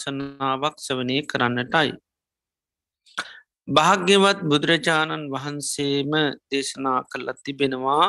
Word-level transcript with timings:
වාසනාවක් 0.00 0.76
සවනය 0.78 1.16
කරන්නටයි. 1.22 1.90
භාග්‍යවත් 3.68 4.38
බුදුරජාණන් 4.42 5.30
වහන්සේම 5.30 6.12
දේශනා 6.50 7.00
කළත් 7.04 7.38
තිබෙනවා 7.44 8.06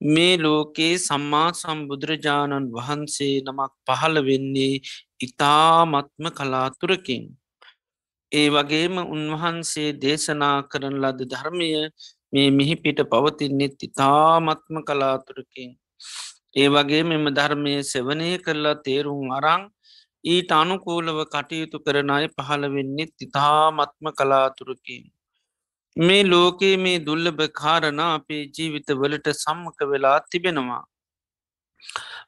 මේ 0.00 0.34
ලෝකයේ 0.36 0.94
සම්මා 0.98 1.50
සම්බුදුරජාණන් 1.52 2.70
වහන්සේ 2.72 3.34
නමක් 3.42 3.72
පහළ 3.86 4.16
වෙන්නේ 4.20 4.82
ඉතාමත්ම 5.20 6.24
කලාතුරකින්. 6.30 7.24
ඒ 8.32 8.48
වගේම 8.50 8.94
උන්වහන්සේ 9.06 9.90
දේශනා 9.96 10.58
කරන 10.62 10.96
ලද 11.02 11.20
ධර්මය 11.24 11.70
මේ 12.32 12.48
මිහිපිට 12.50 12.98
පවතින්නෙත් 13.04 13.76
ඉතාමත්ම 13.82 14.74
කලාතුරකින්. 14.88 15.70
ඒ 16.56 16.68
වගේ 16.68 17.02
මෙම 17.02 17.26
ධර්මය 17.28 17.74
සෙවනය 17.84 18.28
කරලා 18.38 18.80
තේරුම් 18.84 19.28
අරං 19.30 19.62
ඊට 20.28 20.50
අනුකූලව 20.52 21.18
කටයුතු 21.34 21.78
කරන 21.84 22.10
අය 22.10 22.26
පහළ 22.36 22.64
වෙන්නෙත් 22.74 23.24
ඉතාමත්ම 23.26 24.06
කලාතුරකින්. 24.18 25.04
මේ 25.96 26.22
ලෝකයේ 26.24 26.76
මේ 26.76 26.98
දුල්ලභ 26.98 27.42
කාරණ 27.52 28.00
අපේ 28.06 28.42
ජීවිත 28.56 28.88
වලට 29.00 29.28
සම්මක 29.34 29.78
වෙලා 29.92 30.18
තිබෙනවා. 30.30 30.84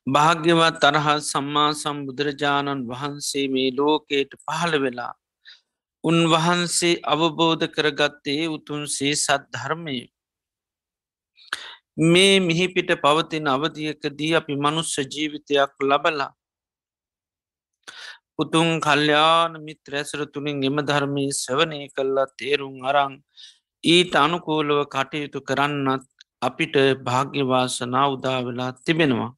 භාග්‍යවත් 0.09 0.77
තරහත් 0.83 1.25
සම්මා 1.25 1.71
සම්බුදුරජාණන් 1.75 2.87
වහන්සේ 2.91 3.47
මේ 3.49 3.71
ලෝකයට 3.73 4.33
පහළ 4.45 4.75
වෙලා. 4.85 5.13
උන්වහන්සේ 6.05 6.95
අවබෝධ 7.05 7.67
කරගත්තේ 7.69 8.43
උතුන්සේ 8.49 9.15
සද්ධර්මය. 9.17 9.99
මේ 12.11 12.35
මිහිපිට 12.41 12.91
පවතින 13.03 13.49
අවධියකදී 13.49 14.35
අපි 14.35 14.55
මනුස්ස 14.57 14.95
ජීවිතයක් 15.15 15.73
ලබලා. 15.83 16.33
උතුන් 18.43 18.69
කල්්‍යාන 18.81 19.53
මිත්‍රැසර 19.67 20.21
තුළින් 20.35 20.63
එම 20.65 20.79
ධර්මී 20.83 21.31
සවනය 21.39 21.81
කල්ලා 21.97 22.29
තේරුම් 22.39 22.77
අරං 22.85 23.15
ඊට 23.85 24.15
අනුකූලව 24.17 24.79
කටයුතු 24.87 25.41
කරන්නත් 25.43 26.07
අපිට 26.43 26.75
භාග්‍යවාසනා 27.07 28.07
උදාවෙලා 28.09 28.73
තිබෙනවා. 28.85 29.31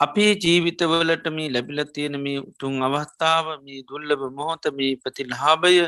අපේ 0.00 0.32
ජීවිතවලට 0.36 1.26
මේ 1.32 1.52
ලැබිල 1.52 1.80
තියෙන 1.94 2.16
මේ 2.20 2.38
උතුන් 2.40 2.74
අවස්ථාව 2.82 3.46
මේ 3.64 3.84
දුල්ලබ 3.88 4.22
මොහොත 4.38 4.64
මේ 4.78 4.92
ප්‍රතිල්හාභය 4.96 5.84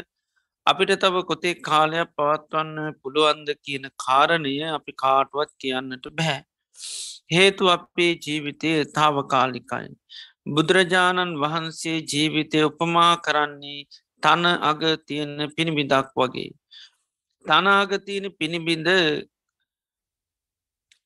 අපිට 0.66 0.92
තව 1.02 1.24
කොතේ 1.24 1.54
කාලයක් 1.60 2.12
පවත්වන්න 2.16 2.96
පුළුවන්ද 3.00 3.48
කියන 3.64 3.84
කාරණය 4.04 4.54
අපි 4.70 4.92
කාටුවත් 5.02 5.52
කියන්නට 5.60 6.06
බැහැ. 6.18 6.40
හේතු 7.30 7.68
අපේ 7.68 8.12
ජීවිතය 8.24 8.72
තාවකාලිකයි. 8.96 9.88
බුදුරජාණන් 10.46 11.38
වහන්සේ 11.42 11.98
ජීවිතය 12.02 12.58
උපමා 12.64 13.12
කරන්නේ 13.18 13.86
තන 14.22 14.44
අග 14.62 14.82
තියෙන 15.06 15.32
පිණිබිදක් 15.56 16.12
වගේ. 16.14 16.50
තනාගතියන 17.44 18.26
පිණිබිඳ 18.38 18.88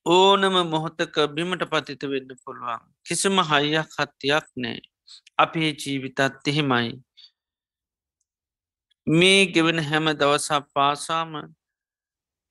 ඕනම 0.05 0.55
මොහොතක 0.65 1.15
බිමට 1.35 1.63
පතිත 1.71 2.03
වෙන්න 2.03 2.31
පුළුවන්. 2.43 2.81
කිසිම 3.05 3.37
හයියක් 3.43 3.89
හත්තියක් 3.95 4.45
නෑ. 4.55 4.79
අපේ 5.37 5.71
ජීවිතත් 5.75 6.19
එහෙමයි. 6.47 6.91
මේ 9.07 9.41
ගෙවෙන 9.47 9.79
හැම 9.81 10.05
දවසක් 10.13 10.63
පාසාම 10.73 11.31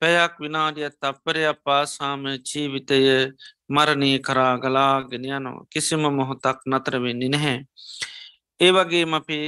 පැයක් 0.01 0.33
විනාඩියත් 0.41 0.97
අපරයක් 1.01 1.57
පාසාම 1.63 2.21
ජීවිතය 2.41 2.99
මරණය 3.69 4.11
කරා 4.19 4.53
ගලාගෙන 4.57 5.25
යනවා 5.29 5.67
කිසිම 5.71 6.03
මොහොතක් 6.11 6.59
නතර 6.65 6.95
වෙන්නේ 6.99 7.29
නැහැ. 7.29 7.57
ඒ 8.59 8.71
වගේ 8.71 9.05
අපේ 9.13 9.45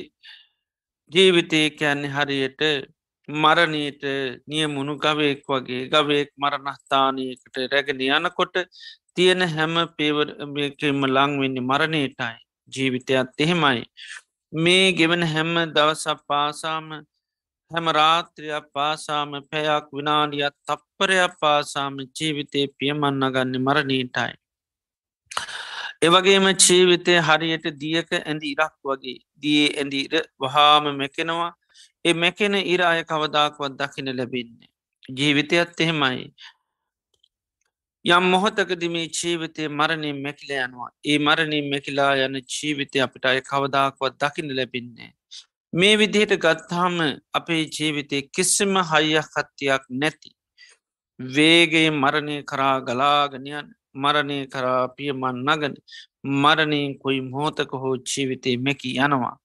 ජීවිතය 1.12 1.62
කියන්නේ 1.72 2.14
හරියට 2.16 2.62
මරණයට 3.30 4.04
නියමුණු 4.48 4.94
ගවයෙක් 4.98 5.42
වගේ 5.48 5.88
ගවයෙක් 5.88 6.30
මරණස්ථානයකට 6.38 7.56
රැගෙන 7.72 8.04
යනකොට 8.10 8.56
තියෙන 9.16 9.42
හැම 9.48 9.76
පේවරකම 9.98 11.00
ලංවෙන්නේ 11.08 11.64
මරණයටයි 11.64 12.36
ජීවිතයත් 12.74 13.40
එහෙමයි. 13.40 13.84
මේ 14.54 14.94
ගෙවන 14.94 15.24
හැම 15.26 15.54
දවසක් 15.70 16.20
පාසාම 16.28 16.88
හැම 17.72 17.88
රාත්‍රයක් 17.92 18.66
පාසාම 18.74 19.32
පැයක් 19.50 19.86
විනාඩියත් 19.92 20.56
තප්පරයක් 20.64 21.34
පාසාම 21.42 21.96
ජීවිතය 22.12 22.62
පියමන්න 22.78 23.24
ගන්න 23.30 23.56
මරණීටයි. 23.60 24.34
එවගේම 26.02 26.46
ජීවිතය 26.58 27.16
හරියට 27.22 27.66
දියක 27.82 28.12
ඇඳ 28.20 28.44
ඉරක් 28.44 28.76
වගේ 28.84 29.18
දිය 29.44 29.64
ඇඳීර 29.72 30.14
වහාම 30.40 30.90
මෙකෙනවා 30.96 31.52
ඒ 32.06 32.14
මැකෙන 32.16 32.56
ඉර 32.66 32.82
අය 32.84 33.02
කවදාක්වත් 33.04 33.80
දකින 33.80 34.12
ලැබෙන්නේ. 34.18 34.70
ජීවිතයත් 35.10 35.80
එහෙමයි. 35.80 36.28
යම් 38.06 38.26
මොහොතකද 38.32 38.84
මේ 38.90 39.08
ජීවිතය 39.10 39.68
මරණය 39.72 40.14
මැකිල 40.18 40.52
යනවා 40.58 40.92
ඒ 41.06 41.18
මරණින් 41.20 41.72
මැකිලා 41.72 42.14
යන 42.20 42.36
ජීවිතය 42.48 42.98
අපිට 43.00 43.26
අය 43.26 43.42
කවදාක්වත් 43.44 44.14
දකින 44.22 44.56
ලැබින්නේ. 44.58 45.12
මේ 45.74 45.98
විදිහට 45.98 46.34
ගත්තාම 46.38 46.96
අපේ 47.34 47.64
ජීවිතය 47.68 48.18
කිසිම 48.30 48.76
හයියක් 48.84 49.28
කත්තියක් 49.28 49.84
නැති. 49.92 50.30
වේගේ 51.20 51.90
මරණය 51.94 52.36
කරා 52.44 52.76
ගලාගනයන් 52.82 53.68
මරණය 53.96 54.38
කරාපිය 54.48 55.12
මන් 55.14 55.38
නගන 55.48 55.74
මරණයෙන් 56.36 56.94
කොයි 57.00 57.22
මෝතක 57.24 57.72
හෝ 57.76 57.96
ජීවිතය 58.04 58.52
මැකි 58.58 58.92
යනවා. 58.98 59.36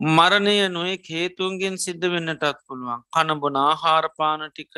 මරණය 0.00 0.54
නොේ 0.68 0.94
හේතුන්ගෙන් 1.06 1.74
සිද්ධ 1.78 2.06
වෙන්නටත් 2.08 2.44
පුළුවන් 2.66 3.02
කණබොන 3.10 3.56
ආහාරපාන 3.58 4.40
ටික 4.48 4.72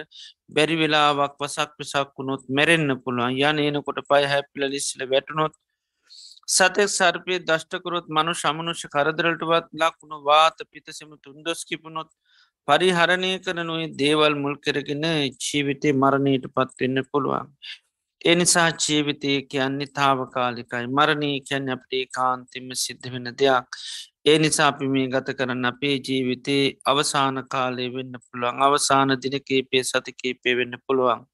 බැරි 0.50 0.76
වෙලාවක් 0.76 1.34
වසක් 1.40 1.70
පිසක් 1.78 2.08
වුණොත් 2.16 2.42
මැරෙන්න්න 2.50 3.00
පුළුවන් 3.02 3.38
යන 3.42 3.62
එනකොට 3.66 4.00
පය 4.08 4.22
හැපිල 4.26 4.68
ලිස්ල 4.68 5.00
වැටනොත් 5.12 5.54
සතෙක් 6.48 6.88
සර්පය 6.88 7.38
දෂ්ටකරොත් 7.40 8.06
මනු 8.08 8.32
සමනුෂ 8.34 8.84
කරදරටවත් 8.88 9.68
ලක්ුණු 9.74 10.18
වාත 10.22 10.58
පිතසම 10.66 11.10
තුන්දොස්කිපුණොත් 11.18 12.10
පරිහරණය 12.68 13.32
කරනුවේ 13.40 13.88
දේවල් 13.94 14.34
මුල් 14.36 14.56
කරගෙන 14.58 15.04
ජීවිතය 15.38 15.92
මරණයට 15.94 16.46
පත්වෙන්න 16.50 17.02
පුළුවන්. 17.04 17.48
එනිසා 18.24 18.68
ජීවිතය 18.78 19.32
කියන්නේ 19.44 19.92
තාවකාලිකයි 19.92 20.86
මරණී 20.88 21.36
කියන්න 21.40 21.68
අපේ 21.70 22.04
කාන්තිම 22.08 22.68
සිද්ධ 22.76 23.08
වෙන 23.12 23.28
දෙයක්. 23.34 23.68
ඒ 24.24 24.38
නිසා 24.38 24.68
අපි 24.68 24.86
මේ 24.88 25.08
ගත 25.08 25.36
කරන්න 25.38 25.64
අපේ 25.64 25.96
ජීවිතේ 26.00 26.64
අවසාන 26.86 27.40
කාලය 27.48 27.86
වෙන්න 27.94 28.14
පුළුවන් 28.22 28.62
අවසාන 28.62 29.16
දිනකේපේ 29.22 29.82
සතිකේපේ 29.84 30.54
වෙන්න 30.56 30.76
පුළුවන්. 30.86 31.24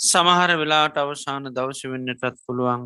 සමහර 0.00 0.52
වෙලාට 0.60 0.96
අවසාන 0.98 1.48
දවශ 1.50 1.84
වෙන්නටත් 1.92 2.38
පුළුවන්. 2.46 2.84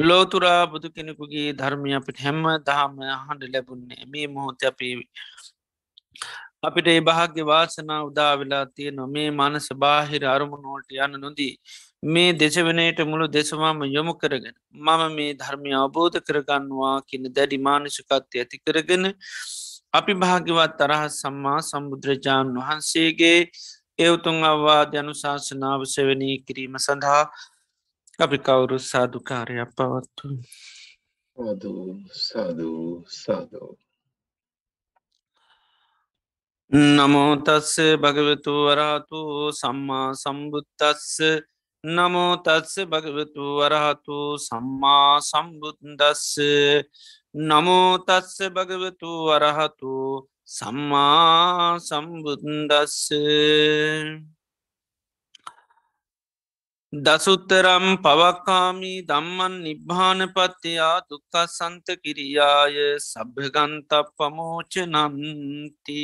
ලෝතුරා 0.00 0.62
බුදු 0.66 0.88
කෙනෙකුගේ 0.90 1.48
ධර්මය 1.54 1.90
අපිට 1.94 2.18
හැම්ම 2.18 2.44
දහම 2.62 2.96
හඬ 3.18 3.52
ලැබුන්නේ 3.52 4.04
මේ 4.06 4.26
මොහොත 4.28 4.62
අපේ 4.64 4.94
අපිට 6.62 6.86
ඒ 6.86 7.00
භාග්‍ය 7.00 7.42
වාසනා 7.44 8.00
උදා 8.04 8.32
වෙලා 8.36 8.64
තිය 8.68 8.90
නො 8.90 9.06
මේ 9.08 9.28
මනස 9.32 9.68
බාහිර 9.76 10.22
අරමුණෝට 10.26 10.96
යන්න 10.96 11.16
නොදී 11.18 11.52
මේ 12.04 12.32
දෙසවනයට 12.34 13.00
මුළු 13.04 13.26
දෙසවාම 13.28 13.82
යොමු 13.88 14.14
කරගෙන 14.14 14.56
මම 14.78 15.02
මේ 15.12 15.34
ධර්මය 15.34 15.70
අවබෝධ 15.74 16.18
කරගන්නවා 16.20 16.96
කියන 17.02 17.24
දැඩි 17.30 17.58
මානසිකත්ය 17.60 18.36
ඇති 18.36 18.56
කරගෙන 18.60 19.04
අපි 19.92 20.12
භාග්‍යවත් 20.16 20.72
තරහ 20.78 21.02
සම්මා 21.12 21.60
සම්බුදුරජාණන් 21.62 22.58
වහන්සේගේ 22.58 23.38
එවතුන් 23.98 24.38
අවවාද 24.44 24.92
අනුශාසනාව 24.96 25.80
සෙවනී 25.86 26.36
කිරීම 26.40 26.76
සඳහා 26.78 27.24
අපි 28.20 28.38
කවුරු 28.38 28.76
සාධකාරයක් 28.82 29.70
පවත්තු 29.76 30.26
සාධූ 32.18 32.88
සාධූ 33.14 33.72
නමෝතස්ස 36.70 37.72
භගවතු 38.02 38.52
වරහතු 38.66 39.20
සම්මා 39.52 40.08
සම්බුත්තස්ස 40.14 41.16
නමෝතත්ස 41.84 42.74
භගවතු 42.86 43.44
වරහතු 43.58 44.18
සම්මා 44.38 45.20
සම්බුද්දස්ස 45.20 46.26
නමෝතත්ස 47.34 48.36
භගවතු 48.50 49.10
වරහතු 49.28 49.94
සම්මා 50.48 51.78
සම්බුද්දස්ස 51.80 52.98
දසුත්තරම් 56.92 58.02
පවක්කාමී 58.02 59.06
දම්මන් 59.06 59.52
නිබ්භානපත්තියා 59.62 61.06
දුක්ක 61.06 61.34
සන්ත 61.48 61.86
කිරියාය 62.02 62.98
සභගන්ත 63.00 63.92
පමෝච 64.16 64.74
නන්ති 64.86 66.02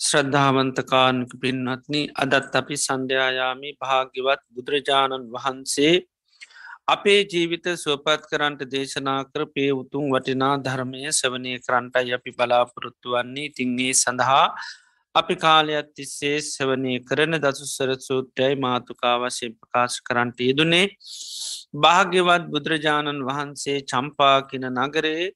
ශ්‍රද්ධාවන්තකානක 0.00 1.32
පින්වත්න 1.40 1.96
අදත් 2.14 2.52
අපි 2.52 2.76
සන්ධ්‍යයාමි 2.78 3.70
භාග්‍යවත් 3.80 4.42
බුදුරජාණන් 4.50 5.32
වහන්සේ 5.32 5.94
අපේ 6.86 7.20
ජීවිත 7.24 7.66
සුවපත් 7.76 8.28
කරන්ට 8.28 8.68
දේශනා 8.68 9.20
කර 9.24 9.42
පේ 9.46 9.72
උතුම් 9.72 10.12
වටිනා 10.12 10.54
ධර්මය 10.58 11.02
සවනය 11.12 11.56
කරන්ටයි 11.58 12.12
අපි 12.12 12.30
බලාපොරොත්තු 12.32 13.08
වන්නේ. 13.12 13.48
තිංගේ 13.50 13.92
සඳහා 13.94 14.46
අපි 15.14 15.34
කාලයක් 15.36 15.88
තිස්සේ 15.92 16.36
සවනය 16.42 16.92
කරන 17.02 17.36
දසුස්සර 17.38 17.90
සූත්‍රයයි 18.00 18.54
මාතුකා 18.58 19.16
වශයෙන් 19.20 19.52
ප්‍රකාශ 19.54 19.96
කරන්ට 20.02 20.38
යෙදුනේ 20.40 20.86
භාග්‍යවත් 21.76 22.46
බුදුරජාණන් 22.48 23.20
වහන්සේ 23.22 23.76
චම්පාකින 23.84 24.64
නගරේ 24.70 25.26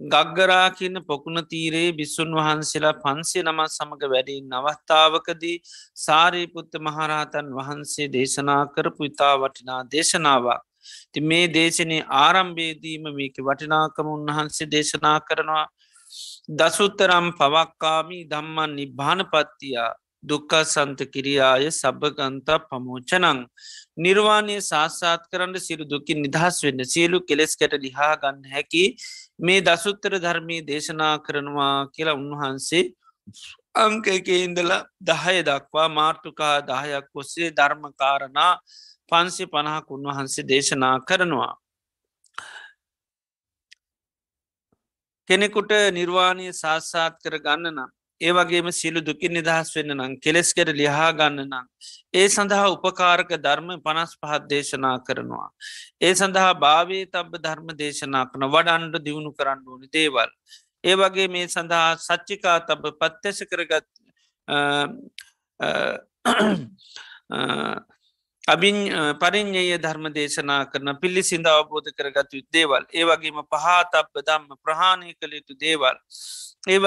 ගග්ගරා 0.00 0.68
කියන 0.72 1.00
පොකුණ 1.04 1.40
තීරේ 1.46 1.88
බිස්සුන් 1.92 2.30
වහන්සේලා 2.32 2.94
පන්සේ 3.00 3.42
නමත් 3.44 3.70
සමඟ 3.70 4.06
වැඩින් 4.08 4.46
නවස්ථාවකදී 4.52 5.56
සාරීපුත්ත 5.98 6.78
මහරහතන් 6.80 7.50
වහන්සේ 7.52 8.08
දේශනා 8.10 8.62
කරපු 8.68 9.10
ඉතා 9.10 9.34
වටිනා 9.38 9.80
දේශනාවක්. 9.88 10.62
ති 11.12 11.20
මේ 11.22 11.46
දේශනය 11.50 11.98
ආරම්භේදීම 12.18 13.10
මේක 13.12 13.36
වටිනාකම 13.42 14.08
උන්වහන්සේ 14.10 14.70
දේශනා 14.70 15.18
කරනවා 15.22 15.64
දසුත්තරම් 16.52 17.26
පවක්කාමී 17.38 18.24
දම්මන් 18.26 18.74
නිබ්භානපත්තියා 18.74 19.90
දුක්ක 20.22 20.52
සන්ත 20.64 21.00
කිරියාය 21.06 21.66
සබගන්ත 21.70 22.48
පමෝචනං. 22.66 23.40
නිර්වාණය 23.98 24.56
සාස්සාත් 24.62 25.24
කරන්න 25.30 25.56
සිරු 25.60 25.84
දුකින් 25.84 26.22
නිදහස් 26.22 26.56
වෙන්න 26.64 26.84
සියලු 26.86 27.20
කෙලෙස්කට 27.22 27.74
ලිහා 27.78 28.12
ගන්න 28.16 28.44
හැකි 28.52 28.84
මේ 29.40 29.60
දසුත්තර 29.60 30.16
ධර්මී 30.18 30.62
දේශනා 30.62 31.14
කරනවා 31.18 31.74
කියලා 31.88 32.16
උන්වහන්සේ 32.16 32.84
අංක 33.76 34.06
එක 34.08 34.28
ඉඳල 34.36 34.72
දහය 35.02 35.36
දක්වා 35.42 35.88
මාර්ටුකා 35.90 36.56
දහයක් 36.62 37.08
ඔස්සේ 37.14 37.50
ධර්මකාරණා 37.52 38.52
පන්සි 39.10 39.44
පණහක් 39.46 39.88
උන්වහන්සේ 39.90 40.44
දේශනා 40.44 40.96
කරනවා. 41.02 41.52
කෙනෙකුට 45.28 45.72
නිර්වාණය 45.92 46.48
සාස්සාත් 46.54 47.14
කර 47.22 47.36
ගන්න 47.38 47.70
නම් 47.72 47.90
ඒවගේම 48.20 48.68
සිලු 48.72 49.00
දුකින් 49.00 49.32
නිදහස් 49.32 49.70
වෙන්න 49.76 49.94
නම් 49.94 50.12
කෙලෙස් 50.18 50.52
කර 50.52 50.68
ලිහා 50.72 51.10
ගන්න 51.12 51.40
නම් 51.44 51.66
ඒ 52.14 52.26
සඳහා 52.28 52.66
උපකාරක 52.74 53.30
ධර්ම 53.38 53.70
පනස් 53.80 54.12
පහත් 54.16 54.42
දේශනා 54.48 54.96
කරනවා. 55.00 55.48
ඒ 56.00 56.12
සඳහා 56.14 56.52
භාවේ 56.56 57.04
තබ 57.06 57.42
ධර්ම 57.46 57.68
දේශනා 57.76 58.24
කන 58.26 58.46
වඩන්ඩ 58.48 59.04
දියුණු 59.06 59.32
කරන්න 59.32 59.64
ඕනි 59.66 59.88
දේවල්. 59.90 60.30
ඒ 60.84 60.94
වගේ 60.96 61.28
මේ 61.28 61.48
සඳහා 61.48 61.88
සච්චිකා 61.98 62.58
තබ 62.68 62.94
පත්්‍යස 63.00 63.38
කරගත් 63.50 63.88
අබින් 68.46 68.76
පරිින්්ඥය 69.20 69.78
ධර්ම 69.78 70.06
දේශනා 70.12 70.64
කරන 70.66 70.90
පිල්ලි 71.00 71.22
සිද 71.22 71.46
අවබෝධ 71.46 71.88
කරගත් 71.92 72.30
යුත් 72.32 72.46
දේවල්. 72.52 72.84
ඒවගේම 72.92 73.40
පහතබ 73.44 74.12
දම්ම 74.20 74.58
ප්‍රහාණය 74.64 75.14
කළ 75.14 75.32
යුතු 75.32 75.54
දේවල්. 75.56 75.96
ඒ 76.68 76.78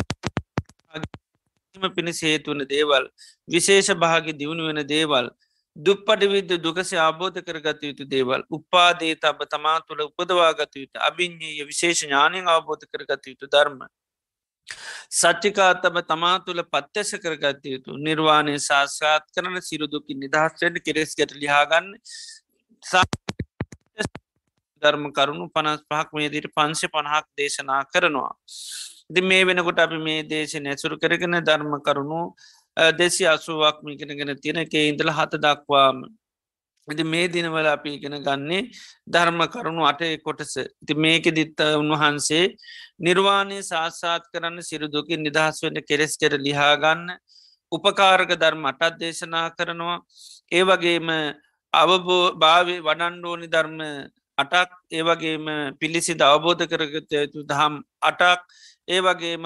පිණිස 1.95 2.21
හේතුවන 2.21 2.62
දේවල් 2.65 3.09
විශේෂ 3.48 3.89
භාගි 3.95 4.33
දියුණු 4.33 4.68
වෙන 4.68 4.81
දේවල් 4.88 5.30
දුප්පට 5.75 6.21
විද්‍ය 6.25 6.57
දුකස 6.57 6.94
අබෝධ 7.00 7.39
කරගත 7.42 7.81
යුතු 7.83 8.06
දේවල් 8.06 8.42
උපාදේ 8.50 9.15
තබ 9.15 9.50
තමා 9.50 9.80
තුළ 9.81 10.01
උපදවාගත 10.01 10.74
යුතු 10.75 10.98
අභිං්ඥය 11.09 11.65
විශේෂ 11.65 12.04
ඥානයෙන් 12.04 12.48
අවබෝධ 12.48 12.86
කරගත 12.92 13.24
යුතු 13.27 13.45
ධර්ම. 13.48 13.80
සච්චිකාතම 15.12 16.00
තමා 16.04 16.36
තුළ 16.40 16.62
පත්්‍යස 16.68 17.12
කරගත 17.18 17.64
යුතු 17.66 17.98
නිර්වාණය 18.00 18.56
සාස්කාත් 18.62 19.25
කරන 19.31 19.62
සිරුදුකින් 19.62 20.19
නිදහස්වයට 20.19 20.81
කෙරෙස්ගට 20.81 21.31
ලිහාගන්න 21.36 21.88
ධර්ම 24.84 25.06
කරුණු 25.12 25.48
පනස් 25.50 25.81
පහක් 25.86 26.10
මේදිට 26.14 26.48
පංශ 26.52 26.86
පණහක් 26.88 27.25
දේශනා 27.36 27.81
කරනවා. 27.86 28.34
ඉති 29.10 29.22
මේ 29.24 29.44
වෙනකොට 29.44 29.80
අපි 29.80 29.98
මේ 30.00 30.22
දේශ 30.25 30.56
නැසුරු 30.60 30.96
කරගෙන 30.98 31.40
ධර්ම 31.42 31.74
කරුණු 31.81 32.22
දෙසි 32.94 33.25
අසුවක් 33.28 33.78
මිගෙනගෙන 33.84 34.34
තියෙන 34.38 34.58
එක 34.58 34.74
ඉඳල 34.84 35.12
හත 35.12 35.40
දක්වාම 35.40 36.04
ඉති 36.88 37.04
මේ 37.06 37.28
දිනවල 37.28 37.68
අපි 37.68 37.89
ඉගෙන 37.98 38.16
ගන්නේ 38.19 38.62
ධර්ම 39.07 39.39
කරුණු 39.48 39.84
අටේ 39.84 40.18
කොටස. 40.19 40.54
ඉති 40.84 40.94
මේක 40.95 41.25
දිත්ත 41.31 41.60
උන්වහන්සේ 41.74 42.45
නිර්වාණය 43.00 43.60
සාස්සාත් 43.63 44.24
කරන්න 44.31 44.60
සිරුදුකින් 44.62 45.22
නිදහස් 45.22 45.63
වන්න 45.63 45.81
කෙරෙස් 45.84 46.13
කර 46.18 46.34
ලිහාගන්න 46.39 47.04
උපකාරක 47.72 48.31
ධර්ම 48.36 48.63
අටත් 48.66 49.00
දේශනා 49.00 49.48
කරනවා. 49.51 49.98
ඒ 50.51 50.63
වගේම 50.63 51.10
අවබෝ 51.74 52.24
භාවි 52.36 52.75
වඩන්ඩෝනි 52.81 53.48
ධර්ම 53.48 53.80
අටක් 54.38 54.72
ඒවගේම 54.92 55.45
පිළිසිද 55.80 56.22
අවබෝධ 56.22 56.63
කරගත 56.63 57.12
යුතු 57.13 57.44
දහම් 57.44 57.75
අටක් 58.01 58.42
ඒ 58.88 59.01
වගේම 59.01 59.45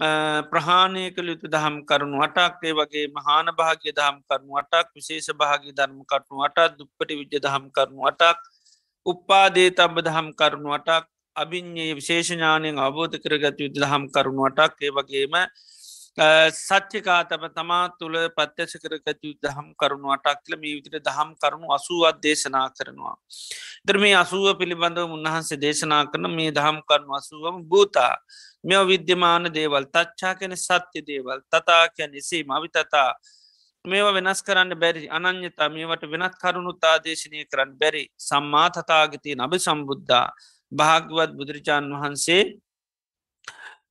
ප්‍රහාණය 0.00 1.12
කළ 1.12 1.28
යුතු 1.28 1.48
දහම් 1.48 1.74
කරුණු 1.84 2.22
අටක් 2.22 2.62
ඒ 2.62 2.72
වගේ 2.72 3.06
මහාන 3.10 3.52
භාග්‍ය 3.52 3.92
දහම් 3.92 4.16
කරුණු 4.24 4.56
අටක් 4.56 4.88
විශේෂ 4.94 5.28
භාගි 5.34 5.72
ධර්ම 5.72 6.00
කටනු 6.04 6.44
අටත් 6.46 6.78
දුප්පටි 6.78 7.18
විද්‍ය 7.18 7.38
දහම් 7.38 7.68
කරුණු 7.70 8.08
අටක් 8.08 8.38
උපාදේ 9.06 9.70
තබ 9.72 9.94
දහම් 10.02 10.28
කරුණු 10.34 10.72
අටක් 10.72 11.04
අභිං්ඥයේ 11.36 11.94
විශේෂඥානයෙන් 11.94 12.78
අවබෝධ 12.78 13.16
කරගත 13.18 13.60
යුතු 13.60 13.78
දහම් 13.78 14.08
කරුණු 14.08 14.48
අටක් 14.48 14.80
ඒ 14.80 14.92
වගේම 14.92 15.36
සච්චිකාතම 16.18 17.42
තමා 17.50 17.88
තුළ 17.90 18.16
පත්්‍යශ 18.30 18.76
කරගතු 18.78 19.30
දහම් 19.38 19.68
කරුණු 19.74 20.10
අටක්ල 20.10 20.56
මේ 20.56 20.74
විදිට 20.76 21.04
දහම් 21.04 21.34
කරුණු 21.36 21.68
අසුවත් 21.70 22.20
දේශනා 22.20 22.68
කරනවා. 22.70 23.16
දර 23.84 23.98
මේ 23.98 24.14
අසුව 24.14 24.58
පිළිබඳව 24.58 25.06
උන්වහන්සේ 25.08 25.56
දේශනා 25.56 26.04
කරන 26.06 26.26
මේ 26.30 26.50
දහම් 26.50 26.80
කරුණු 26.82 27.14
අසුවම 27.14 27.62
භූතා. 27.64 28.16
මෙ 28.64 28.76
විද්‍යමාන 28.84 29.44
දේවල් 29.50 29.84
තච්චා 29.86 30.34
කැන 30.34 30.56
සත්‍ය 30.56 31.00
දේවල් 31.02 31.40
තතා 31.48 31.88
කියැන 31.88 32.14
එසේ 32.14 32.42
මවිතතා 32.44 33.10
මේවා 33.84 34.12
වෙනස් 34.12 34.42
කරන්න 34.42 34.74
බැරි 34.76 35.08
අනන්‍යතා 35.10 35.68
මේවට 35.68 36.04
වෙනත් 36.06 36.34
කරුණු 36.36 36.72
තාදේශනය 36.74 37.46
කරන්න 37.46 37.72
බැරි 37.76 38.04
සම්මා 38.20 38.68
තතාගතය 38.70 39.34
නබ 39.36 39.52
සම්බුද්ධා 39.58 40.26
භාගවත් 40.72 41.30
බුදුරජාණන් 41.32 41.94
වහන්සේ 41.94 42.42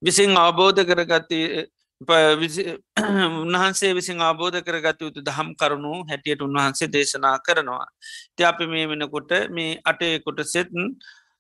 විසින් 0.02 0.38
අවබෝධ 0.38 0.82
කරගත්තේ 0.86 1.68
උන්වහන්සේ 3.44 3.94
විසින් 3.94 4.22
අබෝධ 4.22 4.60
කරගත 4.62 5.02
යුතු 5.02 5.22
දහම් 5.22 5.50
කරුණු 5.56 5.94
හැටියට 6.10 6.42
උන්වහන්සේ 6.42 6.88
දේශනා 6.88 7.40
කරනවා. 7.40 7.88
ති 8.36 8.44
අපි 8.44 8.68
මේ 8.68 8.86
වෙනකොට 8.88 9.32
මේ 9.52 9.80
අටයකොට 9.84 10.40
සෙත්න් 10.46 10.96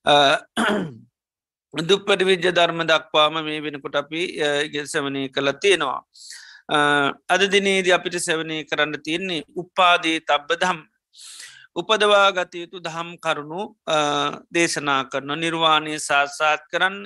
දුප්පට 1.89 2.21
විද්‍ය 2.23 2.51
ධර්ම 2.51 2.83
දක්වාම 2.83 3.39
මේ 3.41 3.61
වෙනකොට 3.61 3.95
අපි 3.95 4.21
ගෙල්සවනය 4.73 5.23
කළ 5.29 5.51
තියෙනවා. 5.61 6.01
අද 7.29 7.41
දිනේද 7.47 7.87
අපිට 7.89 8.19
සැවනය 8.19 8.57
කරන්න 8.65 9.01
තියෙන්නේ 9.01 9.41
උපාදී 9.55 10.17
තබ්බ 10.21 10.59
දම් 10.61 10.79
උපදවා 11.75 12.31
ගතයුතු 12.31 12.79
දහම් 12.79 13.09
කරුණු 13.17 13.61
දේශනා 14.51 15.03
කරන 15.05 15.31
නිර්වාණය 15.37 15.93
සාත්සාත් 15.99 16.61
කරන්න 16.71 16.97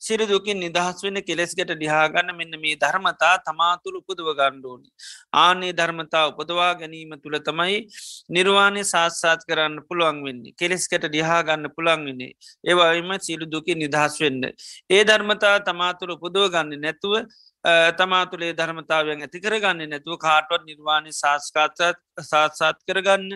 සිරිදුකින් 0.00 0.58
නිදහස් 0.58 1.02
වෙන 1.02 1.18
කෙලෙස්ගට 1.20 1.72
ලිහාගන්න 1.74 2.30
මෙන්න 2.32 2.54
මේ 2.56 2.76
ධර්මතා 2.76 3.34
තමාතුළ 3.40 3.98
උපදව 4.00 4.28
ගණ්ඩෝනි. 4.32 4.88
ආනේ 5.34 5.72
ධර්මතා 5.72 6.24
උපදවා 6.30 6.72
ගැනීම 6.74 7.14
තුළ 7.18 7.38
තමයි 7.40 7.78
නිර්වාණය 8.30 8.84
සාත්සාත් 8.84 9.42
කරන්න 9.44 9.82
පුළුවන් 9.88 10.22
වෙන්නේ 10.24 10.54
කෙලෙස්කට 10.54 11.08
ලිහාගන්න 11.10 11.72
පුළන් 11.76 12.06
වෙන්නේ 12.06 12.32
ඒවාම 12.64 13.12
සිරු 13.20 13.46
දුකින් 13.46 13.78
නිදහස් 13.78 14.20
වෙන්න. 14.20 14.42
ඒ 14.90 15.02
ධර්මතා 15.04 15.56
තමාතුළ 15.62 16.14
උපදව 16.16 16.46
ගන්න 16.48 16.80
නැතුව 16.80 17.14
තමාතුළේ 17.96 18.54
ධර්මතාවයෙන් 18.54 19.22
ඇති 19.22 19.40
කරගන්න 19.40 19.90
නැතුව 19.90 20.18
කාටොත් 20.18 20.64
නිර්වාණය 20.64 21.12
සාස්කාතත් 21.14 21.78
සාත්සාත් 22.22 22.78
කරගන්න 22.88 23.28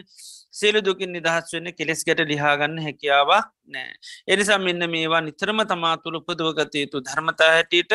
සියලු 0.56 0.80
දුකින් 0.80 1.12
නිදහස් 1.12 1.52
වෙන්න 1.54 1.68
කෙලෙස්කට 1.72 2.20
ලිහාගන්න 2.24 2.76
හැකියාවක් 2.78 3.48
නෑ. 3.68 3.90
එනිසා 4.28 4.58
මෙන්න 4.58 4.90
මේවා 4.90 5.22
නිතරම 5.22 5.60
තමාතුළ 5.64 6.20
උපදවගත 6.20 6.74
යුතු 6.76 7.02
ධර්මතා 7.02 7.50
හැටියට 7.50 7.92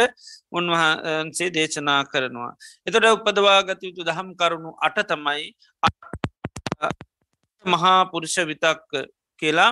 උන්වහන්සේ 0.51 1.49
දේශනා 1.51 2.01
කරනවා. 2.05 2.51
එතොට 2.87 3.09
උපදවාගත 3.09 3.81
යුතු 3.83 4.01
දහම් 4.03 4.29
කරුණු 4.35 4.71
අට 4.81 5.01
තමයි 5.07 5.47
මහා 7.65 7.97
පුරුෂ 8.05 8.37
විතක් 8.43 8.93
කියලා 9.39 9.71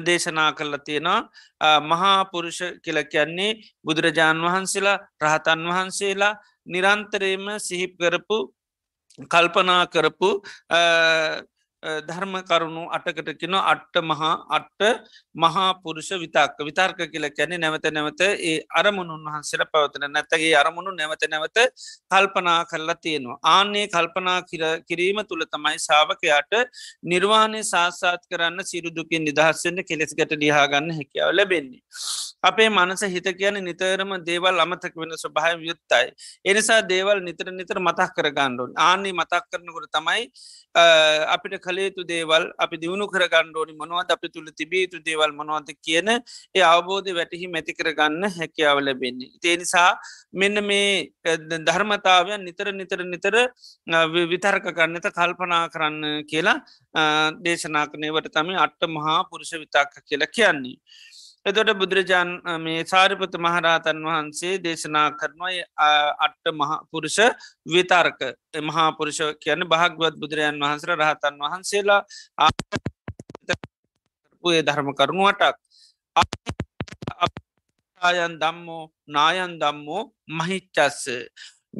දේශනා 0.00 0.50
කරලා 0.52 0.78
තියෙනවා 0.80 1.80
මහා 1.82 2.18
පුරුෂ 2.26 2.60
කියල 2.84 2.98
කියන්නේ 3.04 3.50
බුදුරජාණන් 3.84 4.46
වහන්සේලා 4.46 4.98
රහතන් 5.22 5.66
වහන්සේලා 5.68 6.34
නිරන්තරයම 6.66 7.46
සිහිප් 7.58 7.92
කරපු 7.98 8.38
කල්පනා 9.26 9.82
කරපු 9.86 10.30
ධර්ම 11.82 12.34
කරුණු 12.42 12.82
අටකට 12.90 13.38
කෙන 13.38 13.54
අට්ට 13.54 13.96
මහා 14.02 14.32
අට්ට 14.50 14.82
මහා 15.36 15.66
පුරුෂ 15.80 16.10
විතක්ක 16.14 16.58
විතර්ක 16.60 17.00
කියල 17.06 17.26
කැනෙ 17.30 17.56
නැවත 17.56 17.86
නැවත 17.88 18.20
ඒ 18.20 18.54
අරමුණුන් 18.74 19.22
වහන්සේට 19.24 19.70
පවතන 19.70 20.10
නැතගේ 20.10 20.54
අරමුණු 20.56 20.90
නැවත 20.92 21.22
නැවත 21.28 21.58
කල්පනා 22.10 22.58
කරලා 22.64 22.98
තියෙනවා 22.98 23.38
ආන්නේ 23.48 23.86
කල්පනා 23.88 24.38
කිරීම 24.82 25.22
තුළ 25.24 25.44
තමයි 25.46 25.78
සාාවකයාට 25.78 26.52
නිර්වාණය 27.04 27.62
සාස්සාත් 27.64 28.26
කරන්න 28.26 28.64
සිරුදුකින් 28.64 29.24
නිදහස්සෙන්ට 29.24 29.86
කෙලෙස්ගට 29.88 30.34
ලිහාගන්න 30.34 30.90
හැකියාව 30.92 31.30
ලැබෙන්නේ. 31.32 31.82
අපේ 32.42 32.68
මනස 32.70 33.02
හිත 33.08 33.28
කියන 33.34 33.62
නිතරම 33.62 34.12
දේවල් 34.24 34.60
අමතක 34.60 34.94
වෙන 34.96 35.14
ස්වභාය 35.16 35.54
යුත්තයි. 35.62 36.10
එනිසා 36.44 36.80
දේවල් 36.84 37.22
නිතර 37.22 37.52
නිතර 37.52 37.78
මතක් 37.80 38.10
කරගණ්ඩුවන් 38.16 38.74
ආන්නේ 38.80 39.12
මතක් 39.12 39.44
කරනකොට 39.48 39.90
තමයි 39.92 40.28
අපිට 41.28 41.67
කළේතු 41.68 42.06
දේවල් 42.12 42.44
අපි 42.64 42.80
දියුණු 42.82 43.06
කර 43.12 43.24
ගණ්ඩෝනි 43.34 43.74
මොනවද 43.80 44.12
අපි 44.16 44.28
තුළ 44.34 44.50
තිබේතු 44.60 45.02
දේවල් 45.08 45.32
මොනවද 45.40 45.70
කියන 45.86 46.08
ඒ 46.10 46.64
අවබෝධ 46.64 47.10
වැටහි 47.18 47.52
මැති 47.54 47.76
කරගන්න 47.78 48.24
හැකියාව 48.38 48.78
ලැබෙන්නේ. 48.80 49.32
තේනිසා 49.40 49.90
මෙන්න 50.34 50.64
මේ 50.64 51.12
ධර්මතාවයන් 51.68 52.44
නිතර 52.48 52.72
නිතර 52.72 53.00
නිතර 53.04 53.36
විතර්ක 54.32 54.66
කරන්නත 54.70 55.08
කල්පනා 55.18 55.64
කරන්න 55.74 56.24
කියලා 56.30 56.58
දේශනාකනයවට 57.40 58.32
තම 58.32 58.50
අට්ට 58.58 58.88
මහා 58.88 59.18
පුරුෂ 59.30 59.52
විතාක්ක 59.56 59.94
කියලා 60.02 60.34
කියන්නේ. 60.36 60.78
එතොට 61.46 61.74
බුදුරජාන් 61.74 62.42
මේ 62.58 62.84
සාරිපත 62.84 63.36
මහරහතන් 63.36 64.04
වහන්සේ 64.04 64.58
දේශනා 64.58 65.12
කරනවා 65.12 65.50
අට්ට 66.18 66.48
පුරුෂ 66.90 67.18
විතර්ක. 67.66 68.36
මහාපුරුෂ 68.62 69.20
කියන 69.38 69.66
භාගවත් 69.66 70.16
බුදුරජාන් 70.16 70.58
වහන්සර 70.58 70.96
රහතන් 70.96 71.38
වහන්සේලා 71.40 72.04
ආය 72.38 72.50
ධර්ම 74.62 74.92
කරුණුවටක් 74.92 75.56
ආයන් 78.02 78.38
දම්මෝ 78.38 78.90
නායන් 79.08 79.58
දම්මෝ 79.58 80.12
මහිච්චස්ස 80.30 81.08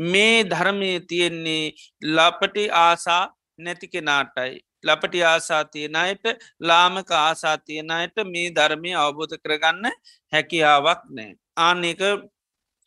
මේ 0.05 0.45
ධර්මය 0.45 1.03
තියෙන්නේ 1.03 1.75
ලපටි 2.09 2.71
ආසා 2.77 3.35
නැති 3.59 3.89
කෙනාටයි. 3.89 4.68
ලපටි 4.85 5.21
ආසා 5.25 5.63
තියෙනයට 5.67 6.25
ලාමක 6.61 7.11
ආසා 7.19 7.57
තියෙනයට 7.59 8.17
මේ 8.33 8.49
ධර්මය 8.51 8.91
අවබෝධ 8.97 9.37
කරගන්න 9.43 9.87
හැකියාවක් 10.33 11.03
නෑ. 11.11 11.31
ආන්නක 11.59 12.03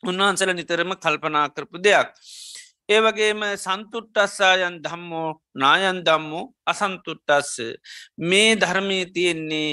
උන්වහන්සල 0.02 0.50
නිතරම 0.52 0.92
කල්පනා 0.96 1.46
කරපු 1.48 1.76
දෙයක්. 1.78 2.08
ඒවගේම 2.88 3.42
සන්තුට්ටස්සායන් 3.56 4.76
දම්මෝ 4.84 5.30
නායන් 5.54 5.98
දම්මෝ 6.06 6.44
අසන්තුට්ටස්ස 6.66 7.52
මේ 8.20 8.50
ධර්මය 8.56 8.98
තියෙන්නේ 9.14 9.70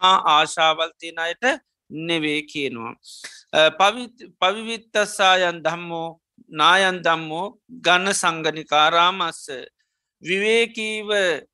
ආශාවල් 0.00 0.92
තියෙනයට 1.00 1.44
නෙවේ 1.90 2.40
කියනවා. 2.42 2.94
පවිවිත්තස්සායන් 4.40 5.58
දම්මෝ 5.64 6.08
නායන් 6.50 6.98
දම්මෝ 7.00 7.46
ගන්න 7.80 8.14
සංගනිකාරාමස්ස 8.14 9.42
විවේකීව 10.24 11.08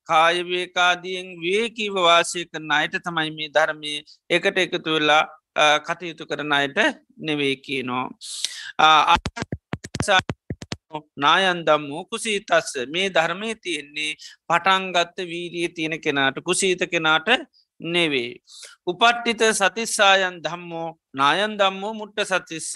කායවේකාදියෙන් 0.04 1.28
වේකීව 1.40 1.94
වාසය 2.00 2.44
කරන 2.46 2.72
අයට 2.72 2.96
තමයි 3.06 3.30
මේ 3.32 3.50
ධර්මය 3.50 3.94
එකට 4.30 4.58
එකතු 4.58 4.96
වෙලා 4.96 5.24
කටයුතු 5.80 6.26
කරන 6.26 6.52
අයට 6.52 6.78
නෙවේ 7.18 7.56
කියනවා. 7.58 8.06
නායන් 11.16 11.64
දම්මෝ 11.66 12.04
කුසීතස්ස 12.06 12.70
මේ 12.88 13.08
ධර්මය 13.10 13.54
තියෙන්නේ 13.56 14.12
පටන්ගත්ත 14.48 15.18
වීරිය 15.24 15.68
තියෙන 15.70 16.00
කෙනාට 16.00 16.38
කුසීත 16.42 16.82
කෙනාට 16.90 17.28
නෙවේ. 17.80 18.40
උපට්ටිත 18.86 19.42
සතිස්සායන් 19.52 20.36
දම්මෝ 20.42 20.88
නායන් 21.14 21.56
දම්මෝ 21.58 21.92
මුට්ට 21.94 22.20
සතිස්ස 22.26 22.74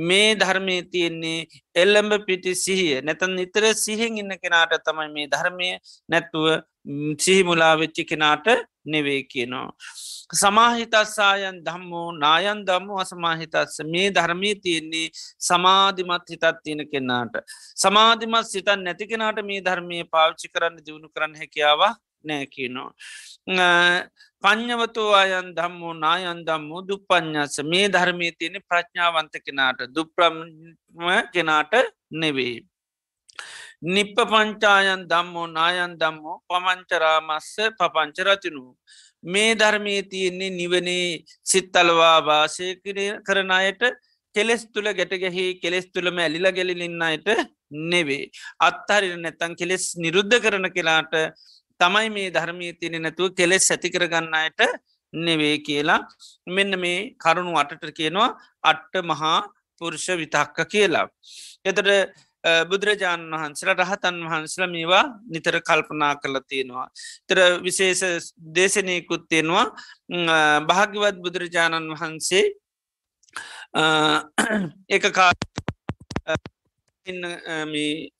මේ 0.00 0.34
ධර්මය 0.34 0.76
තියෙන්නේ 0.92 1.46
එල්ලඹ 1.74 2.12
පිටි 2.26 2.54
සිහිය 2.54 3.00
නැතන් 3.02 3.36
නිතර 3.36 3.64
සිහින් 3.74 4.18
ඉන්න 4.18 4.34
කෙනාට 4.42 4.74
තමයි 4.82 5.08
මේ 5.14 5.28
ධර්මය 5.28 5.70
නැත්තුව 6.08 6.46
සිහිමුලා 7.18 7.74
වෙච්චි 7.76 8.04
කෙනාට 8.04 8.46
නෙවේ 8.84 9.22
කියනවා. 9.24 9.70
සමාහිතස්සායන් 10.32 11.56
දම්මෝ 11.64 12.12
නායන් 12.14 12.60
දම්ම 12.66 12.98
අසමාහිතස්ස 12.98 13.80
මේ 13.84 14.08
ධර්මී 14.10 14.54
තියෙන්නේ 14.56 15.08
සමාධිමත් 15.40 16.30
හිතත් 16.30 16.46
තියෙන 16.64 16.82
කෙන්නාට. 16.88 17.34
සමාධිමත් 17.76 18.46
සිතන් 18.46 18.84
නැති 18.84 19.06
කෙනාට 19.06 19.42
මේ 19.44 19.60
ධර්මය 19.60 20.04
පාවිච්චි 20.10 20.48
කරන්න 20.48 20.84
දියුණු 20.86 21.08
කරන්න 21.08 21.36
හැකියාව 21.36 21.82
නෑ 22.24 22.46
කියනවා. 22.46 22.90
පං්ඥවතු 24.44 25.02
අයන් 25.14 25.48
දම්මෝ 25.56 25.94
නායන් 25.96 26.40
දම්මෝ 26.46 26.86
දුප්පඥස 26.88 27.56
මේ 27.64 27.86
ධර්මය 27.88 28.28
තියෙන 28.32 28.56
ප්‍රඥාවන්ත 28.68 29.34
කෙනාට 29.46 29.80
දුප්‍රම 29.94 30.36
කෙනාට 31.34 31.74
නෙවේ. 32.12 32.56
නිප්ප 33.86 34.16
පංචායන් 34.32 35.02
දම්මෝ 35.08 35.46
නායන් 35.48 35.92
දම්මෝ 36.00 36.36
පමංචරාමස්ස 36.48 37.50
පපංචරතිනු. 37.78 38.64
මේ 39.24 39.54
ධර්මය 39.54 39.94
තියෙන්නේ 40.04 40.50
නිවනේ 40.50 41.24
සිත්තලවා 41.44 42.18
වාසය 42.22 42.68
කරන 43.26 43.52
අයට 43.52 43.82
කෙලෙස් 44.34 44.62
තුළ 44.66 44.88
ගැටගැහි 44.92 45.46
කෙලෙස් 45.62 45.86
තුළම 45.92 46.18
ඇලිල 46.18 46.46
ගැලිලින්නයට 46.50 47.28
නෙවේ. 47.70 48.30
අත්හරින 48.60 49.22
නැත්තන් 49.22 49.56
කෙලෙස් 49.56 49.84
නිරුද්ධ 49.96 50.36
කරන 50.40 50.66
කෙලාට 50.76 51.14
තමයි 51.80 52.08
මේ 52.10 52.30
ධර්මී 52.30 52.72
තියෙන 52.74 53.02
නැතුව 53.02 53.34
කෙලෙස් 53.34 53.70
ඇති 53.70 53.88
කරගන්නයට 53.90 54.60
නෙවේ 55.12 55.56
කියලා 55.60 56.00
මෙන්න 56.48 56.78
මේ 56.78 56.98
කරුණු 57.16 57.54
අටට 57.56 57.86
කියනවා 57.92 58.30
අට්ට 58.64 58.94
මහා 59.04 59.38
පුරුෂ 59.80 60.08
විතක්ක 60.14 60.58
කියලා. 60.66 61.06
එතට 61.64 61.88
බුදුරජාණන් 62.64 63.32
වහන්සල 63.32 63.70
රහතන් 63.72 64.16
වහන්සල 64.24 64.64
මේවා 64.66 65.04
නිතර 65.26 65.60
කල්පනා 65.60 66.14
කරල 66.16 66.40
තියෙනවා. 66.42 66.86
තර 67.28 67.38
විශේෂ 67.60 68.32
දේශනයකුත් 68.54 69.28
තියෙනවා 69.28 69.66
භාග්‍යවත් 70.62 71.16
බුදුරජාණන් 71.18 71.92
වහන්සේ 71.92 72.44
එක 74.88 75.04
කා 75.16 75.32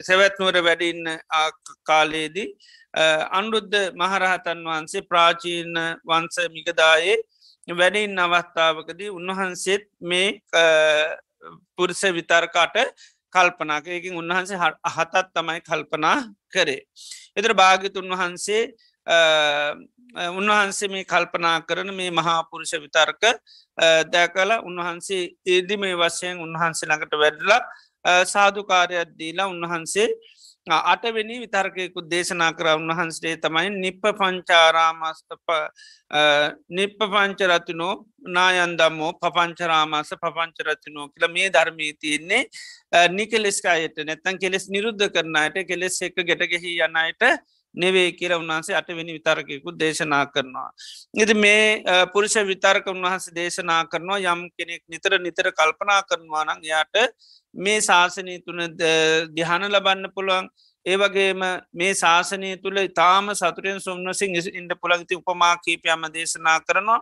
සැවැත්නුවර 0.01 0.57
වැඩින්න 0.63 1.07
කාලයේදී 1.85 2.49
අනුරුද්ධ 3.31 3.79
මහරහතන් 3.95 4.61
වහන්සේ 4.65 5.03
ප්‍රාචීන 5.03 5.73
වන්ස 6.05 6.37
මිකදායේ 6.51 7.17
වැඩින් 7.69 8.19
අවස්ථාවකදී 8.19 9.11
උන්වහන්සේත් 9.11 9.85
මේ 10.03 10.29
පුරුෂ 11.77 12.03
විතර්කාට 12.11 12.77
කල්පනාකයකින් 13.33 14.17
උන්වහන්සේ 14.17 14.59
අහතත් 14.85 15.15
තමයි 15.35 15.61
කල්පනා 15.61 16.19
කරේ. 16.53 16.83
එතර 17.37 17.55
භාගිතුන් 17.55 18.11
වහන්සේ 18.13 18.63
උන්වහන්සේ 20.31 20.89
මේ 20.89 21.05
කල්පනා 21.05 21.61
කරන 21.63 21.95
මේ 21.95 22.11
මහාපුරුෂ 22.11 22.75
විතර්ක 22.77 23.23
දැකල 24.07 24.51
උන්වහන්සේ 24.61 25.23
ඒදි 25.47 25.77
මේ 25.77 25.95
වශයෙන් 25.95 26.37
උන්වහන්සේ 26.39 26.89
ළඟට 26.89 27.15
වැඩලා 27.15 27.61
සාධකාරයක් 28.05 29.17
දීලා 29.19 29.49
උන්වහන්සේ 29.49 30.09
අටවෙනි 30.67 31.41
විතර්කයකුත් 31.41 32.11
දේශනා 32.11 32.53
කර. 32.53 32.67
උන්වහන්සේ 32.77 33.37
තමයි 33.37 33.71
නිප්ප 33.77 34.05
පංචාරාමස්තප 34.19 35.49
නිප්ප 36.71 36.99
පංචරතිනෝ 37.07 37.95
නායන්දම්මෝ 38.29 39.13
පපංචරාමස 39.15 40.11
පපංචරතිනෝ 40.17 41.09
කියල 41.09 41.29
මේ 41.29 41.49
ධර්මී 41.51 41.93
තියන්නේ 41.95 42.43
නිකෙලෙස්කායට 43.11 44.05
නැත්තන් 44.05 44.39
කෙලෙස් 44.39 44.69
නිරුද්ධ 44.69 45.09
කරනයට 45.09 45.65
කෙලෙස් 45.67 46.03
එක 46.03 46.21
ගැටගෙහි 46.23 46.77
යන්නයට 46.81 47.23
නෙවේ 47.75 48.13
කියර 48.13 48.33
උන්වහන්සේ 48.33 48.75
අටවෙනි 48.75 49.13
විතර්කයකුත් 49.13 49.79
දේශනා 49.79 50.25
කරනවා. 50.27 50.71
ඉති 51.15 51.35
මේ 51.35 51.83
පුරුෂ 52.13 52.35
විතර්ක 52.47 52.87
උන්වහස 52.87 53.31
දේශනා 53.33 53.85
කරනවා 53.87 54.19
යම් 54.27 54.49
කෙනෙක් 54.51 54.83
නිතර 54.89 55.19
නිතර 55.19 55.53
කල්පනා 55.53 56.03
කරනවා 56.03 56.45
නං 56.47 56.65
යාට 56.65 56.97
මේ 57.55 57.81
ශාසනය 57.81 58.43
තුන 58.45 58.61
දිහන 59.37 59.63
ලබන්න 59.69 60.11
පුළුවන්. 60.15 60.49
ඒවගේම 60.87 61.41
මේ 61.73 61.95
ශාසනය 61.95 62.57
තුළ 62.57 62.79
ඉතාම 62.81 63.35
සතුරෙන් 63.35 63.81
සුම්නසිං 63.81 64.37
ඉන්ඩ 64.53 64.73
පුළගති 64.83 65.15
උපමා 65.17 65.55
කීපයම 65.65 66.07
දේශනා 66.13 66.59
කරනවා. 66.61 67.01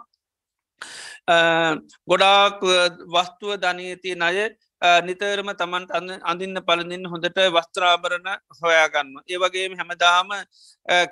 ගොඩාක් 1.29 2.61
වස්තුව 3.07 3.57
ධනීති 3.59 4.15
නය 4.17 4.49
නිතරම 5.03 5.51
තමන්ට 5.53 5.91
අඳන්න 6.25 6.61
පලඳින් 6.63 7.05
හොඳට 7.07 7.39
වස්ත්‍රාභරණ 7.51 8.29
හොයාගන්න. 8.61 9.11
ඒවගේම 9.27 9.75
හැමදාම 9.77 10.31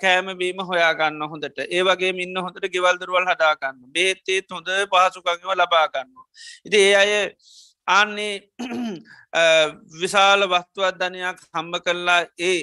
කෑමබීම 0.00 0.62
හොයාගන්න 0.62 1.20
හොඳට 1.24 1.58
ඒවගේ 1.68 2.14
ඉන්න 2.18 2.36
හොඳට 2.38 2.70
ගෙවල්දරුවල් 2.70 3.26
හදාගන්න 3.26 3.82
බේත්තේත් 3.92 4.48
හොඳ 4.50 4.70
පහසුකඟව 4.88 5.52
ලබාගන්න. 5.54 6.08
ඉති 6.64 6.78
ඒ 6.78 6.94
අය 6.96 7.12
ආන්නේ 7.88 8.34
විශාල 10.00 10.48
වස්තුවත් 10.48 10.98
ධනයක් 10.98 11.44
හම්බ 11.52 11.82
කරලා 11.84 12.22
ඒ 12.40 12.58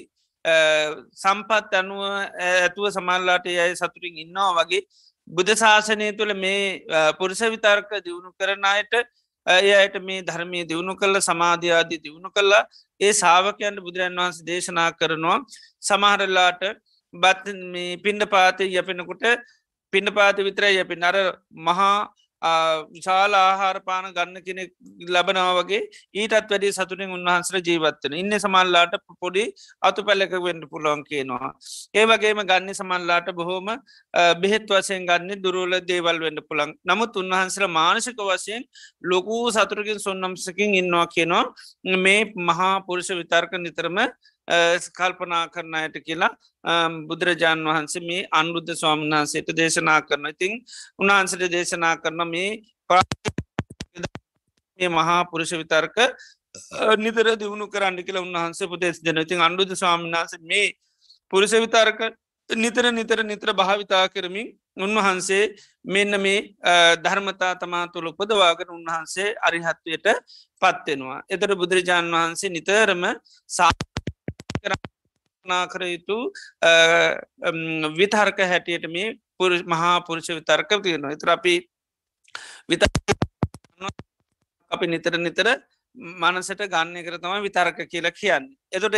සම්පත් 1.15 1.73
අනුව 1.75 2.01
ඇතුව 2.41 2.89
සමල්ලාට 2.91 3.45
යයි 3.47 3.75
සතුරින් 3.75 4.17
ඉන්නවා 4.17 4.51
වගේ 4.57 4.81
බුද්ධ 5.27 5.53
ශාසනය 5.55 6.07
තුළ 6.13 6.33
මේ 6.35 6.85
පුරුෂ 7.13 7.41
විතර්ක 7.47 7.91
දියුණු 7.99 8.31
කරන 8.33 8.65
අයට 8.65 8.93
එයට 9.47 9.95
මේ 10.01 10.21
ධර්මය 10.21 10.63
දියුණු 10.65 10.95
කල්ල 10.95 11.19
සමාධ්‍යාදී 11.21 11.99
දියුණු 11.99 12.29
කල්ලා 12.31 12.63
ඒ 12.99 13.13
සාාවකයන්ට 13.13 13.79
බුදුරන් 13.79 14.17
වහන්ස 14.17 14.43
දේශනා 14.43 14.89
කරනවා 14.93 15.37
සමහරල්ලාට 15.81 16.63
බත් 17.13 17.45
පින්ඩ 17.99 18.23
පාතය 18.27 18.67
යපෙනකුට 18.73 19.23
පින්ඩ 19.93 20.11
පාත 20.11 20.37
විතර 20.39 20.65
යපි 20.73 20.95
නර 20.97 21.17
මහා 21.61 21.95
විශාල 22.93 23.33
ආහාරපාන 23.35 24.05
ගන්න 24.15 24.37
කෙනෙ 24.47 24.63
ලබනව 25.07 25.49
වගේ 25.59 25.81
ඊටත් 26.15 26.49
වැඩි 26.51 26.71
සතුරින් 26.77 27.13
උන්වහන්සර 27.17 27.57
ජීවත්වන 27.67 28.17
ඉන්න 28.21 28.35
සමල්ලාට 28.37 28.95
පොඩි 29.21 29.45
අතු 29.81 30.05
පැල්ලක 30.07 30.35
වෙන්ඩ 30.47 30.65
පුළුවන් 30.71 31.03
කියනවා. 31.09 31.51
ඒ 31.93 32.05
වගේම 32.05 32.41
ගන්න 32.43 32.73
සමල්ලාට 32.73 33.29
බොහෝම 33.39 33.69
බෙහෙත් 34.41 34.67
වසයෙන් 34.69 35.07
ගන්න 35.09 35.43
දුරුවල 35.45 35.77
දේවල් 35.83 36.19
වෙන්ඩ 36.25 36.43
පුළන් 36.49 36.75
නමුත් 36.83 37.21
උන්වහන්සර 37.23 37.67
මානසික 37.69 38.19
වසයෙන් 38.23 38.67
ලොකූ 39.03 39.43
සතුරකින් 39.51 39.99
සොන්නම්සකින් 39.99 40.75
ඉන්නවා 40.81 41.07
කියනවා. 41.07 41.45
මේ 41.97 42.21
මහා 42.49 42.73
පුරුෂ 42.87 43.11
විතර්ක 43.13 43.53
නිතරම 43.59 43.99
කල්පනා 44.91 45.47
කරනයට 45.47 45.95
කියලා 46.01 46.31
බුදුරජාණන් 47.03 47.65
වහන්සේ 47.65 48.01
මේ 48.01 48.27
අන්බුද්ධ 48.31 48.73
ස්වාමන් 48.73 49.09
වහන්සේට 49.09 49.49
දේශනා 49.53 49.99
කරන 50.01 50.25
ඉතිං 50.27 50.53
උන්වහන්සට 50.99 51.49
දේශනා 51.49 51.95
කරන 51.97 52.27
මේ 52.27 52.49
මේ 54.79 54.89
මහා 54.89 55.19
පුරුෂ 55.25 55.53
විතර්ක 55.53 55.97
නිතර 56.97 57.27
දියුණු 57.35 57.67
කරන්න 57.67 57.97
කියලා 57.99 58.21
උන්වහන්සේ 58.21 58.67
පුදෙස් 58.67 58.99
ජනතින් 59.01 59.41
අන්ඩුද 59.41 59.71
ස්වාමිනාස 59.73 60.35
මේ 60.41 60.67
පුරුෂ 61.33 61.53
විතර්ක 61.55 62.01
නිතර 62.49 62.91
නිතර 62.91 63.23
නිතර 63.23 63.53
භාවිතා 63.53 64.05
කරමින් 64.09 64.51
උන්වහන්සේ 64.77 65.55
මෙන්න 65.85 66.19
මේ 66.19 66.55
ධර්මතා 66.99 67.55
තමා 67.55 67.87
තුළ 67.87 68.07
උපදවාගෙන 68.07 68.69
උන්වහන්සේ 68.69 69.35
අරිහත්වයට 69.41 70.07
පත්වෙනවා. 70.61 71.23
එතට 71.29 71.55
බුදුරජාණන් 71.55 72.13
වහන්සේ 72.13 72.49
නිතරම 72.49 73.03
සා 73.49 73.71
කර 74.65 75.83
යුතු 75.87 76.17
විතර්ක 77.97 78.39
හැටියට 78.45 78.87
මේ 78.89 79.07
පුරු 79.37 79.59
මහා 79.65 79.95
පුරුෂ 80.01 80.29
විතර්ක 80.31 80.71
තියෙනවා 80.79 81.15
එතර 81.17 81.29
අපි 81.29 81.55
විත 82.69 82.83
අපි 84.71 84.85
නිතර 84.87 85.17
නිතර 85.17 85.47
මනසට 85.95 86.61
ගන්න 86.67 86.95
කර 86.99 87.17
තම 87.17 87.35
විතර්ක 87.41 87.77
කියලා 87.85 88.11
කියන්න. 88.11 88.45
එතොට 88.71 88.95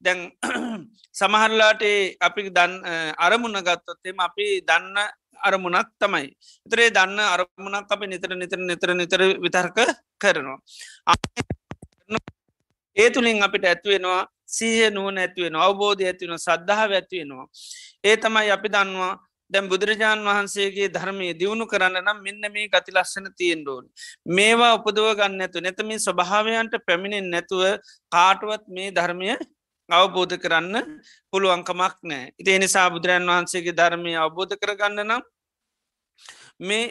දැන් 0.00 0.20
සමහරලාට 1.14 1.82
අපි 2.20 2.50
දන් 2.50 2.74
අරමුණ 3.18 3.60
ගත්තොත්තෙම 3.60 4.20
අපි 4.20 4.60
දන්න 4.62 4.98
අරමුණක් 5.40 5.88
තමයි. 5.98 6.28
එතරේ 6.66 6.90
දන්න 6.90 7.20
අරමුණක් 7.26 7.88
අපි 7.88 8.06
නිතර 8.06 8.36
නිතර 8.36 8.60
නිතර 8.60 8.94
නිතර 8.94 9.22
විතර්ක 9.38 9.78
කරනවා. 10.18 10.58
ඒ 12.96 13.10
තුළින් 13.10 13.42
අපිට 13.42 13.64
ඇත්වෙනවා 13.64 14.22
සීහ 14.48 14.90
නුවන 14.90 15.18
ඇත්වෙන 15.18 15.56
අවබෝධය 15.56 16.06
ඇතිවෙන 16.06 16.38
සද්ධාව 16.38 16.90
ඇත්වෙනවා. 16.92 17.46
ඒ 18.04 18.16
තමයි 18.16 18.50
අපි 18.50 18.68
දන්නවා 18.68 19.12
දැම් 19.50 19.68
බුදුරජාණන් 19.68 20.26
වහන්සේගේ 20.26 20.88
ධර්මය 20.88 21.28
දියුණු 21.34 21.64
කරන්න 21.66 21.96
නම් 22.00 22.18
මෙන්න 22.22 22.44
මේ 22.52 22.66
ගති 22.68 22.92
ලස්සන 22.92 23.26
තියෙන්ඩෝන්. 23.36 23.84
මේවා 24.28 24.72
උපදුව 24.78 25.08
ගන්න 25.18 25.40
ඇතු 25.40 25.58
නැතම 25.60 25.90
ස්වභාවයන්ට 25.98 26.74
පැමිණෙන් 26.86 27.30
නැතුව 27.30 27.62
කාටුවත් 28.12 28.64
මේ 28.68 28.90
ධර්මය 28.90 29.30
අවබෝධ 29.88 30.36
කරන්න 30.36 30.76
පුළුවන්කමක් 31.32 31.96
නෑ. 32.02 32.24
ඉති 32.38 32.50
එනිසා 32.52 32.86
බුදුරන් 32.90 33.26
වහන්සේගේ 33.26 33.78
ධර්මය 33.80 34.12
අවබෝධ 34.16 34.54
කරගන්න 34.56 35.02
නම් 35.04 35.22
මේ 36.60 36.84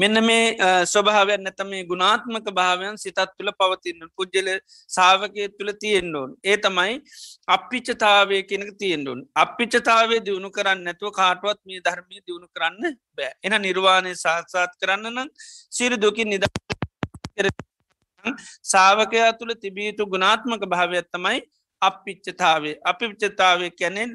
මෙන්න 0.00 0.16
මේ 0.22 0.44
ස්වභාවයන් 0.86 1.42
නැත 1.42 1.60
මේ 1.64 1.82
ගුණාත්මක 1.84 2.46
භාවයන් 2.52 2.96
සිතත් 2.96 3.20
තුළ 3.30 3.50
පවතින්න 3.54 4.08
පුද්ජල 4.16 4.48
සාාවකය 4.88 5.48
තුළ 5.52 5.72
තියෙන්ඩෝන් 5.76 6.30
ඒ 6.44 6.56
තමයි 6.58 6.94
අපිච්චතාවය 7.48 8.40
කෙනක 8.44 8.70
තියෙන්ඩුන් 8.78 9.20
අපිච්චතාවේ 9.36 10.20
දියුණු 10.20 10.50
කරන්න 10.50 10.84
නැතුව 10.86 11.12
කාටුවත් 11.12 11.60
මේ 11.64 11.80
ධර්මය 11.80 12.16
දියුණු 12.20 12.48
කරන්න 12.48 12.96
බෑ. 13.14 13.32
එන 13.44 13.56
නිර්වාණය 13.60 14.14
සාත්සාත් 14.16 14.72
කරන්න 14.80 15.12
නම් 15.12 15.28
සිරු 15.70 15.96
දුකින් 15.98 16.30
නිද 16.30 16.44
සාාවකයා 18.64 19.32
තුළ 19.34 19.54
තිබීතු 19.56 20.06
ගුණාත්මක 20.06 20.64
භාවයත්තමයි 20.66 21.40
අපිච්චතාවේ 21.82 22.76
අපිච්චතාවය 22.84 23.70
කැනෙන් 23.72 24.10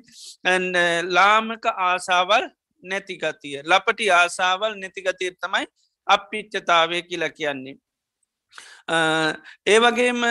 ලාමක 1.09 1.65
ආසාවල් 1.79 2.45
නැතිගතිය 2.85 3.57
ලපටි 3.63 4.11
ආසාවල් 4.11 4.77
නැතිගතිය 4.77 5.31
තමයි 5.37 5.65
අපිච්චතාවය 6.07 7.01
කියලා 7.03 7.29
කියන්නේ. 7.31 7.75
ඒ 9.67 9.79
වගේම 9.79 10.21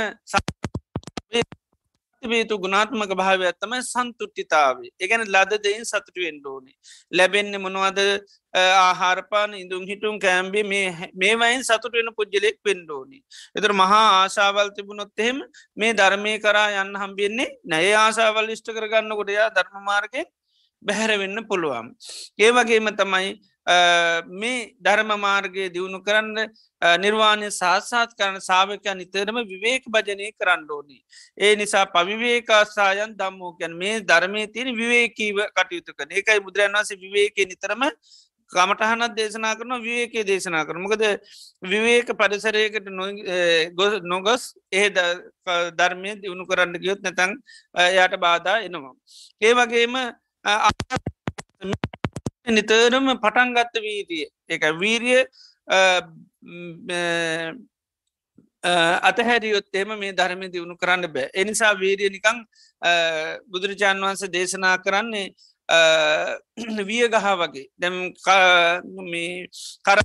වේතු 2.23 2.59
ගුණාත්මක 2.59 3.13
භාවය 3.15 3.45
ඇත්තම 3.47 3.73
සන්තුට්ටිතාවේ 3.83 4.91
එකන 4.99 5.25
ලද 5.27 5.59
දෙයින් 5.65 5.85
සතුටුවෙන් 5.85 6.39
ඕනේ. 6.45 6.77
ලැබෙන්න්න 7.13 7.61
මොනවද? 7.61 8.01
ආහාරපාන 8.55 9.55
ඉඳුම් 9.55 9.85
හිටුම් 9.87 10.17
කෑම්බි 10.19 10.63
මේ 10.65 11.35
වයින් 11.37 11.65
සතුටවෙන 11.65 12.11
පුද්ජලෙක් 12.17 12.59
පෙන්ඩෝනි. 12.63 13.19
එතර 13.57 13.73
මහා 13.75 14.05
ආශාවල් 14.13 14.71
තිබුණොත් 14.71 15.13
එහෙම 15.19 15.43
මේ 15.77 15.93
ධර්මය 15.95 16.39
කරා 16.39 16.69
යන්න 16.83 17.01
හම්බියන්නේ 17.03 17.51
නැය 17.67 17.93
ආශාවල් 17.97 18.55
ිෂ්ට 18.57 18.71
කරගන්න 18.71 19.19
කොටයා 19.21 19.51
ධර්මමාර්ගය 19.51 20.25
බැහැරවෙන්න 20.85 21.45
පුළුවන්. 21.45 21.91
ඒ 22.39 22.51
වගේම 22.51 22.89
තමයි 22.95 23.35
මේ 24.33 24.75
ධර්ම 24.79 25.11
මාර්ගය 25.19 25.69
දියුණු 25.69 26.01
කරන්න 26.01 26.51
නිර්වාණය 26.99 27.51
සාත්සාත් 27.53 28.13
කරන 28.13 28.41
සාාවකය 28.41 28.95
නිතරම 28.95 29.37
විවේක 29.45 29.85
භජනය 29.89 30.33
කරන්න 30.33 30.67
ඕනි. 30.71 30.99
ඒ 31.39 31.57
නිසා 31.57 31.87
පවිවේකාසායන් 31.89 33.17
දම්මෝකැන් 33.17 33.77
මේ 33.77 34.01
ධර්මය 34.03 34.47
තියෙන 34.49 34.77
විවේකීව 34.77 35.41
කටයුතු 35.51 35.95
කන 35.95 36.13
ඒකයි 36.13 36.41
බුදුරන් 36.41 36.73
වන්සේ 36.73 36.99
විවේක 36.99 37.37
නිතරම 37.45 37.89
කමටහනත් 38.51 39.17
දේශනා 39.17 39.55
කරන 39.57 39.81
විවේකේ 39.81 40.25
දේශනා 40.25 40.65
කර 40.65 40.79
මොකද 40.79 41.05
විවේක 41.65 42.13
පරිසරයකට 42.15 42.91
නොගස් 44.05 44.45
ඒ 44.73 44.91
ධර්මය 45.73 46.21
දියුණු 46.21 46.45
කරන්න 46.45 46.77
ගියොත් 46.79 47.01
නැතන් 47.01 47.33
යට 47.97 48.21
බාධා 48.21 48.59
එනවා. 48.61 48.95
ඒ 49.43 49.55
වගේම 49.55 49.97
නිතරම 52.47 53.07
පටන්ගත්ත 53.23 53.75
වීතිය 53.81 54.27
එක 54.49 54.63
වීරිය 54.81 55.23
අතහැරියොත් 59.09 59.69
එම 59.75 59.91
මේ 59.99 60.13
ධර්මය 60.13 60.47
දියුණු 60.53 60.77
කරන්න 60.77 61.09
බෑ. 61.09 61.31
එනිසා 61.35 61.73
වීරිය 61.75 62.11
නිකං 62.11 62.39
බුදුරජාණන් 63.49 64.05
වහන්ස 64.05 64.25
දේශනා 64.37 64.77
කරන්නේ 64.79 65.33
විය 66.85 67.09
ගහ 67.09 67.27
වගේ. 67.41 67.67
දැම් 67.81 67.97
කර 69.85 69.99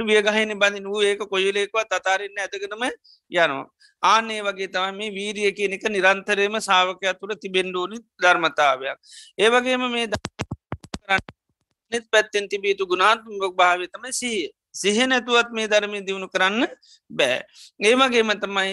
වියගහන 0.00 0.54
බඳින් 0.54 0.84
වූ 0.84 1.02
ඒක 1.02 1.20
කොයිලෙක්වත් 1.26 1.92
අතාරන්න 1.92 2.38
ඇතකනම 2.38 2.82
යනවා. 2.82 3.64
ආනේ 4.02 4.40
වගේ 4.42 4.68
තම 4.68 4.96
මේ 4.96 5.10
වීරිය 5.10 5.52
කියනක 5.52 5.84
නිරන්තරයම 5.88 6.60
සාාවකයක් 6.60 7.18
තුළ 7.20 7.34
තිබෙන්ඩෝනි 7.36 7.98
ධර්මතාවයක්. 8.22 8.98
ඒවගේම 9.38 9.90
මේ 9.90 10.06
නෙත් 11.92 12.04
පැත්තෙන් 12.10 12.48
තිබීතු 12.48 12.86
ගුණාත්මක 12.86 13.44
භාවතම 13.56 14.04
සිහිය. 14.12 14.48
සිහ 14.72 14.98
නැතුවත් 15.06 15.50
මේ 15.50 15.66
ධර්මය 15.66 16.04
දියුණු 16.06 16.28
කරන්න 16.28 16.66
බෑ. 17.10 17.40
ඒවගේම 17.80 18.32
තමයි 18.42 18.72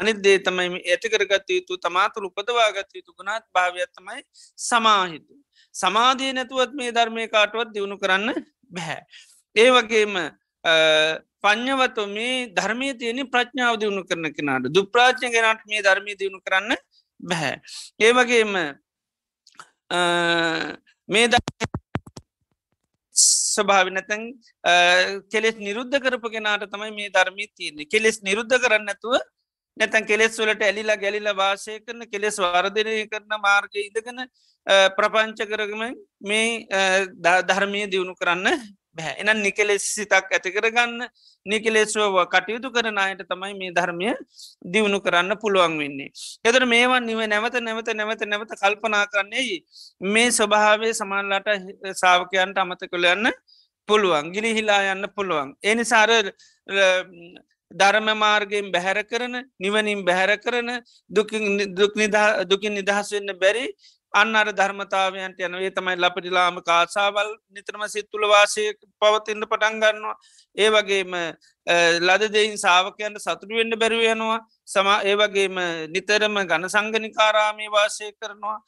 අනිදේ 0.00 0.38
තමයි 0.38 0.82
ඇති 0.84 1.08
කරගත 1.08 1.48
යුතු 1.50 1.78
තමාතුළ 1.78 2.26
උපදවාගත 2.26 2.90
යුතු 2.94 3.12
ගුණාත් 3.12 3.44
භාවයත්තමයි 3.54 4.20
සමාහිතු. 4.58 5.34
සමාධී 5.74 6.32
නැතුවත් 6.32 6.72
මේ 6.72 6.92
ධර්මය 6.92 7.28
කාටුවත් 7.28 7.74
දියුණු 7.74 7.96
කරන්න 7.98 8.28
බැහැ. 8.72 9.00
ඒ 9.56 9.70
වගේම 9.70 10.14
පඥ්ඥවතු 11.44 12.02
මේ 12.08 12.36
ධර්මය 12.50 12.88
තියෙන 12.94 13.20
ප්‍රඥාව 13.28 13.74
දියුණු 13.80 14.02
කරන 14.04 14.26
කෙනාට 14.36 14.70
දුප්‍රාච්ඥ 14.70 15.28
ගෙනට 15.30 15.66
මේ 15.66 15.82
ධර්මය 15.82 16.18
දියුණු 16.20 16.40
කරන්න 16.40 16.76
බැහැ. 17.20 17.54
ඒ 18.00 18.12
වගේම 18.12 18.52
මේ 21.08 21.26
ස්වභාව 23.14 23.88
නැතැන් 23.90 24.22
කෙලෙස් 25.30 25.56
නිරුද්ධ 25.58 25.98
කරපු 26.00 26.28
කෙනාට 26.30 26.66
තමයි 26.66 26.92
මේ 26.92 27.10
ධර්මී 27.10 27.50
තියන්නේ 27.52 27.86
කෙලෙස් 27.86 28.16
නිරුද්ධ 28.22 28.56
කරන්න 28.58 28.90
ඇතුව 28.90 29.14
නැතැන් 29.76 30.06
කෙලෙස් 30.06 30.38
වලට 30.38 30.62
ඇලිලා 30.62 30.96
ගැලිල 30.96 31.28
වාසය 31.34 31.80
කරන 31.80 32.06
කෙලෙස් 32.06 32.38
වර්ධනය 32.38 32.94
කරන 33.08 33.34
මාර්ග 33.40 33.74
ඉදගෙන 33.80 34.24
ප්‍රපංච 34.96 35.50
කරගම 35.50 35.82
මේ 36.22 36.48
ධර්මය 37.48 37.82
දියුණු 37.92 38.14
කරන්න 38.14 38.48
බැහැ 38.96 39.14
එන 39.22 39.42
නිකෙලෙස් 39.42 39.84
සිතක් 39.88 40.30
ඇති 40.30 40.50
කරගන්න 40.50 41.02
නිකලෙස්ව 41.46 42.18
කටයුතු 42.26 42.70
කරන 42.70 42.98
අයට 42.98 43.24
තමයි 43.24 43.54
මේ 43.54 43.72
ධර්මය 43.72 44.12
දියුණු 44.66 45.00
කරන්න 45.00 45.36
පුළුවන් 45.36 45.74
වෙන්නේ. 45.78 46.10
එතර 46.44 46.64
මේවන් 46.66 47.06
නිව 47.06 47.20
නැවත 47.26 47.58
නැවත 47.60 47.90
නැවත 47.92 48.22
නැවත 48.24 48.54
කල්පනා 48.54 49.04
කරන්නේ 49.06 49.58
මේ 50.08 50.30
ස්වභාවේ 50.30 50.92
සමාල්ලාට 50.92 51.50
සාාවකයන්ට 51.94 52.58
අමත 52.58 52.86
කොළයන්න 52.86 53.32
පුළුවන් 53.88 54.32
ගිලිහිලා 54.32 54.82
යන්න 54.92 55.10
පුළුවන්. 55.16 55.50
එනිසාර 55.62 56.10
ධර්ම 57.74 58.08
මාර්ගයෙන් 58.16 58.70
බැහැර 58.70 59.00
කරන 59.04 59.34
නිවනින් 59.58 60.04
බැහැර 60.04 60.32
කරන 60.38 60.70
දුකින් 61.10 62.72
නිදහස් 62.74 63.12
වෙන්න 63.12 63.38
බැරි 63.38 63.66
අන්න 64.14 64.36
අර 64.36 64.48
ධර්මතාවයන්ට 64.52 65.38
යනවේ. 65.40 65.70
තමයි 65.70 65.96
ලපටිලාම 65.96 66.56
කාසාවල් 66.62 67.30
නිතරම 67.50 67.82
සිත්තුල 67.88 68.24
වාසය 68.26 68.64
පවතින්න 69.00 69.42
පටන්ගන්නවා 69.44 70.14
ඒ 70.56 70.68
වගේම 70.70 71.14
ලද 72.00 72.22
දෙයින් 72.30 72.56
සාාවකයන්ට 72.56 73.18
සතුරු 73.18 73.58
වෙන්න 73.58 73.74
බැරිවෙනවා 73.74 74.38
සමා 74.66 74.98
ඒ 75.02 75.16
වගේම 75.16 75.58
නිතරම 75.90 76.36
ගණ 76.42 76.68
සංගනිකාරාමී 76.68 77.70
වාසය 77.70 78.12
කරනවා. 78.14 78.58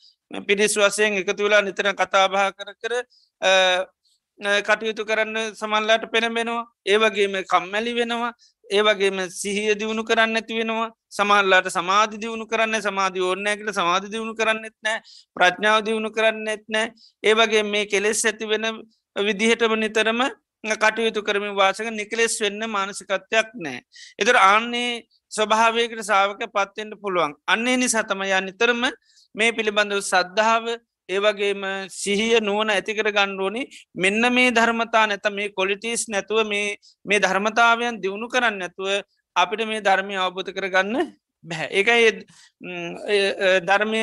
පිරිස් 0.49 0.75
වසයෙන් 0.77 1.21
එකතු 1.21 1.43
වෙලා 1.43 1.63
නිතර 1.63 1.93
කතාබහ 1.95 2.37
කර 2.57 2.71
කර 2.83 2.95
කටයුතු 4.61 5.05
කරන්න 5.05 5.55
සමල්ලාට 5.55 6.11
පෙනබෙනවා 6.11 6.67
ඒ 6.85 6.99
වගේම 6.99 7.35
කම්මැලි 7.45 7.95
වෙනවා. 7.95 8.33
ඒ 8.71 8.83
වගේම 8.83 9.19
සිහිය 9.31 9.75
දියුණු 9.75 10.03
කරන්න 10.05 10.37
ඇති 10.37 10.59
වෙනවා. 10.59 10.89
සමල්ලාට 11.11 11.69
සමාධි 11.69 12.21
දියුණු 12.23 12.47
කරන්න 12.47 12.83
සමාධි 12.83 13.21
ඕන්නෑකට 13.21 13.71
සමාධි 13.73 14.11
දියුණු 14.11 14.35
කරන්නෙත් 14.35 14.77
නෑ 14.83 14.99
ප්‍රඥාව 15.37 15.79
දියුණු 15.87 16.11
කරන්නෙත් 16.11 16.65
නෑ 16.69 16.87
ඒ 17.23 17.35
වගේ 17.35 17.63
මේ 17.65 17.87
කෙලෙස් 17.87 18.25
ඇති 18.25 18.47
වෙන 18.47 18.67
විදිහටම 19.17 19.75
නිතරම 19.77 20.23
කටයුතු 20.65 21.23
කරමින් 21.23 21.55
වාසක 21.55 21.89
නිකලෙස් 21.93 22.41
වෙන්න 22.41 22.63
මානසිකත්වයක් 22.69 23.49
නෑ. 23.57 23.81
එතර 24.19 24.37
ආන්නේ 24.39 24.91
ස්වභාවයකට 25.33 26.03
සාාවක 26.03 26.43
පත්වෙන්ට 26.49 27.01
පුළුවන්. 27.01 27.33
අන්නේ 27.47 27.77
නිසාතම 27.77 28.23
යා 28.25 28.41
නිතරම 28.41 28.83
මේ 29.35 29.51
පිළිබඳව 29.53 30.01
සද්ධාව 30.03 30.65
ඒවගේම 31.09 31.63
සිහිය 31.91 32.41
නුවන 32.41 32.71
ඇතිකර 32.71 33.09
ගණ්ඩුවනි 33.11 33.63
මෙන්න 33.97 34.23
මේ 34.31 34.51
ධර්මතා 34.51 35.07
නැත 35.07 35.27
මේ 35.31 35.49
කොලිටිස් 35.51 36.09
නැතුව 36.09 36.43
මේ 36.45 36.77
මේ 37.05 37.21
ධර්මතාවයන් 37.21 38.01
දියුණු 38.03 38.29
කරන්න 38.29 38.59
නැතුව 38.59 38.89
අපිට 39.37 39.63
මේ 39.65 39.81
ධර්මය 39.81 40.15
අවබෝධ 40.19 40.53
කරගන්න 40.53 41.13
බැහැ 41.45 41.69
ඒකයි 41.73 42.09
ධර්මය 43.63 44.03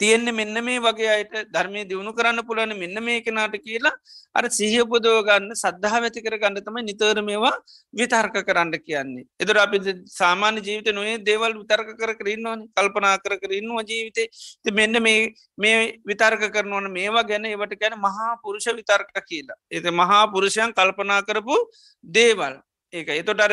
තියෙන්නේ 0.00 0.32
මෙන්න 0.32 0.58
මේ 0.64 0.78
වගේ 0.80 1.10
අයට 1.14 1.34
ධර්මය 1.54 1.80
දියුණු 1.90 2.12
කරන්න 2.12 2.40
පුළන 2.48 2.74
මෙන්න 2.82 2.98
මේ 3.02 3.20
කෙනාට 3.20 3.54
කියලා 3.66 3.94
අර 4.34 4.44
සිහිපුදෝගන්න 4.50 5.48
සද්ධහ 5.54 5.96
ඇති 5.98 6.24
කර 6.26 6.36
ගන්න 6.42 6.60
තමයි 6.66 6.84
නිතර 6.88 7.20
මේවා 7.22 7.54
විතර්ක 7.94 8.36
කරන්න 8.48 8.72
කියන්නේ. 8.80 9.26
එදර 9.40 9.58
අපි 9.64 9.78
සාමාන්‍ය 10.18 10.60
ජීවිත 10.60 10.90
නොේ 10.94 11.16
දේවල් 11.28 11.58
විතර්ක 11.60 11.90
කර 12.00 12.12
කරන්න 12.20 12.46
ඕන 12.46 12.62
කල්පනා 12.76 13.16
කර 13.24 13.34
කරන්නවා 13.42 13.84
ජීවිතේ 13.90 14.28
ති 14.64 14.76
මෙන්න 14.80 15.02
මේ 15.02 15.18
මේ 15.56 15.76
විතර්ක 16.04 16.46
කරනවන 16.54 16.88
මේවා 16.90 17.26
ගැන 17.32 17.50
ඒවට 17.52 17.76
ගැන 17.82 17.98
මහා 17.98 18.30
පුරුෂ 18.44 18.70
විතර්ක 18.80 19.12
කියලා. 19.30 19.58
එති 19.70 19.98
මහා 20.02 20.22
පුරුෂයන් 20.34 20.72
කල්පනා 20.72 21.20
කරපු 21.22 21.58
දේවල්. 22.04 22.56
ඒක 22.92 23.08
එතොට 23.10 23.40
අර 23.40 23.52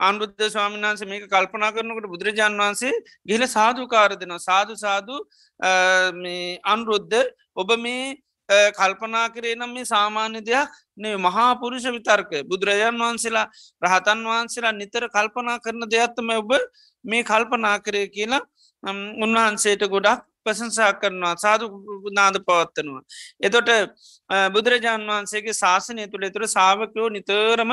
අනුරුද්ධ 0.00 0.44
ස්වාමීන් 0.48 0.84
වන්සේ 0.84 1.08
මේක 1.08 1.24
කල්පනා 1.28 1.72
කරනකට 1.72 2.08
බුදුරජාන් 2.08 2.54
වහන්සේ 2.54 2.92
ගිල 3.26 3.42
සාධකාර 3.48 4.10
දෙනවා. 4.14 4.38
සාධු 4.40 4.74
සාධු 4.76 5.16
අනුරුද්ධ 6.64 7.16
ඔබ 7.54 7.70
මේ 7.78 8.16
කල්පනා 8.48 9.26
කරේ 9.30 9.54
නම් 9.54 9.72
මේ 9.72 9.84
සාමාන්‍ය 9.86 10.40
දෙයක් 10.42 10.68
නේ 10.96 11.16
මහා 11.18 11.48
පුරුෂ 11.56 11.88
විතර්ක. 11.88 12.32
බුදුරජාන් 12.44 12.96
වහන්සේලා 12.96 13.48
රහතන් 13.82 14.20
වහන්සේලා 14.26 14.74
නිතර 14.74 15.08
කල්පනා 15.08 15.58
කරන 15.58 15.82
දෙයක්ත්තම 15.88 16.30
ඔබ 16.36 16.52
මේ 17.04 17.24
කල්පනා 17.24 17.76
කරය 17.80 18.06
කියලා 18.08 18.42
උන්වහන්සේට 19.18 19.84
ගොඩක් 19.88 20.24
ප්‍රසංසා 20.44 20.92
කරනවා. 20.94 21.34
සාධු 21.36 21.66
නාද 22.12 22.36
පවත්වනවා. 22.40 23.02
එතොට 23.40 23.70
බුදුරජාන් 24.52 25.06
වහන්සේගේ 25.08 25.54
ශාසනය 25.54 26.06
තුළ 26.06 26.28
තුළ 26.28 26.46
සාාවකයෝ 26.48 27.08
නිතරම 27.10 27.72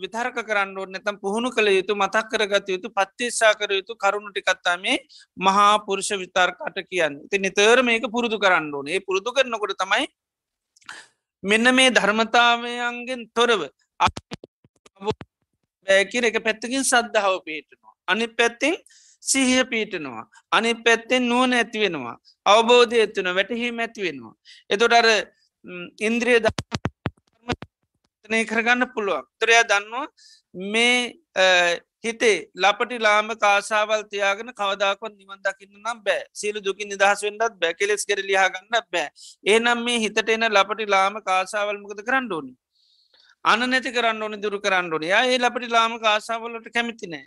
විතරක 0.00 0.38
කරන්න 0.44 0.76
ඕ 0.78 0.86
නැතම් 0.86 1.16
පුහුණු 1.20 1.50
කළ 1.50 1.68
යුතු 1.72 1.96
මතක් 1.96 2.28
කරගත 2.32 2.68
යුතු 2.68 2.88
පත්තිස්සා 2.90 3.52
කර 3.54 3.72
යුතු 3.72 3.96
කරුණුටිකත්තා 3.96 4.76
මේ 4.78 4.98
මහා 5.36 5.84
පුරුෂ 5.86 6.10
විතර්කට 6.14 6.78
කියන්න. 6.90 7.20
ති 7.30 7.38
නිතර 7.38 7.82
මේක 7.82 8.04
පුරුදු 8.10 8.38
කරන්න 8.38 8.74
ඕන. 8.74 8.88
ඒ 8.88 9.00
පුරුදු 9.00 9.32
කරනකොට 9.32 9.76
තමයි 9.76 10.06
මෙන්න 11.42 11.74
මේ 11.74 11.90
ධර්මතාවයන්ගෙන් 11.90 13.30
තොරව 13.34 13.68
බෑකිර 15.86 16.24
එක 16.24 16.38
පැත්තකින් 16.44 16.84
සද්ධාව 16.84 17.40
පේටනවා 17.44 17.94
අනි 18.08 18.26
පැත්තිෙන් 18.30 18.76
සිහිය 19.22 19.64
පීටනවා 19.64 20.24
අනි 20.52 20.74
පැත්තෙන් 20.76 21.28
නුවන 21.28 21.52
ඇතිවෙනවා. 21.54 22.16
අවබෝධය 22.46 23.00
ඇත්තුන 23.00 23.34
වැටහීම 23.34 23.78
ඇතිවෙනවා. 23.78 24.34
එතොට 24.70 24.92
අර 24.92 25.06
ඉන්ද්‍රිය 26.00 26.38
නය 28.30 28.44
කරගන්න 28.44 28.86
පුළුවන්. 28.94 29.26
තරයා 29.40 29.64
දන්නවා 29.64 30.06
මේ 30.54 30.98
හිතේ 32.04 32.36
ලපටි 32.56 32.98
ලාම 32.98 33.28
කාසාවල් 33.36 34.02
තියාගෙන 34.12 34.52
කවදාකොත් 34.52 35.14
නිවන් 35.14 35.40
දකින්න 35.40 35.74
නම් 35.76 35.98
බෑ. 36.04 36.22
සීලු 36.32 36.60
දුකින් 36.60 36.88
නිදහස් 36.88 37.22
වෙන්ඩත් 37.22 37.58
බෑ. 37.60 37.74
කෙලෙස් 37.74 38.06
කර 38.06 38.22
ලියහගන්න 38.22 38.70
බෑ. 38.92 39.06
ඒනම් 39.44 39.84
මේ 39.84 39.98
හිතට 39.98 40.28
එන 40.28 40.48
ලපටි 40.48 40.86
ලාම 40.86 41.20
කාසාවල් 41.22 41.78
මොකද 41.78 42.02
කරන්න 42.02 42.32
ඕනි? 42.32 42.52
අන 43.44 43.60
නැති 43.66 43.92
කරන්න 43.92 44.22
ඕනි 44.22 44.38
දුරු 44.38 44.60
කරන්න 44.60 44.92
ඕනි. 44.92 45.10
ඒ 45.12 45.38
ලපටි 45.38 45.68
ලාම 45.68 45.98
කාසාවලට 46.00 46.68
කැමිතිනෑ 46.74 47.26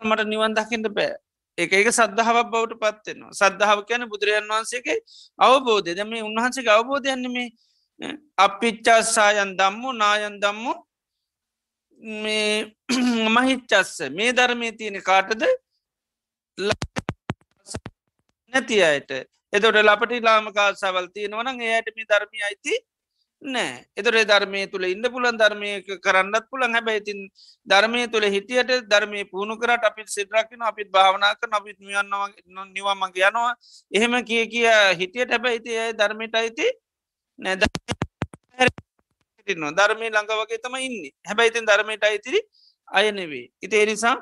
මට 0.00 0.26
නිවන් 0.26 0.54
දකිට 0.54 0.88
බෑ. 0.90 1.14
එක 1.58 1.72
එක 1.72 1.88
සද්ධාවක් 1.90 2.48
බවට 2.52 2.78
පත්වෙනවා 2.82 3.32
සද්ධාව 3.32 3.80
කියන 3.88 4.08
බුදුරජන් 4.08 4.48
වහන්සේගේ 4.48 4.98
අවබෝධය. 5.38 5.94
දම 5.94 6.12
උන්වහන්සේ 6.28 6.70
අවබෝධයන්න 6.70 7.28
මේ 7.30 7.50
අපිච්චස්සායන් 8.38 9.56
දම්මු 9.56 9.92
නායන් 9.94 10.36
දම්මු. 10.40 10.72
මහිච්චස්ස 13.30 13.92
මේ 14.10 14.32
ධර්මය 14.38 14.72
තියෙන 14.72 15.02
කාටද? 15.02 15.42
නැති 18.52 18.82
අයට. 18.82 19.10
එතොට 19.52 19.76
ලපටි 19.80 20.20
ලාමකා 20.20 20.70
සවල් 20.74 21.06
තියෙනවන 21.14 21.60
ඒයට 21.62 21.94
මේ 21.96 22.08
ධර්මය 22.08 22.38
අයිති 22.42 22.74
නෑ 23.42 23.70
එතොරේ 23.96 24.24
ධර්මය 24.24 24.60
තුළ 24.66 24.84
ඉන්න 24.84 25.06
පුලන් 25.14 25.36
ධර්මය 25.36 25.70
කරන්නත් 25.98 26.44
පුළන් 26.50 26.76
හැබැයිතින් 26.76 27.20
ධර්මය 27.66 28.02
තුළ 28.06 28.26
හිටියට 28.26 28.70
ධර්මය 28.86 29.24
පුුණු 29.24 29.56
කරට 29.56 29.84
අපිත් 29.84 30.08
සිටරක්න 30.08 30.62
අපිත් 30.62 30.90
භාවනාක 30.90 31.42
අපිත් 31.50 31.78
නියන්නවා 31.80 32.66
නිවාමගේ 32.68 33.28
යනවා. 33.30 33.52
එහෙම 33.92 34.14
කිය 34.24 34.46
කිය 34.46 34.68
හිටියට 35.00 35.30
හැබැයිති 35.30 35.78
ධර්මයට 35.94 36.34
අයිති 36.34 36.66
නැද 37.38 37.62
ධර්මය 39.78 40.06
ළඟ 40.08 40.32
වගේ 40.40 40.62
තම 40.64 40.76
ඉන්න 40.78 40.98
හැබැයිතින් 41.28 41.66
ධර්මයට 41.66 42.04
අයිතිරි 42.04 42.40
අයනෙවේ. 42.88 43.50
ඉති 43.60 43.76
එනිසා 43.76 44.16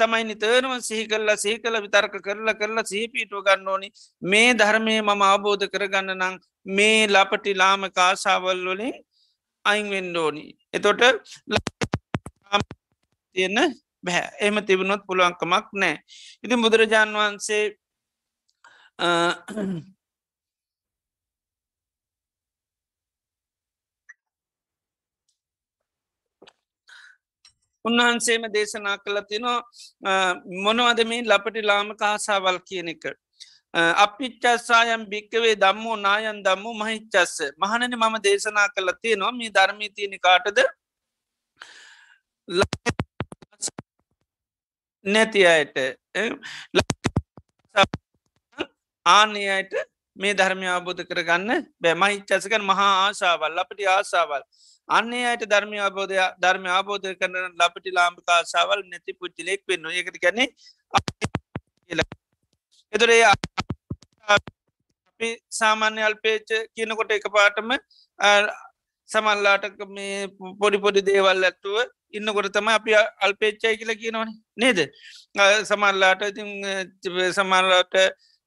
තමයි 0.00 0.24
නිතරම 0.24 0.72
සිහි 0.80 1.04
කරලා 1.06 1.36
සහි 1.36 1.58
කළ 1.58 1.76
විතර්ක 1.84 2.14
කරලා 2.22 2.54
කරලා 2.54 2.84
සහිපීටුව 2.84 3.44
ගන්න 3.44 3.68
ඕනි 3.68 3.88
මේ 4.22 4.54
ධර්මය 4.54 4.94
මම 5.00 5.22
අවබෝධ 5.24 5.66
කරගන්න 5.72 6.16
නං 6.16 6.38
මේ 6.66 7.06
ලපටි 7.06 7.52
ලාම 7.54 7.82
කාසාවල් 7.90 8.64
වලින් 8.68 8.96
අයින්වෙන්ඩෝනි. 9.64 10.44
එතොට 10.74 11.02
තියන්න 13.36 13.58
බැහැ 14.04 14.26
එම 14.40 14.56
තිබුණොත් 14.66 15.02
පුළුවන්කමක් 15.06 15.66
නෑ. 15.74 15.96
ඉතින් 16.44 16.62
බුදුරජාණන් 16.64 17.18
වහන්සේ 17.20 17.64
උන්වහන්සේම 27.88 28.44
දේශනා 28.54 28.96
කළ 28.98 29.20
තිනවා 29.30 29.58
මොනවද 30.64 31.00
මේ 31.06 31.22
ලපටි 31.24 31.62
ලාම 31.62 31.96
කාසාවල් 31.96 32.60
කියන 32.68 32.88
එක. 32.94 33.04
අපිච්චස්සායම් 33.74 35.02
භික්කවේ 35.10 35.54
දම්මෝ 35.56 35.96
නායන් 35.98 36.42
දම්මු 36.44 36.72
මහිච්චස්ස 36.74 37.36
මහනන 37.58 37.96
මම 37.96 38.14
දේශනා 38.22 38.68
කළ 38.68 38.92
තියෙනවා 39.02 39.32
මේ 39.32 39.50
ධර්මී 39.50 39.90
තියෙන 39.90 40.20
කාටද? 40.20 40.58
නැති 45.04 45.46
අයට 45.46 45.76
ආනයට 49.06 49.72
මේ 50.16 50.34
ධර්මය 50.34 50.66
අබෝධ 50.68 51.02
කරගන්න 51.04 51.66
බැමයි 51.80 52.20
චසකන් 52.22 52.64
මහා 52.64 52.92
ආශාවල් 53.04 53.58
අපට 53.58 53.80
ආසාවල්. 53.88 54.42
අන්නේ 54.88 55.24
අයට 55.24 55.44
ධර්මය 55.46 55.78
අබෝධය 55.80 56.18
ධර්ම 56.38 56.66
ආබෝධය 56.68 57.14
කරන 57.14 57.36
ලපටි 57.60 57.90
ලාම්පිකාසාවල් 57.90 58.82
නැති 58.84 59.12
පුච්චිලෙක් 59.14 59.62
වෙන්න 59.68 59.90
ඒකට 59.92 60.18
කැනෙ 60.18 60.44
එතුරේ 62.92 63.22
අපි 64.28 65.30
සාමාන්‍ය 65.52 66.02
අල්පේච 66.02 66.48
කියනකොට 66.74 67.12
එක 67.12 67.28
පාටම 67.30 67.70
සමල්ලාට 69.08 69.64
මේ 69.90 70.26
පොඩි 70.60 70.78
පොඩි 70.78 71.00
දේවල් 71.02 71.44
ඇත්තුව 71.44 71.76
ඉන්නකොට 72.10 72.48
තම 72.50 72.68
අපි 72.68 72.92
අල්පේච්චයි 73.20 73.76
කියල 73.76 73.92
කියනවන. 73.94 74.30
නේද? 74.54 74.78
සමල්ලාට 75.62 76.22
ඉතින් 76.22 76.48
සමල්ලාට 77.32 77.94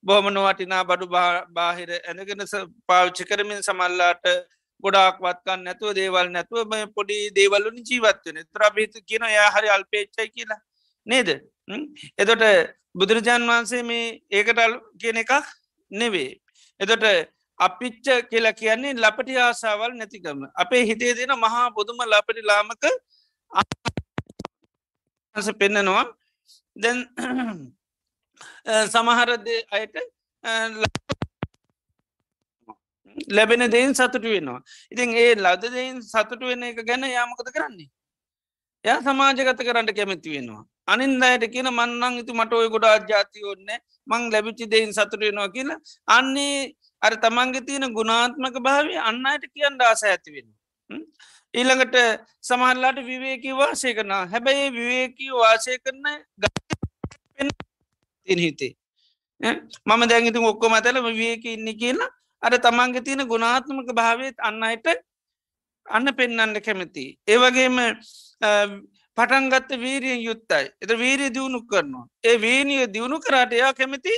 බොහමන 0.04 0.38
වටිනා 0.38 0.84
බඩු 0.84 1.08
බාහිර 1.50 1.92
ඇනගෙන 2.00 2.42
පාවිච්චි 2.88 3.24
කරමින් 3.24 3.62
සමල්ලාට 3.62 4.26
ගොඩාක් 4.84 5.18
වත්කන්න 5.20 5.64
නැතුව 5.64 5.94
දේවල් 5.94 6.28
නැතුව 6.30 6.68
මේ 6.68 6.86
පොඩි 6.90 7.18
දේවල්ලුන 7.32 7.78
ජීවත්වන 7.82 8.38
ත්‍රබිත 8.48 8.94
කියන 9.08 9.26
යා 9.30 9.50
හරි 9.52 9.70
අල්පේච්චයි 9.70 10.30
කියලා. 10.30 10.62
නේද? 11.08 11.30
එතොට 12.18 12.44
බුදුරජාන් 12.94 13.44
වහන්සේ 13.44 13.84
මේ 13.84 14.06
ඒකටල් 14.32 14.74
කියන 15.00 15.18
එකක් 15.18 15.32
නෙවේ. 15.92 16.32
එතොට 16.80 17.06
අපිච්ච 17.60 18.08
කියලා 18.30 18.54
කියන්නේ 18.54 18.94
ලපටි 18.96 19.38
ආසාවල් 19.40 19.94
නැතිකම. 19.94 20.40
අපේ 20.56 20.84
හිතේ 20.86 21.14
දෙන 21.16 21.34
මහා 21.38 21.68
බොදුම 21.72 22.00
ලපටි 22.04 22.42
ලාමක 22.44 22.84
පෙන්නනවා. 25.60 26.06
දැන් 26.76 27.00
සමහරද 28.94 29.48
අයට 29.72 29.96
ලැබෙන 33.30 33.64
දෙයින් 33.72 33.94
සතුට 33.94 34.26
වෙනවා. 34.26 34.60
ඉතින් 34.92 35.16
ඒ 35.16 35.34
ලද 35.36 35.64
දෙයින් 35.72 36.02
සතුට 36.04 36.42
වෙන 36.42 36.64
එක 36.64 36.84
ගැන 36.86 37.04
යාමකත 37.10 37.50
කරන්නේ? 37.56 37.90
ය 38.86 38.94
සමාජගත 39.06 39.60
කරන්න 39.60 39.90
කැමැති 39.98 40.36
වෙනවා. 40.36 40.64
අනින් 40.88 41.12
අයට 41.22 41.46
කියන 41.54 41.70
මන්නං 41.70 42.22
ඉතු 42.22 42.34
මට 42.34 42.54
ඔය 42.54 42.70
ගොඩා 42.70 42.96
ජාති 43.10 43.44
ඔන්න 43.46 43.70
මං 44.08 44.22
ලැබිච්චි 44.34 44.66
දෙයින් 44.68 44.94
සතුට 44.94 45.22
වෙනවා 45.22 45.50
කියලා. 45.50 45.80
අන්නේ 46.08 46.74
අර 47.02 47.14
තමන්ගේ 47.18 47.66
තියෙන 47.68 47.94
ගුණාත්මක 47.94 48.58
භාවය 48.68 48.96
අන්න 49.00 49.26
අයට 49.26 49.46
කියන්න 49.54 49.82
ආස 49.82 50.04
ඇති 50.04 50.34
වෙන 50.36 50.50
ඊළඟට 51.54 51.96
සමහල්ලාට 52.42 53.00
විවේකී 53.04 53.54
වාසය 53.54 53.94
කරන 53.94 54.14
හැබැයි 54.34 54.68
විවේකී 54.72 55.32
වාසය 55.34 55.78
කරන 55.80 56.06
හිතේ. 58.28 58.74
මම 59.88 60.02
දැගිති 60.08 60.40
ඔක්කො 60.46 60.70
මතල 60.70 60.98
විවේක 61.02 61.46
ඉන්න 61.48 61.70
කියලා 61.76 62.10
අර 62.44 62.54
තමන්ගේ 62.58 63.06
තියෙන 63.06 63.28
ගුණාත්මක 63.28 63.94
භාවයත් 63.94 64.38
අන්න 64.40 64.64
අයට 64.64 64.88
අන්න 65.86 66.08
පෙන්නන්න 66.16 66.62
කැමති. 66.62 67.06
ඒවගේම 67.28 67.78
පටන්ගත්ත 69.18 69.72
වීරියෙන් 69.80 70.22
යුත්තයි. 70.24 70.66
එත 70.82 70.92
වීරිය 70.98 71.34
දියුණු 71.34 71.62
කරනවා. 71.64 72.06
ඒ 72.24 72.38
වීනිය 72.38 72.88
දියුණු 72.94 73.20
කරට 73.20 73.54
එයා 73.54 73.74
කැමති 73.74 74.14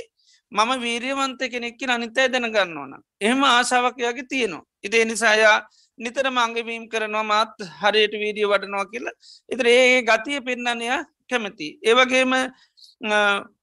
මම 0.52 0.70
වීරියවන්ත 0.80 1.40
කෙනෙක්කි 1.52 1.86
අනිතයි 1.86 2.28
දැනගන්න 2.28 2.78
ඕන. 2.78 2.92
එහෙම 3.20 3.42
ආශාවකයාගේ 3.44 4.28
තියෙනවා. 4.28 4.64
ඉති 4.82 5.00
එනිසායා 5.00 5.58
නිතර 5.98 6.30
මංගවීම් 6.30 6.88
කරනවා 6.88 7.22
මාත් 7.24 7.54
හරියට 7.80 8.14
වීඩිය 8.22 8.46
වඩනවා 8.46 8.86
කියලා. 8.86 9.14
එතර 9.48 9.66
ඒ 9.66 10.02
ගතිය 10.02 10.40
පෙන්නනයා 10.40 11.00
කැමති. 11.30 11.68
ඒවගේම 11.82 12.32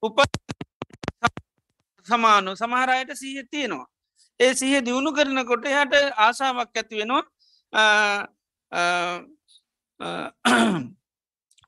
උප 0.01 0.17
සමානු 2.07 2.55
සමහරයට 2.55 3.15
සීහ 3.15 3.43
තියෙනවා. 3.51 3.87
ඒ 4.41 4.53
සිහ 4.53 4.73
දියුණු 4.81 5.11
කරනකොට 5.13 5.65
යට 5.71 5.93
ආසාාවක් 6.17 6.77
ඇති 6.77 6.95
වෙනවා. 6.99 7.23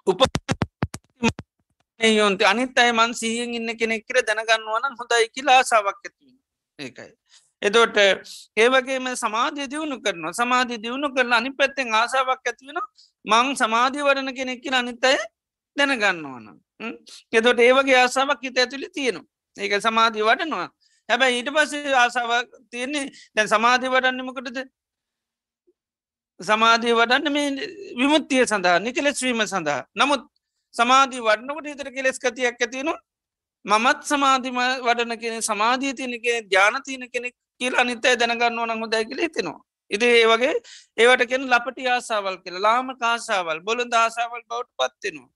උප 0.07 0.21
යොන්ත 1.99 2.41
අනිත් 2.43 2.79
අය 2.79 2.91
මන් 2.91 3.11
සිහියෙන් 3.13 3.53
ඉන්න 3.53 3.77
කෙනෙක් 3.77 4.05
කර 4.07 4.17
දැනගන්නවන 4.21 4.97
හොඳයි 4.99 5.27
කියලා 5.35 5.57
ආසාාවක් 5.59 5.99
ඇතිවෙන 6.01 6.37
ඒකයි. 6.79 7.11
එදොට 7.61 7.97
ඒවගේම 8.57 9.07
සමාධය 9.15 9.67
දියුණු 9.67 9.97
කරනවා. 10.01 10.33
සමාධී 10.33 10.81
දියුණු 10.83 11.07
කරලා 11.15 11.39
අනි 11.41 11.51
පැත්තෙන් 11.53 11.93
ආසාාවක් 11.93 12.47
ඇතිවෙන 12.47 12.79
මං 13.25 13.55
සමාධී 13.55 14.07
වරණ 14.07 14.33
කෙනෙක්කි 14.33 14.69
අනිත්තය 14.73 15.13
දැනගන්න 15.77 16.25
ඕන 16.25 16.45
එදොට 17.33 17.59
ඒවගේ 17.59 17.97
ආසාාවක් 17.97 18.41
හිත 18.43 18.57
ඇතුළි 18.57 18.89
තියෙනවා. 18.89 19.29
ඒක 19.57 19.73
සමාධී 19.81 20.25
වටනවා 20.27 20.67
හැබැයි 21.09 21.39
ඊට 21.39 21.51
පස්සේ 21.51 21.95
ආසාාවක් 21.95 22.49
තියෙන්නේ 22.69 23.05
දැන් 23.35 23.49
සමාධී 23.49 23.93
වඩන්නමකටද 23.95 24.59
සමාධී 26.39 26.93
වඩන්න 26.93 27.33
මේ 27.33 27.47
විමුත්තිය 27.97 28.45
සඳහා 28.45 28.77
නිකලෙස්වීම 28.79 29.41
සඳහා 29.47 29.81
නමුත් 29.95 30.23
සමාධී 30.73 31.21
වඩනකට 31.21 31.67
හිතර 31.67 31.89
කෙලෙස් 31.91 32.19
කතියක් 32.19 32.61
ඇතිනු 32.61 32.93
මමත් 33.65 33.99
සමාධිම 34.05 34.57
වඩන 34.81 35.19
කෙන 35.19 35.41
සමාධී 35.41 35.93
තියනක 35.93 36.25
ධ්‍යානතියන 36.47 37.03
කෙනෙක් 37.09 37.35
කියල 37.61 37.75
අනිතය 37.75 38.15
දැනගන්න 38.15 38.59
ඕන 38.59 38.73
හොදයි 38.77 39.05
කියල 39.05 39.19
හිතෙනවා. 39.19 39.61
ඉති 39.91 40.07
ඒ 40.07 40.25
වගේ 40.27 40.53
ඒවට 40.97 41.23
කෙන 41.29 41.47
ලපටි 41.47 41.87
ආසාවල් 41.87 42.37
කියල 42.43 42.57
ලාම 42.59 42.87
කාසාවල් 42.97 43.59
බොලඳ 43.61 43.93
ආසාවල් 43.95 44.41
බවට 44.43 44.71
පත්වෙනවා. 44.79 45.29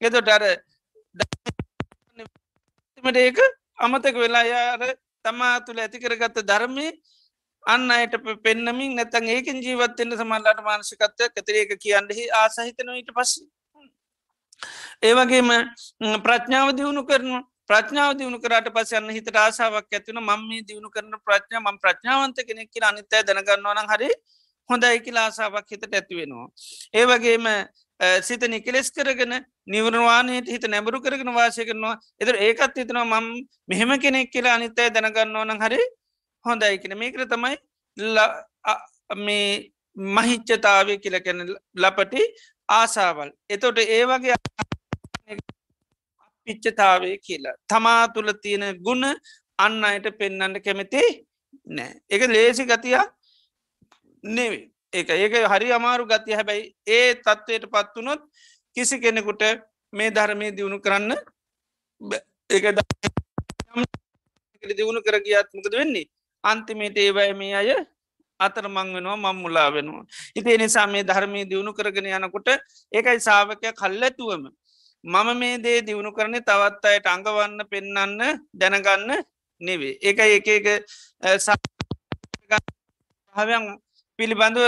එතොට 0.00 0.28
අර 0.28 0.44
ඒක 3.16 3.38
අමතක 3.78 4.16
වෙලා 4.16 4.44
යාර 4.44 4.82
තමා 5.24 5.56
තුළ 5.60 5.78
ඇතිකරගත්ත 5.78 6.40
ධර්මය 6.42 6.86
අන්න 7.64 7.90
අයට 7.90 8.14
පෙන්නමින් 8.42 8.94
නැතන් 8.96 9.28
ඒකෙන් 9.28 9.62
ජීවත්තෙන්න්න 9.62 10.16
සමල්ලට 10.16 10.60
මානසිකත්වය 10.62 11.24
ඇතරඒක 11.24 11.74
කියන්නෙහි 11.78 12.24
ආසහිතනොට 12.34 13.10
පස්ස. 13.16 13.32
ඒවගේම 15.02 15.50
ප්‍රඥාව 16.22 16.76
දියුණු 16.78 17.02
කරනවා. 17.04 17.42
ප්‍රඥාව 17.66 18.12
දියුණු 18.18 18.38
කරට 18.38 18.68
පස 18.70 18.92
යන්න 18.92 19.10
හිත 19.10 19.28
ආසාාවක් 19.36 19.88
ඇතිවන 19.90 20.20
මම 20.20 20.42
මේ 20.48 20.64
දියුණු 20.68 20.90
කරන 20.90 21.14
ප්‍රඥා 21.26 21.62
ම 21.62 21.78
ප්‍රඥාවන්ත 21.78 22.38
කෙනෙක් 22.48 22.68
කියල 22.70 22.84
අනිතය 22.84 23.22
දැනගන්නවන 23.22 23.88
හරි 23.92 24.10
හොඳයි 24.70 25.00
කියලා 25.00 25.24
ආසාාවක් 25.24 25.70
හිතට 25.70 25.88
ඇතිවෙනවා. 25.90 26.48
ඒවගේම 26.94 27.46
සිත 28.00 28.42
නිකලෙස් 28.48 28.90
කරගෙන 28.90 29.34
නිවරවානයට 29.66 30.48
හිත 30.48 30.64
නැබරු 30.68 31.00
කරගෙන 31.00 31.34
වාසය 31.34 31.64
කරනවා. 31.64 31.98
එතර 32.20 32.36
ඒකත් 32.36 32.76
හිතනවා 32.76 33.04
මම 33.12 33.46
මෙහෙම 33.68 33.92
කෙනෙක් 34.00 34.32
කියලා 34.32 34.54
අනිත්තය 34.54 34.90
දැනගන්නවන 34.90 35.62
හරි 35.62 35.80
හොඳයි 36.44 36.78
කියෙන 36.78 36.98
මේකර 36.98 37.26
තමයි 37.26 37.56
මේ 39.18 39.70
මහිච්චතාවය 39.96 40.98
කියල 40.98 41.20
කැන 41.20 41.40
ලපටි 41.76 42.22
ආසාවල්. 42.68 43.30
එතොට 43.50 43.78
ඒවගේ 43.78 44.36
පිච්චතාවය 46.48 47.18
කියලා. 47.18 47.56
තමා 47.68 48.08
තුළ 48.08 48.32
තියෙන 48.42 48.64
ගුණ 48.82 49.04
අන්න 49.58 49.84
අයට 49.84 50.06
පෙන්නන්න 50.18 50.62
කැමති 50.64 51.02
නෑ. 51.66 51.92
එක 52.10 52.22
ලේසි 52.28 52.64
ගතියක් 52.64 53.08
නෙවේ 54.24 54.73
ඒක 54.94 55.08
ඒක 55.10 55.34
හරි 55.44 55.68
අමාරු 55.72 56.04
ගතිය 56.06 56.34
හැබැයි 56.34 56.64
ඒ 56.88 57.14
තත්ත්වයට 57.16 57.64
පත්වනොත් 57.68 58.22
කිසි 58.76 58.96
කෙනෙකුට 58.98 59.42
මේ 59.92 60.10
ධර්මය 60.10 60.46
දියුණු 60.56 60.78
කරන්න 60.80 61.10
ඒක 62.50 62.64
දියුණු 64.72 65.00
කර 65.02 65.16
ගියත්මකද 65.20 65.74
වෙන්නේ 65.74 66.06
අන්තිමේට 66.44 66.96
ඒවයි 66.96 67.34
මේ 67.34 67.54
අය 67.54 67.70
අතර 68.40 68.66
මං 68.68 68.88
වෙනවා 68.94 69.16
මං 69.16 69.36
මුලා 69.36 69.70
වෙනවා. 69.70 70.04
ඉති 70.36 70.58
නිසා 70.58 70.86
මේ 70.86 71.02
ධර්මය 71.02 71.44
දියුණු 71.44 71.72
කරගෙන 71.72 72.06
යනකොට 72.08 72.48
ඒකයි 72.92 73.20
සාාවකය 73.20 73.72
කල්ලඇතුවම. 73.72 74.44
මම 75.04 75.28
මේ 75.34 75.58
දේ 75.58 75.78
දියුණු 75.82 76.10
කරන 76.12 76.34
තවත් 76.40 76.84
අයට 76.84 77.06
අඟවන්න 77.06 77.66
පෙන්නන්න 77.70 78.20
දැනගන්න 78.52 79.10
නෙවේ. 79.60 79.98
ඒකයි 80.00 80.34
එක 80.38 80.48
එක 80.48 80.66
හවයන් 83.34 83.64
පිළිබඳව 84.18 84.60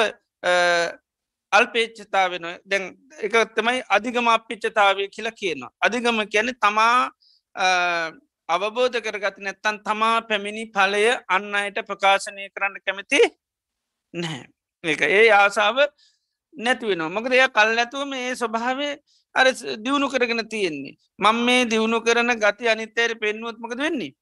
අල්පේච්චතා 1.52 2.26
වෙන 2.30 2.46
දැන් 2.64 2.84
එක 3.20 3.34
තමයි 3.56 3.82
අධිගම 3.96 4.28
අපිච්චතාවය 4.28 5.08
කියලා 5.08 5.38
කියනවා. 5.40 5.72
අධිගම 5.80 6.18
කියන 6.32 6.52
තමා 6.60 6.98
අවබෝධ 8.48 8.98
කරගත 9.00 9.38
නැත්තන් 9.38 9.78
තමා 9.86 10.16
පැමිණි 10.28 10.64
පලය 10.68 11.04
අන්න 11.28 11.54
අයට 11.54 11.78
ප්‍රකාශනය 11.88 12.50
කරන්න 12.54 12.76
කැමති 12.86 13.20
නැහැ. 14.14 14.44
එක 14.84 15.02
ඒ 15.02 15.26
ආසාාව 15.32 15.78
නැතිවෙනවා 16.54 17.14
මකද 17.14 17.32
එය 17.34 17.48
කල් 17.48 17.70
නැතුවම 17.78 18.12
ඒ 18.14 18.34
ස්වභාවේ 18.34 18.92
අර 19.34 19.46
දියුණු 19.84 20.06
කරගෙන 20.08 20.42
තියෙන්නේ. 20.48 20.94
මං 21.18 21.36
මේ 21.46 21.64
දියුණු 21.72 22.00
කරන 22.00 22.32
ගති 22.44 22.68
අනිත්තයට 22.68 23.20
පෙන්නුවත්මකද 23.20 23.78
වෙන්නේ. 23.78 24.12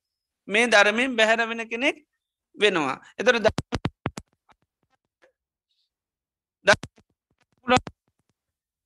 මේ 0.49 0.67
ධර්මයෙන් 0.67 1.17
බැහැර 1.17 1.49
වෙන 1.49 1.69
කෙනෙක් 1.69 1.97
වෙනවා. 2.57 2.97
එතර 3.19 3.37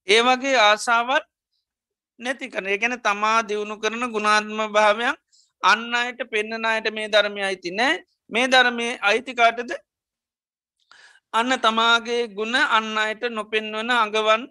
ඒ 0.09 0.21
වගේ 0.23 0.57
ආසාවත් 0.59 1.25
නැති 2.19 2.47
කන 2.49 2.69
ගැන 2.75 2.97
තමා 3.01 3.39
දියුණු 3.43 3.75
කරන 3.77 4.05
ගුණාත්ම 4.09 4.61
භාවයක් 4.69 5.17
අන්න 5.63 5.95
අයට 5.95 6.21
පෙන්න්නන 6.27 6.65
අයට 6.65 6.89
මේ 6.91 7.09
ධර්මය 7.09 7.41
අයිති 7.43 7.71
නෑ. 7.71 7.95
මේ 8.31 8.47
ධර්මය 8.47 8.87
අයිතිකාටද 9.01 9.71
අන්න 11.33 11.53
තමාගේ 11.59 12.23
ගුණ 12.29 12.55
අන්න 12.55 12.99
අයට 12.99 13.23
නොපෙන්වන 13.31 13.91
අඟවන් 13.93 14.43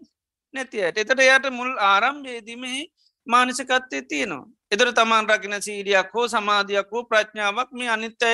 නැතියට 0.54 0.98
එතට 0.98 1.20
එයට 1.22 1.50
මුල් 1.50 1.72
ආරම්භේදීමෙහි 1.82 2.82
මානසිකත්තේ 3.28 4.02
තියෙනවා. 4.04 4.46
එතර 4.72 4.90
තමන් 4.92 5.26
රකින 5.28 5.56
සීඩියක් 5.60 6.14
හෝ 6.14 6.28
සමාධයක් 6.28 6.88
හෝ 6.92 7.04
ප්‍රඥාවක් 7.04 7.70
මේ 7.72 7.90
අනිත්තය 7.90 8.32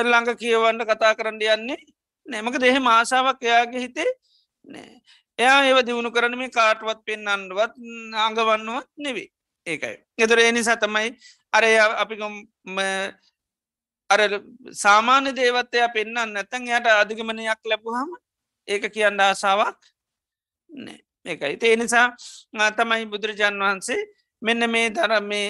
ළඟ 0.00 0.30
කියවන්න 0.36 0.82
කතා 0.84 1.12
කරන්න 1.14 1.42
යන්නේ 1.48 1.78
නෑමක 2.26 2.56
දෙහෙ 2.60 2.78
මාසාාවක් 2.80 3.42
එයාගේ 3.42 3.82
හිතේ 3.84 4.10
නෑ. 4.66 4.90
එයා 5.38 5.60
ඒව 5.64 5.78
දියුණු 5.86 6.10
කරන 6.10 6.36
මේ 6.38 6.50
කාටවත් 6.50 7.00
පෙන්න්නන්ඩුවත් 7.06 7.72
අඟවන්නවත් 8.16 8.88
නෙවේ 8.98 9.28
ඒකයි. 9.66 9.96
එතුර 10.18 10.40
එනි 10.40 10.62
සතමයි 10.62 11.08
අරය 11.52 11.70
අපි 12.02 12.14
අර 14.10 14.20
සාමාන්‍ය 14.76 15.30
දේවත්තය 15.32 15.86
පෙන්න්න 15.94 16.18
නැතැන් 16.28 16.68
යට 16.68 16.86
අධිගමනයක් 16.92 17.62
ලැබුහම 17.64 18.10
ඒක 18.68 18.84
කියන්න 18.88 19.20
ආසාාවක් 19.20 19.80
නෑ. 20.70 21.00
ඒකයි. 21.26 21.54
ඒ 21.62 21.76
නිසා 21.76 22.06
තමයි 22.72 23.06
බුදුරජාන් 23.06 23.58
වහන්සේ 23.58 24.00
මෙන්න 24.42 24.70
මේ 24.70 24.90
දර 24.90 25.20
මේ 25.22 25.48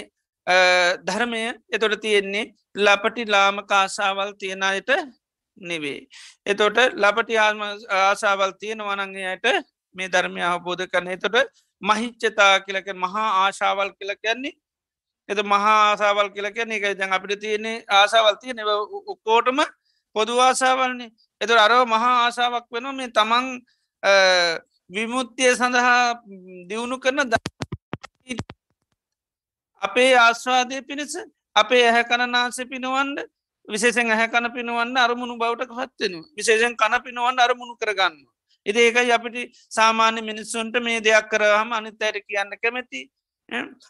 ධර්මය 1.07 1.43
එතොට 1.71 2.01
තියෙන්නේ 2.01 2.53
ලපටි 2.77 3.25
ලාම 3.27 3.57
කාසාවල් 3.67 4.33
තියෙනයට 4.35 4.91
නෙවේ. 5.57 6.01
එතොට 6.45 6.79
ලපටි 6.95 7.39
ආම 7.39 7.61
ආසාවල් 7.91 8.53
තියෙන 8.55 8.81
වනංගේයට 8.81 9.47
මේ 9.95 10.09
ධර්මය 10.09 10.43
අවබෝධ 10.43 10.87
කරන 10.87 11.09
එතොට 11.09 11.37
මහිච්චතා 11.83 12.55
කියලක 12.61 12.89
මහා 12.97 13.29
ආශාවල් 13.39 13.91
කියල 13.93 14.13
කියන්නේ. 14.17 14.55
එත 15.29 15.39
මහා 15.45 15.77
ආසාවල් 15.85 16.29
කියල 16.31 16.49
කියන්නේ 16.51 16.79
එක 16.79 16.99
දැන් 16.99 17.13
අපිට 17.13 17.41
තියෙන්නේ 17.41 17.85
ආසාවල් 17.91 18.37
තියෙන 18.37 18.59
ඔක්කෝටම 19.07 19.61
පොදු 20.17 20.41
ආසාවල්න්නේ 20.41 21.11
එතු 21.41 21.55
අරව 21.57 21.87
මහා 21.87 22.15
ආසාවක් 22.19 22.67
වෙන 22.71 22.87
මේ 22.95 23.11
තමන් 23.11 23.47
විමුත්තිය 24.91 25.53
සඳහා 25.53 26.23
දියුණු 26.69 26.97
කරන 26.99 27.21
ද 27.25 27.35
අපේ 29.83 30.11
ආස්වාදය 30.17 30.83
පිණිස 30.83 31.15
අපේ 31.57 31.83
ඇහැ 31.85 32.05
කණනාස 32.05 32.59
පිනවන්ඩ 32.71 33.19
විශේෂෙන් 33.69 34.11
ඇහැ 34.11 34.29
කන 34.29 34.51
පිනවන්න 34.53 34.97
අරමුණු 34.99 35.37
බවට 35.37 35.71
පත්වෙන 35.71 36.15
විශේෂෙන් 36.37 36.77
කන 36.77 36.95
පිනවන්න 37.05 37.39
අරමුණු 37.39 37.77
කරගන්න. 37.77 38.17
ඉති 38.67 38.79
ඒකයි 38.81 39.13
අපිට 39.13 39.37
සාමාන්‍ය 39.71 40.23
මිනිස්සුන්ට 40.23 40.77
මේ 40.81 41.01
දෙයක් 41.01 41.29
කරහම 41.29 41.73
අනිත් 41.73 42.03
අයට 42.03 42.27
කියන්න 42.27 42.57
කැමැති. 42.63 43.01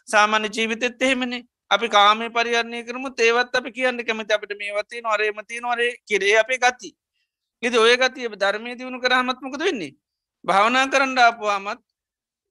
සාමාන්‍ය 0.05 0.49
ජීවිතෙත් 0.49 1.01
එහෙමනි. 1.01 1.39
අපි 1.69 1.87
කාමය 1.89 2.29
පරියන්නේ 2.29 2.83
කරම 2.83 3.05
තේවත් 3.15 3.55
අපි 3.55 3.71
කියන්න 3.71 4.05
කැමති. 4.05 4.33
අපට 4.33 4.53
මේ 4.57 4.73
වති 4.73 5.01
නොරේමති 5.01 5.61
නොරේ 5.61 5.91
කිරේ 6.07 6.37
අපේ 6.37 6.59
ගති. 6.59 6.89
ඉති 7.63 7.77
ඔය 7.77 7.97
ගතිය 7.97 8.29
ධර්මය 8.35 8.77
දියුණු 8.77 8.99
කරහමත්මකද 8.99 9.59
වෙන්නේ? 9.59 9.93
භාවනා 10.45 10.87
කරන්න 10.87 11.17
ආපුවාමත් 11.19 11.81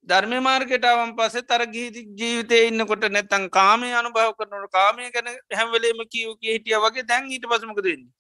ධර්ම 0.06 0.32
මාර්කටාවන් 0.40 1.12
පසේ 1.14 1.44
තර 1.44 1.62
ගීති 1.66 2.00
ජීවිතය 2.14 2.56
ඉන්නකොට 2.68 3.04
නැතන් 3.08 3.44
කාමය 3.50 3.92
අනුභව 3.92 4.32
කරනට 4.34 4.70
කාමය 4.70 5.10
ගැන 5.10 5.28
හැම්වලේම 5.52 6.02
කියව 6.06 6.34
කිය 6.40 6.52
හිටිය 6.54 6.78
වගේ 6.78 7.04
දැන් 7.04 7.30
ඊට 7.30 7.46
පසමක 7.46 7.80
දෙන්නේ 7.80 8.10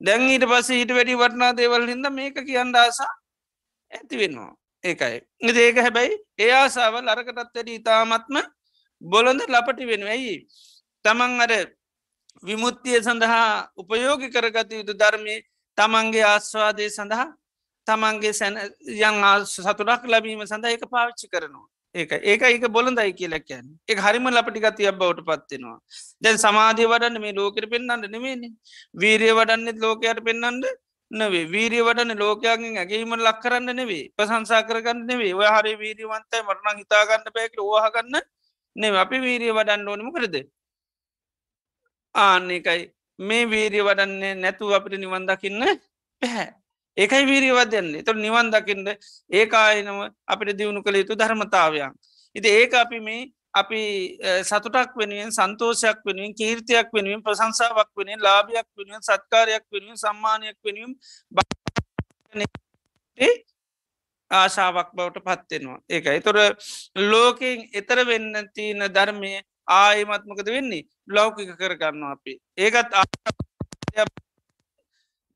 දැන් 0.00 0.28
ඊට 0.28 0.44
පස්ස 0.44 0.70
ඊට 0.72 0.90
වැඩි 0.90 1.14
වටනා 1.14 1.52
දේවල් 1.52 1.86
හිද 1.86 2.06
මේක 2.10 2.36
කියන්න 2.42 2.74
ආසා 2.76 3.12
ඇති 3.90 4.16
වෙනවා. 4.16 4.52
ඒකයි. 4.84 5.20
ඒක 5.40 5.76
හැබැයි 5.76 6.14
ඒ 6.38 6.52
ආසාවල් 6.52 7.08
අරකටත් 7.08 7.38
වැඩි 7.38 7.74
ඉතාමත්ම 7.74 8.36
බොලොඳ 9.02 9.40
ලපටි 9.44 9.86
වෙන 9.86 10.02
ඇයි? 10.04 10.36
තමන් 11.04 11.40
අර 11.40 11.52
විමුත්තිය 12.42 12.98
සඳහා 13.00 13.70
උපයෝගි 13.76 14.28
කරගත 14.30 14.70
යුතු 14.72 14.94
ධර්මය 14.94 15.36
තමන්ගේ 15.78 16.24
ආස්වාදය 16.24 16.90
සඳහා 16.90 17.28
තමන්ගේ 17.86 18.34
සැන 18.34 18.60
යං 19.00 19.24
සතුරක් 19.46 20.02
ලබීම 20.06 20.44
සඳ 20.44 20.64
ඒක 20.66 20.86
පාවිච්චි 20.88 21.28
කරනවා. 21.28 21.66
ඒක 21.94 22.10
ඒක 22.22 22.42
ඒක 22.44 22.64
බොලඳයි 22.68 23.12
කියලක්යන් 23.14 23.66
එක 23.88 23.98
හරිම 23.98 24.26
ලපටිගතිය 24.28 24.90
බවට 24.92 25.28
පත්වෙනවා 25.28 25.78
දැන් 26.22 26.38
සමාධය 26.38 26.84
වඩන්න 26.86 27.20
මේ 27.20 27.34
ලෝකට 27.34 27.66
පෙන්න්නට 27.66 28.08
නෙමේනි 28.08 28.48
වීරිය 28.94 29.32
වඩන්නෙත් 29.32 29.78
ලෝකයට 29.78 30.20
පෙන්න්නට 30.22 30.66
නවේ 31.10 31.44
වීරිය 31.46 31.82
වඩන 31.82 32.12
ලෝකයගෙන් 32.16 32.76
ඇගේීම 32.76 33.14
ලක් 33.16 33.38
කරන්න 33.42 33.70
නෙවේ 33.72 34.04
ප්‍රසංසා 34.16 34.62
කරගන්න 34.62 35.06
නෙවේ 35.06 35.32
ඔය 35.34 35.48
හරි 35.48 35.72
වීරියවන්තයි 35.76 36.42
මරණ 36.42 36.82
හිතාගන්න 36.82 37.32
පැක 37.32 37.56
ඕහගන්න 37.60 38.20
නෙව 38.76 38.94
අපි 38.96 39.16
වීරිය 39.20 39.52
වඩන්න 39.52 39.88
ඕනම 39.88 40.12
කරද 40.12 40.36
ආන්න 42.14 42.50
එකයි 42.50 42.82
මේ 43.18 43.44
වීරිය 43.46 43.84
වඩන්නේ 43.84 44.34
නැතුව 44.36 44.74
අපිට 44.74 44.98
නිවන්දකින්න 44.98 45.64
පැහැ 46.22 46.48
ඒකයි 46.96 47.24
වීරියවත් 47.26 47.70
දෙන්නේ 47.70 48.02
තුො 48.02 48.14
නිවන් 48.16 48.50
දකිින්ද 48.50 48.88
ඒකායනම 49.30 49.98
අපිට 50.26 50.56
දියුණු 50.58 50.82
කළ 50.82 51.00
යුතු 51.02 51.14
ධර්මතාවයක්. 51.14 51.92
ඉති 52.36 52.48
ඒක 52.50 52.74
අපි 52.74 53.00
මේ 53.00 53.22
අපි 53.54 53.82
සතුටක් 54.42 54.92
වෙනුවෙන් 55.00 55.30
සන්තෝෂයක් 55.30 55.98
වෙනුවෙන් 56.06 56.32
කීර්තියක් 56.34 56.88
වෙනුවෙන් 56.92 57.22
ප්‍රසංසාවක් 57.22 57.90
වෙනෙන් 57.96 58.20
ලාභයක් 58.20 58.68
වෙනුවෙන් 58.78 59.02
සත්කාරයක් 59.02 59.64
වෙනුවෙන් 59.72 59.98
සම්මානයක් 60.04 60.56
වෙනුවම් 60.64 60.92
ආශාවක් 64.30 64.88
බවට 64.96 65.24
පත්වෙනවා 65.26 65.80
ඒකයි. 65.88 66.20
තොර 66.20 66.38
ලෝකෙන් 67.10 67.58
එතර 67.72 67.98
වෙන්න 68.04 68.32
තියන 68.54 68.80
ධර්මය 68.88 69.32
ආයමත්මකද 69.68 70.48
වෙන්නේ? 70.48 70.86
ලෞකික 71.08 71.50
කරගන්න 71.60 72.04
අපි. 72.12 72.32
ඒකත් 72.58 72.90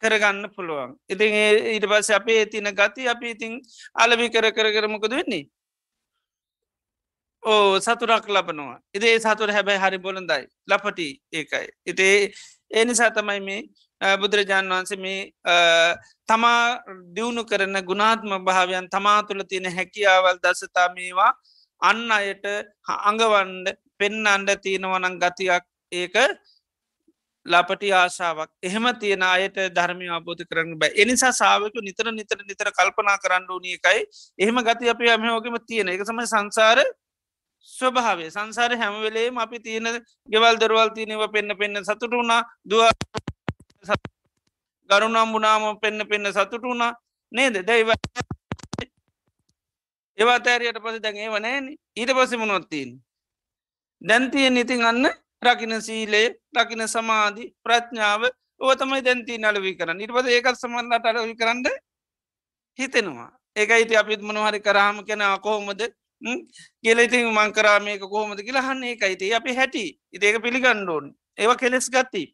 කරගන්න 0.02 0.50
පුළුවන්. 0.50 0.96
ඉතින් 1.08 1.34
ඊට 1.72 1.86
පස්ස 1.86 2.10
අපේ 2.10 2.46
තින 2.46 2.68
ගති 2.72 3.08
අපි 3.08 3.30
ඉතින් 3.30 3.52
අලවි 3.96 4.28
කර 4.28 4.46
කර 4.50 4.68
කරමකද 4.72 5.12
වෙන්නේ? 5.12 5.44
ඕ 7.42 7.80
සතුරක් 7.80 8.26
ලබනවා. 8.28 8.80
ඉදේ 8.94 9.18
සතුර 9.18 9.50
හැබැයි 9.50 9.80
හරි 9.80 9.98
බොලඳයි 9.98 10.44
ලපටි 10.66 11.08
ඒකයි. 11.32 11.66
ඉතේ 11.86 12.32
ඒනි 12.70 12.94
සතමයි 12.94 13.40
මේ 13.40 14.16
බුදුරජාණන් 14.16 14.72
වහන්සේ 14.72 14.98
මේ 14.98 15.20
තමා 16.28 16.80
දියුණු 17.14 17.44
කරන 17.44 17.76
ගුණාත්ම 17.84 18.32
භාවයන් 18.44 18.88
තමා 18.88 19.22
තුළ 19.22 19.42
තියෙන 19.44 19.68
හැකියාවල් 19.70 20.38
දසතා 20.44 20.88
මේවා 20.94 21.32
අන්න 21.82 22.06
අයට 22.10 22.46
අඟවන්ඩ 23.02 23.66
පෙන්න 23.98 24.26
අන්ඩ 24.26 24.50
තියෙනවනං 24.64 25.20
ගතියක් 25.22 25.64
ඒක 25.92 26.16
ලපටි 27.46 27.92
ආශාවක් 27.92 28.50
එහෙම 28.62 28.84
තියෙන 29.00 29.22
අයට 29.22 29.56
ධර්මය 29.72 30.08
අබෝධ 30.10 30.44
කරන්න 30.44 30.78
බෑ. 30.78 30.92
එනිසා 30.96 31.32
සාාවකු 31.32 31.80
නිතර 31.80 32.12
නිතර 32.12 32.38
නිතර 32.44 32.68
කල්පනා 32.70 33.18
කරන්න 33.18 33.46
ඕනී 33.48 33.74
එකයි. 33.74 34.00
එහෙම 34.38 34.56
ගති 34.60 34.90
අප 34.90 35.00
අමහෝගම 35.00 35.56
තියෙන. 35.66 35.88
එක 35.88 36.04
සම 36.04 36.20
සංසාර 36.22 36.78
ස්වභාවේ 37.68 38.30
සංසාර 38.30 38.76
හැමවෙලේම 38.76 39.38
අපි 39.38 39.60
තියෙන 39.60 39.88
ගෙවල් 40.28 40.56
දරවල් 40.56 40.90
තියනව 40.92 41.22
පෙන්න්න 41.32 41.56
පෙන්න්න 41.56 41.84
සතුට 41.84 42.12
වුණා. 42.12 42.42
දුව 42.64 42.82
ගරුණම් 44.90 45.32
බුණාම 45.32 45.80
පෙන්න්න 45.80 46.06
පෙන්න්න 46.06 46.32
සතුට 46.32 46.62
වුණා. 46.62 46.92
නේද? 47.32 47.54
දැයිව 47.62 47.90
ඒවාතෑරයට 50.18 50.78
පස 50.78 51.00
දැන් 51.00 51.16
ඒව 51.16 51.38
නෑන. 51.38 51.72
ඊට 51.96 52.12
පස 52.12 52.36
මුණොත්තින් 52.36 53.00
දැන්තියෙන් 54.02 54.56
ඉතින් 54.56 54.84
අන්න 54.84 55.08
රකින 55.42 55.82
සීලේ 55.82 56.26
රකින 56.56 56.82
සමාධි 56.88 57.44
ප්‍රඥාව 57.64 58.22
ඕතමයි 58.60 59.04
දැන්ති 59.04 59.38
නලවී 59.38 59.76
කරන්න 59.78 59.98
නිර්පද 59.98 60.26
ඒකත් 60.28 60.56
සමන්ලට 60.56 61.06
අඩවි 61.06 61.34
කරන්න 61.34 61.66
හිතෙනවා. 62.78 63.30
ඒකයිති 63.56 63.96
අපිත් 63.96 64.22
මනහරි 64.22 64.60
කරාම 64.60 65.04
කෙන 65.04 65.22
කොහොමද? 65.42 65.80
කෙලෙඉතින් 66.84 67.32
මංකරාමයක 67.32 68.02
කොහොමද 68.02 68.40
කියලා 68.40 68.62
හන්න 68.62 68.84
ඒකයිති 68.84 69.34
අපි 69.34 69.56
හැටි. 69.56 69.84
ඉතේක 70.12 70.42
පිළිගණ්ඩෝන් 70.42 71.14
ඒව 71.38 71.56
කෙලෙස් 71.56 71.88
ගත්ති 71.88 72.24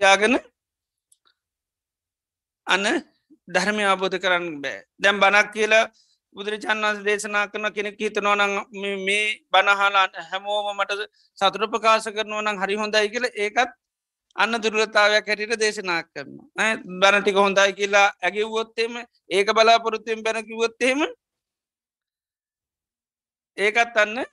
යාගෙන 0.00 0.36
අන්න 2.66 2.86
ධර්මය 3.48 3.84
අබෝධ 3.84 4.18
කරන්න 4.18 4.60
බෑ. 4.62 4.84
දැම් 5.02 5.16
බනක් 5.20 5.48
කියලා 5.52 5.84
බුදුරජාන් 6.36 6.80
වන්ස 6.80 7.04
දේශනා 7.04 7.44
කරන 7.46 7.66
කෙනෙක් 7.72 7.98
හිතනවනං 7.98 8.54
මේ 9.04 9.22
බණහලාට 9.50 10.16
හැමෝම 10.26 10.68
මට 10.74 11.08
සතුර 11.38 11.64
ප්‍රකාශ 11.68 12.08
කරනවනං 12.10 12.60
හරි 12.62 12.76
හොඳයි 12.76 13.08
කියල 13.08 13.26
ඒකත් 13.36 13.70
අන්න 14.36 14.58
දුරලතාවයක් 14.58 15.26
හැටියට 15.26 15.58
දේශනා 15.58 16.02
කරන 16.04 16.36
බැනටික 17.00 17.36
හොඳයි 17.36 17.72
කියලා 17.74 18.08
ඇගේ 18.20 18.46
වොත්තේම 18.48 19.00
ඒක 19.30 19.48
බලාපොරොත්තයෙන් 19.52 20.22
බැනකිවොත්තේම 20.22 21.00
ඒකත් 23.58 23.96
අන්න 23.96 24.24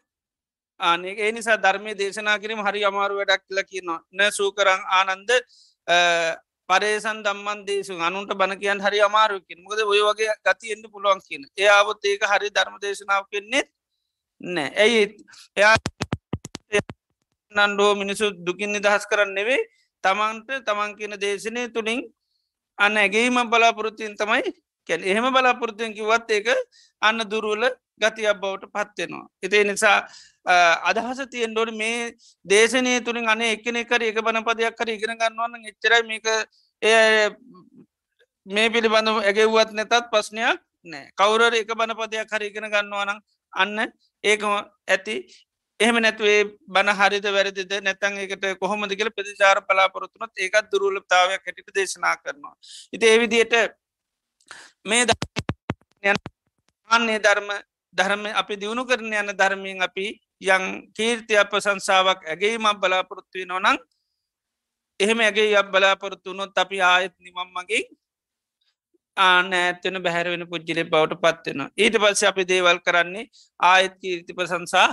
ආනේ 0.80 1.16
ඒ 1.18 1.32
නිසා 1.32 1.58
ධර්මය 1.58 1.98
දේශනා 1.98 2.40
කිරීම 2.40 2.62
හරි 2.62 2.86
අමාරු 2.86 3.20
වැඩක් 3.20 3.44
කියල 3.48 3.64
කියනවා. 3.64 4.02
න 4.12 4.20
සූකරං 4.32 4.82
ආනන්ද 4.92 5.30
පරේසන් 6.70 7.24
දම්මන් 7.24 7.60
දේශු 7.66 7.94
අනුන්ට 8.02 8.32
බණ 8.34 8.60
කියන් 8.60 8.80
හරි 8.80 9.00
අමාරුකින් 9.02 9.60
මොකද 9.64 9.80
ඔය 9.86 10.02
වගේ 10.02 10.34
ගති 10.44 10.74
එන්න 10.74 10.84
පුළුවන් 10.86 11.22
කියන. 11.22 11.44
එයාවත් 11.58 12.06
ඒක 12.06 12.24
හරි 12.26 12.50
ධර්ම 12.50 12.76
දේශනාව 12.82 13.24
කෙන්නෙත් 13.32 13.68
නෑ. 14.42 14.70
ඇයි 14.76 15.02
එයා 15.58 15.76
නන්ඩෝ 17.52 17.92
මිනිසු 17.96 18.26
දුකින් 18.40 18.72
නිදහස් 18.72 19.04
කරන්න 19.06 19.34
නෙවේ 19.34 19.62
තමන්ට 20.04 20.50
තමන් 20.68 20.92
කියන 20.98 21.14
දේශනය 21.18 21.64
තුළින් 21.70 22.02
අන්න 22.78 22.98
ඇගේම 22.98 23.38
බලාපොරොත්තියෙන් 23.50 24.16
තමයි 24.16 24.54
කැන 24.90 25.02
එහෙම 25.04 25.28
බලාපොරොත්තියෙන් 25.30 25.94
කිවත් 25.94 26.32
ඒක 26.32 26.48
අන්න 27.02 27.20
දුරුවල 27.26 27.64
ගතියක් 28.00 28.40
බවට 28.42 28.70
පත්වෙනවා. 28.70 29.28
එතේ 29.44 29.64
නිසා 29.64 29.98
අදහස 30.84 31.20
තියෙන්ඩෝට 31.28 31.74
මේ 31.74 32.14
දේශනය 32.46 32.94
තුළින් 33.02 33.28
අන 33.28 33.42
එකන 33.44 33.80
කර 33.86 34.02
එක 34.04 34.22
බනපදයක් 34.22 34.76
කර 34.76 34.90
ඉගෙන 34.90 35.16
ගන්නවන්න 35.16 35.68
එච්චරයි 35.72 36.04
මේක 36.04 36.26
මේ 38.46 38.70
පිළිබඳ 38.70 39.10
ඇගෙව්වත් 39.24 39.74
නැතත් 39.74 40.10
ප්‍රශ්නයක් 40.12 40.62
නෑ 40.86 41.10
කවුරර 41.14 41.54
එක 41.54 41.74
බනපදයක් 41.74 42.32
හරි 42.32 42.48
ඉගෙන 42.48 42.68
ගන්නවනම් 42.68 43.20
අන්න 43.54 43.92
ඒකම 44.24 44.54
ඇති 44.88 45.16
එහෙම 45.80 46.00
නැතුවේ 46.02 46.40
බන 46.68 46.90
හරිත 46.92 47.28
වැරදිද 47.30 47.74
නැතන් 47.82 48.20
එකට 48.20 48.46
කොහොමද 48.60 48.94
කියල 48.94 49.10
ප්‍රතිචාර 49.12 49.62
පලාපොරොත්තුනත් 49.64 50.34
ඒකත් 50.38 50.72
දුරුලතාවයක් 50.72 51.42
හැටිට 51.42 51.76
දේශනා 51.76 52.16
කරනවා. 52.18 52.56
ඉති 52.94 53.06
ඒවිදියට 53.06 53.54
මේ 54.86 55.06
අන්නේ 56.90 57.20
ධර්ම 57.20 57.50
ධර්ම 57.94 58.26
අපි 58.34 58.56
දියුණු 58.56 58.84
කරන 58.86 59.14
යන 59.14 59.32
ධර්මයෙන් 59.34 59.82
අපි 59.82 60.08
යං 60.48 60.66
කීර්ති 60.94 61.38
අප 61.38 61.54
සංසාාවක් 61.58 62.26
ඇගේමක් 62.26 62.80
බලාපොරොත්තුවය 62.80 63.46
නොනං 63.46 63.78
එහෙම 65.00 65.20
ඇගේ 65.20 65.54
යබ 65.54 65.72
බලාපොරොත්තුනොත් 65.72 66.58
අපි 66.58 66.82
ආයත් 66.84 67.16
නිමම් 67.20 67.50
මගේ 67.52 67.84
ආන 69.18 69.54
ඇත්තන 69.54 69.98
බැහැරවෙන 70.00 70.46
පුද්ජිලෙ 70.48 70.84
බවට 70.86 71.22
පත්වෙන 71.24 71.62
ඊට 71.76 71.96
පස්ස 71.98 72.24
අපි 72.24 72.44
දේවල් 72.46 72.80
කරන්නේ 72.80 73.30
ආයත් 73.60 73.94
කීර්ති 74.02 74.34
ප්‍රසංසා 74.34 74.90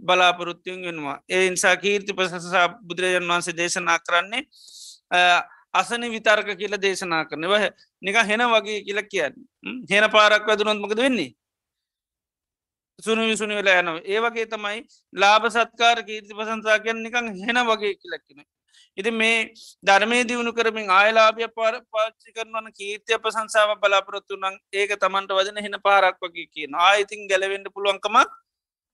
බලාපොරොත්තුවෙන් 0.00 0.82
වෙනවා. 0.82 1.18
ඒ 1.28 1.50
නිසා 1.50 1.76
කීර්ති 1.76 2.14
ප්‍රසංසා 2.14 2.66
බුදුරජන් 2.80 3.24
වන්සේ 3.24 3.56
දේශනා 3.56 3.98
කරන්නේ 4.00 4.42
අසන 5.74 6.02
විතර්ක 6.06 6.48
කියල 6.56 6.74
දේශනා 6.78 7.24
කරන 7.24 7.44
වහ 7.44 7.64
නික 8.02 8.16
හෙන 8.24 8.42
වගේ 8.46 8.84
කියල 8.84 9.02
කියන්න. 9.04 9.34
හෙන 9.90 10.10
පාරක් 10.10 10.46
වැදුනොත්මකද 10.46 10.98
වෙන්නේ? 10.98 11.34
සුනු 12.98 13.26
විසුනි 13.30 13.58
වෙලා 13.58 13.80
යනව 13.82 13.98
ඒවගේ 14.06 14.46
තමයි 14.46 14.78
ලාබ 15.14 15.48
සත්කාර 15.48 15.98
කීර්ති 16.02 16.38
ප්‍රසංසා 16.38 16.78
කියන්න 16.78 17.02
නිකං 17.02 17.28
හෙන 17.42 17.60
වගේ 17.66 17.94
කියලක්කින 17.94 18.42
ඉති 18.98 19.10
මේ 19.12 19.36
ධර්මය 19.82 20.18
දියුණු 20.24 20.52
කරමින් 20.52 20.90
ආයලාභය 20.92 21.48
පාර 21.54 21.74
පාච්චි 21.92 22.34
කරනවන 22.34 22.68
කීර්තිය 22.72 23.18
ප්‍රසංසාව 23.18 23.72
බලාපොරොත්තු 23.78 24.36
නං 24.36 24.58
ඒක 24.74 24.98
තමන්ට 24.98 25.38
වදන 25.38 25.64
හෙන 25.64 25.78
පාරක් 25.82 26.18
වගේ 26.20 26.46
කියන 26.48 26.78
ආයිතින් 26.82 27.26
ගැලවෙන්ඩ 27.26 27.74
පුළුවන්කමක් 27.74 28.36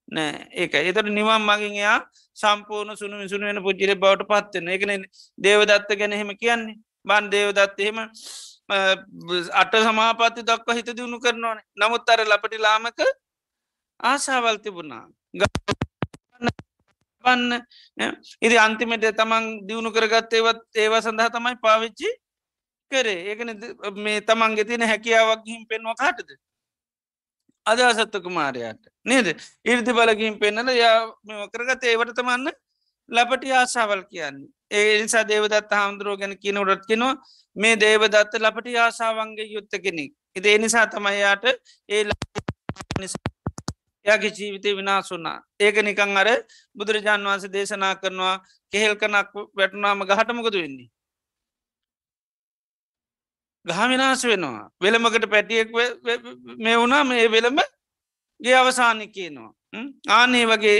නෑ 0.07 0.47
ඒක 0.55 0.73
එතට 0.75 1.09
නිවම් 1.09 1.41
මගින් 1.43 1.75
එයා 1.75 1.99
සම්පූර්ණ 2.37 2.95
සුනු 2.95 3.17
විසුන 3.17 3.45
වෙන 3.49 3.59
පුද්ජිර 3.59 3.93
බවට 3.97 4.27
පත්වෙන 4.29 4.69
එකන 4.69 5.05
දේවදත්ත 5.37 5.89
ගැන 5.95 6.13
හෙම 6.13 6.31
කියන්නේ. 6.37 6.77
බන් 7.05 7.29
දේවදත්ත 7.31 7.79
එහෙම 7.79 7.99
අට 9.53 9.73
සමාපත්ති 9.81 10.41
දක්ව 10.43 10.77
හිත 10.77 10.89
දියුණු 10.91 11.17
කරනවන. 11.19 11.59
නමුත් 11.75 12.09
අර 12.09 12.21
ලපටි 12.23 12.57
ලාමක 12.59 13.01
ආසාවල් 13.99 14.57
තිබුණා. 14.57 15.05
පන්න 17.23 17.51
ඉරි 18.41 18.57
අන්තිමට 18.57 19.05
තමන් 19.17 19.45
දියුණු 19.67 19.91
කරගත්තේවත් 19.91 20.61
ඒවා 20.75 21.01
සඳහා 21.01 21.29
තමයි 21.29 21.55
පාවිච්චි 21.61 22.09
කරේ. 22.91 23.19
ඒකන 23.29 23.49
මේ 23.97 24.21
තමන්ගේ 24.21 24.65
තින 24.65 24.81
හැකියාවක් 24.83 25.47
හිම් 25.47 25.63
පෙන්වා 25.67 25.95
කාටද? 25.95 26.29
අදසත්ත 27.65 28.19
කුමාරයාට. 28.23 28.83
නේද? 29.05 29.27
ඉරිදි 29.65 29.93
බලගින් 29.93 30.39
පෙන්නල 30.39 30.69
යා 30.73 30.97
මෙම 31.23 31.49
කරගත 31.49 31.83
ඒවට 31.83 32.13
තමන්න 32.15 32.51
ලපටි 33.09 33.51
ආසාවල් 33.53 34.03
කියන්නේ. 34.03 34.49
ඒ 34.71 35.01
නිසා 35.01 35.23
දේවදත් 35.23 35.71
හාමුදුරුව 35.71 36.19
ගැන 36.19 36.37
කියනවරත් 36.37 36.85
කෙනවා 36.87 37.15
මේ 37.55 37.75
දේවදත්ත 37.77 38.39
ලපටි 38.39 38.77
ආසාවන්ගේ 38.77 39.51
යුත්ත 39.55 39.73
කෙනෙක්. 39.83 40.11
ඉති 40.35 40.49
එනිසා 40.49 40.87
තමයියාට 40.87 41.45
ඒ 41.89 42.03
යාගේ 44.05 44.31
ජීවිතය 44.31 44.75
විනාසුන්නා 44.75 45.37
ඒක 45.59 45.77
නිකං 45.79 46.17
අර 46.17 46.29
බුදුරජාන් 46.75 47.23
වන්සේ 47.23 47.53
දේශනා 47.53 47.93
කරනවා 47.95 48.35
කෙහෙල් 48.73 48.93
කනක් 48.95 49.33
වැටුනාම 49.53 49.99
ගහටමකද 50.01 50.55
වෙන්නේ? 50.55 50.89
ගහ 53.65 53.81
විනාස 53.89 54.23
වෙනවා. 54.23 54.69
වෙළමකට 54.81 55.25
පැටියෙක් 55.27 55.69
මේ 56.57 56.77
වුණා 56.77 57.03
මේ 57.03 57.27
වෙළම 57.27 57.59
ගේ 58.39 58.55
අවසානි 58.55 59.07
කියනවා. 59.09 59.51
ආනේ 60.09 60.45
වගේ 60.45 60.79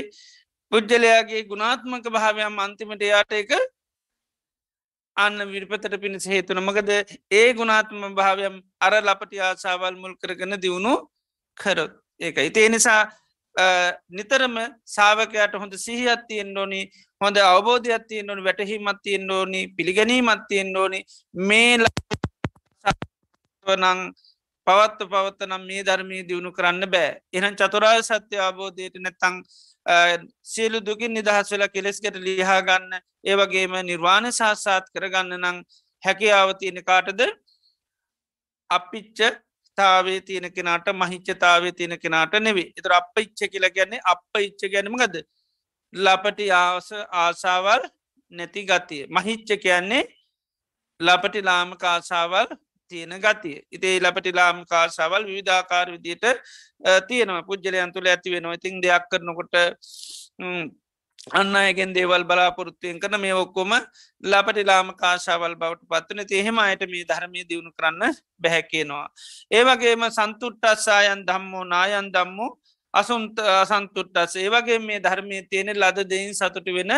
පුද්ජලයාගේ 0.72 1.42
ගුණාත්මක 1.44 2.06
භාවයම් 2.10 2.60
අන්තිමට 2.60 3.04
යාට 3.04 3.34
එක 3.34 3.52
අන්න 5.18 5.38
විරිපතට 5.48 5.94
පිණිස 5.98 6.26
හේතුන 6.28 6.60
මකද 6.60 6.92
ඒ 7.32 7.48
ගුණාත්ම 7.54 8.02
භාවයම් 8.16 8.56
අර 8.80 8.94
ලපටි 9.00 9.38
ආසාවල් 9.42 9.96
මුල් 9.96 10.16
කරගෙන 10.16 10.56
දියුණු 10.58 10.94
කරොත් 11.58 11.94
ඒක 12.22 12.38
ඉතිේ 12.38 12.70
නිසා 12.70 13.02
නිතරම 14.10 14.56
සාාවකයට 14.86 15.54
හොඳ 15.62 15.74
සිහිත් 15.78 16.22
තියෙන් 16.28 16.58
ඕනි 16.58 16.82
හොඳ 17.22 17.38
අවබෝධයක් 17.38 18.08
තියෙන් 18.08 18.30
ඕනි 18.30 18.44
වැටහිමත් 18.44 19.00
තියෙන් 19.04 19.32
ඕනි 19.32 19.68
පිළිගැනීමත් 19.78 20.48
තියෙන් 20.50 20.78
ඕනි. 20.78 21.00
මේ 21.34 21.78
නං 23.66 24.00
පවත්ත 24.68 25.00
පවත්ත 25.12 25.48
නම් 25.48 25.64
මේ 25.68 25.84
ධර්මී 25.84 26.28
දියුණු 26.28 26.52
කරන්න 26.52 26.92
බෑ. 26.92 27.10
එහන් 27.34 27.56
චතුරාය 27.56 28.04
සත්‍ය 28.04 28.36
අවබෝධයට 28.40 28.96
නැතං 29.00 29.36
සියලු 30.44 30.80
දුකින් 30.82 31.14
නිදහස් 31.14 31.52
වෙලා 31.52 31.74
කෙලෙස්කට 31.76 32.16
ලිහාගන්න 32.18 33.00
ඒවගේම 33.24 33.74
නිර්වාණ 33.86 34.32
සාස්සාත් 34.32 34.86
කරගන්න 34.94 35.40
නං 35.40 35.58
හැකියාව 36.04 36.50
තියෙන 36.60 36.80
කාටද? 36.84 37.22
අපිච්ච 38.70 39.20
තාවේ 39.78 40.20
තියෙන 40.22 40.48
කෙනාට 40.52 40.88
මහිච්චතාවේ 40.96 41.72
තියෙන 41.72 42.00
කෙනාට 42.00 42.34
නෙවේ 42.40 42.68
එතර 42.78 42.94
අප 42.94 43.18
ඉච්ච 43.18 43.40
කියලා 43.52 43.76
ගැන්නේ 43.78 44.02
අප 44.06 44.42
ඉච්ච 44.42 44.62
ගැනීම 44.74 44.98
ගද 44.98 45.24
ලපටි 45.94 46.52
ආස 46.54 46.90
ආසාවල් 47.22 47.82
නැති 48.32 48.62
ගතිය. 48.66 49.04
මහිච්ච 49.10 49.50
කියන්නේ 49.58 50.04
ලපටි 51.00 51.42
ලාමක 51.42 51.84
ආසාවල් 51.86 52.50
තියෙන 52.92 53.14
ගතිය. 53.18 53.58
ඉතේ 53.72 54.00
ලපටි 54.00 54.32
ලාම් 54.32 54.66
කාසාවල් 54.66 55.26
විධාකාර 55.28 55.92
විදියට 55.92 56.26
තියෙනවා. 57.08 57.44
පුද්ජලයන් 57.44 57.94
තුළ 57.94 58.08
ඇති 58.08 58.32
වෙනවා. 58.32 58.54
ඉතින් 58.54 58.82
දෙයක් 58.82 59.06
කරනකොට 59.10 59.56
අන්න 61.28 61.56
අයගෙන් 61.56 61.92
දේවල් 61.92 62.24
බලාපොරොත්තුවෙන් 62.24 63.00
කන 63.00 63.18
මේ 63.20 63.34
ඔක්කොම 63.34 63.72
ලපටි 64.24 64.64
ලාම 64.64 64.94
කාශාවල් 64.94 65.56
බවට 65.56 65.88
පත්වන 65.90 66.22
එහෙම 66.32 66.60
අයට 66.60 66.84
මේ 66.86 67.04
ධර්මය 67.04 67.42
දියුණු 67.50 67.72
කරන්න 67.72 68.14
බැහැකේනවා. 68.40 69.08
ඒවගේම 69.52 70.06
සන්තුට්ටස්සායන් 70.12 71.26
දම්මෝ 71.26 71.64
නායන් 71.66 72.12
දම්මු 72.14 72.48
අසුන්ත 72.94 73.40
අසන්තුට්ටස් 73.40 74.36
ඒවගේ 74.38 74.80
මේ 74.80 75.00
ධර්මය 75.00 75.42
තියෙන 75.50 75.74
ලද 75.76 76.06
දෙයින් 76.06 76.34
සතුට 76.34 76.70
වෙන 76.70 76.94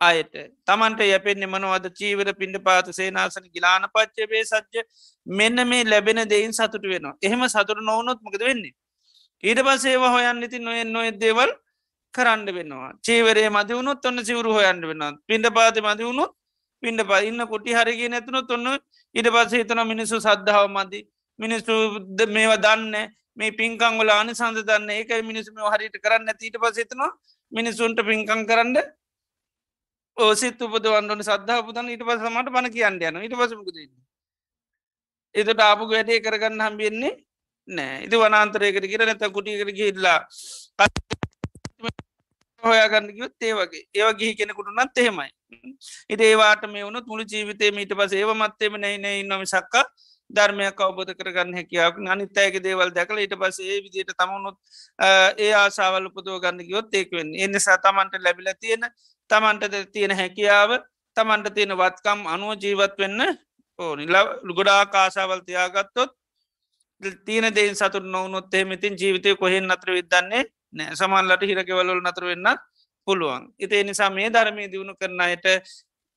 අයට. 0.00 0.34
තමන්ට 0.66 1.00
යපෙන්න්නේ 1.08 1.48
මනවද? 1.48 1.86
චීවර 1.90 2.28
පිඩ 2.34 2.60
පාත 2.62 2.92
සේනාසන 2.92 3.48
ගිලාන 3.48 3.88
පච්චවේ 3.88 4.44
සච්ච 4.44 4.84
මෙන්න 5.26 5.56
මේ 5.66 5.84
ලැබෙන 5.84 6.20
දෙයින් 6.28 6.52
සතුට 6.52 6.84
වෙනවා. 6.84 7.16
එහෙම 7.22 7.48
සතුට 7.48 7.80
නොවනොත් 7.82 8.20
මකද 8.20 8.42
වෙන්නේ. 8.42 8.76
ඊට 9.44 9.60
පස් 9.62 9.84
ඒවා 9.86 10.10
හොයන්න 10.10 10.42
ඉති 10.42 10.58
නොයෙන් 10.60 10.92
නොය 10.92 11.10
දේවල් 11.18 11.50
කරන්න 12.14 12.46
වෙනවා. 12.50 12.92
චේවරේ 13.00 13.48
මති 13.50 13.72
වුණුත් 13.74 14.06
ඔන්න 14.06 14.24
සිවරු 14.24 14.52
හොයන්න 14.52 14.84
වෙන 14.90 15.02
පිඩ 15.28 15.46
පාති 15.50 15.80
මති 15.80 16.04
වුණුත් 16.04 16.32
පිඩ 16.82 17.00
ප 17.02 17.20
ඉන්න 17.22 17.46
කොටි 17.46 17.72
හරිගේ 17.72 18.08
නැතුනොත් 18.08 18.50
ඔන්න 18.50 18.70
ඉට 19.14 19.28
පස්ස 19.28 19.52
හිතන 19.54 19.82
මිනිස්සු 19.84 20.16
සද්ධාව 20.20 20.66
මදි. 20.70 21.00
මිනිස්සු 21.38 21.74
මේවා 22.28 22.58
දන්න 22.58 22.94
මේ 23.36 23.50
පින්කං 23.52 23.98
වල 23.98 24.10
අනි 24.12 24.32
සඳ 24.32 24.62
දන්න 24.62 24.90
ඒක 24.90 25.10
මිනිසුම 25.22 25.56
හරිට 25.66 25.96
කරන්න 25.98 26.30
ඊට 26.38 26.58
පසිතනවා 26.58 27.10
මිනිසුන්ට 27.52 27.98
පින්කං 28.02 28.42
කරන්න 28.46 28.76
ඕසිත් 30.16 30.62
උපදවන්නන 30.62 31.22
සද්ධා 31.22 31.60
පුදන් 31.62 31.90
ඊට 31.90 32.04
පස 32.04 32.22
මට 32.30 32.54
පන 32.54 32.70
කියන්න 32.70 33.02
යන 33.02 33.22
ඉට 33.22 33.34
පසමකද 33.34 33.78
එතට 35.34 35.60
ආපු 35.60 35.90
වැඩේ 35.90 36.20
කරගන්න 36.20 36.64
හම්බියෙන්නේ 36.66 37.14
නෑ 37.68 37.98
ඉති 38.06 38.16
වනාන්තරයකට 38.16 38.86
කියර 38.86 39.06
නැත 39.06 39.26
කුටිකට 39.32 39.74
ගිල්ලා 39.74 40.18
හොයාගන්නකිවත් 42.64 43.42
ඒ 43.42 43.54
වගේ. 43.54 43.84
ඒව 43.94 44.16
ගිහි 44.18 44.34
කෙනෙකුට 44.36 44.72
නත් 44.74 44.98
එහෙමයි. 44.98 45.30
ඉති 46.08 46.24
ඒවාට 46.24 46.64
මේ 46.68 46.84
වුණු 46.84 47.00
මුළු 47.06 47.24
ජීවිතය 47.24 47.70
මීට 47.70 47.92
පස 47.92 48.12
ඒව 48.12 48.30
මත්තේම 48.34 48.80
නැයින 48.80 49.28
නොම 49.28 49.44
සක්කා 49.46 49.84
ධර්මයක් 50.30 50.80
අවබෝධ 50.80 51.12
කරගන්න 51.12 51.54
හැකියාවක් 51.54 51.96
අනිත්තයක 52.06 52.56
දේවල් 52.62 52.90
දැකල 52.90 53.18
ඊට 53.18 53.36
පස 53.36 53.60
ඒ 53.62 53.78
විදියට 53.84 54.12
තමුණුත් 54.16 54.56
ඒ 55.38 55.52
ආසාවල 55.54 56.08
පුදුව 56.10 56.40
ගන්නකියොත් 56.40 56.94
ඒකවෙන් 56.94 57.34
එනිසා 57.36 57.78
තමන්ට 57.78 58.14
ලැබිල 58.20 58.50
තියෙන 58.60 58.84
තමන්ට 59.30 59.92
තියෙන 59.92 60.12
හැකියාව 60.12 60.70
තමන්ට 61.16 61.54
තියෙන 61.54 61.72
වත්කම් 61.74 62.20
අනුව 62.26 62.56
ජීවත් 62.56 62.98
වෙන්න 62.98 63.20
ඕනි. 63.78 64.06
ගොඩා 64.50 64.86
කාසාවල් 64.86 65.40
තියාගත්තොත් 65.40 66.12
තියන 67.26 67.46
දෙයින් 67.50 67.76
සතුර 67.76 68.04
නොවනොත් 68.04 68.54
එහෙමතින් 68.54 68.96
ජීවිතය 68.96 69.36
කොහෙන් 69.36 69.70
අතර 69.70 69.90
විදන්නේ 69.92 70.44
නෑ. 70.74 70.94
සමල්ලට 70.94 71.42
හිරකවලල් 71.44 72.00
නතර 72.00 72.24
වෙන්නත් 72.24 72.60
පුළුවන්. 73.06 73.42
ඉතිේ 73.58 73.84
නිසා 73.84 74.10
මේ 74.10 74.30
ධර්මය 74.30 74.70
දියුණු 74.72 74.94
කරනයට 74.94 75.46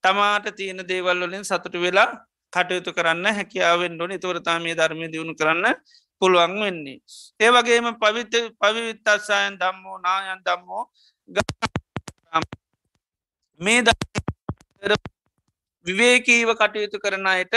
තමාට 0.03 0.47
තියෙන 0.55 0.81
දේවල්වලින් 0.83 1.43
සතුට 1.43 1.75
වෙලා 1.75 2.09
කටයුතු 2.53 2.93
කරන්න 2.93 3.27
හැකියාවෙන් 3.29 3.95
ඩොනි 3.95 4.17
තොරතාමේ 4.19 4.75
ධර්මය 4.75 5.11
දියුණු 5.13 5.33
කරන්න 5.35 5.65
පුළුවන් 6.21 6.53
වෙන්නේ. 6.59 6.99
ඒ 7.39 7.49
වගේම 7.49 7.89
පවිත 7.95 8.33
පවිත්තත්සායන් 8.59 9.57
දම්මෝ 9.57 9.97
නායන් 9.99 10.39
දම්මෝ 10.45 10.83
මේ 13.61 13.81
විවේකීව 15.85 16.49
කටයුතු 16.55 16.99
කරන 16.99 17.27
අයට 17.27 17.53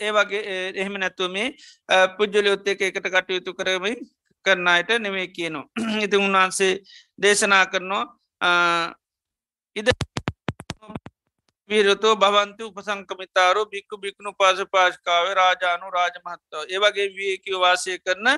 ඒ 0.00 0.10
වගේ 0.12 0.40
එහෙම 0.72 0.94
නැත්තුව 0.94 1.30
මේ 1.30 1.48
පුද්ජලයොත් 2.16 2.68
එක 2.68 2.82
එකට 2.82 3.06
කටයුතු 3.08 3.54
කරමින් 3.54 3.98
කරනායට 4.44 4.90
නෙවේ 4.98 5.26
කියනවා. 5.28 5.66
ඉති 6.04 6.16
උන්වහන්සේ 6.18 6.72
දේශනා 7.18 7.66
කරනවා 7.66 8.04
ඉද 9.76 9.88
වීරතෝ 11.70 12.14
භවන්තු 12.16 12.66
උපසංකමිතාරු 12.68 13.66
බික්කු 13.66 13.98
බික්ුණු 13.98 14.32
පාස 14.34 14.58
පාශකාව 14.72 15.26
රාජානු 15.34 15.90
රාජමහත්තව 15.90 16.64
ඒවගේ 16.68 17.08
වියකව 17.10 17.60
වාසය 17.60 17.98
කරන 18.00 18.28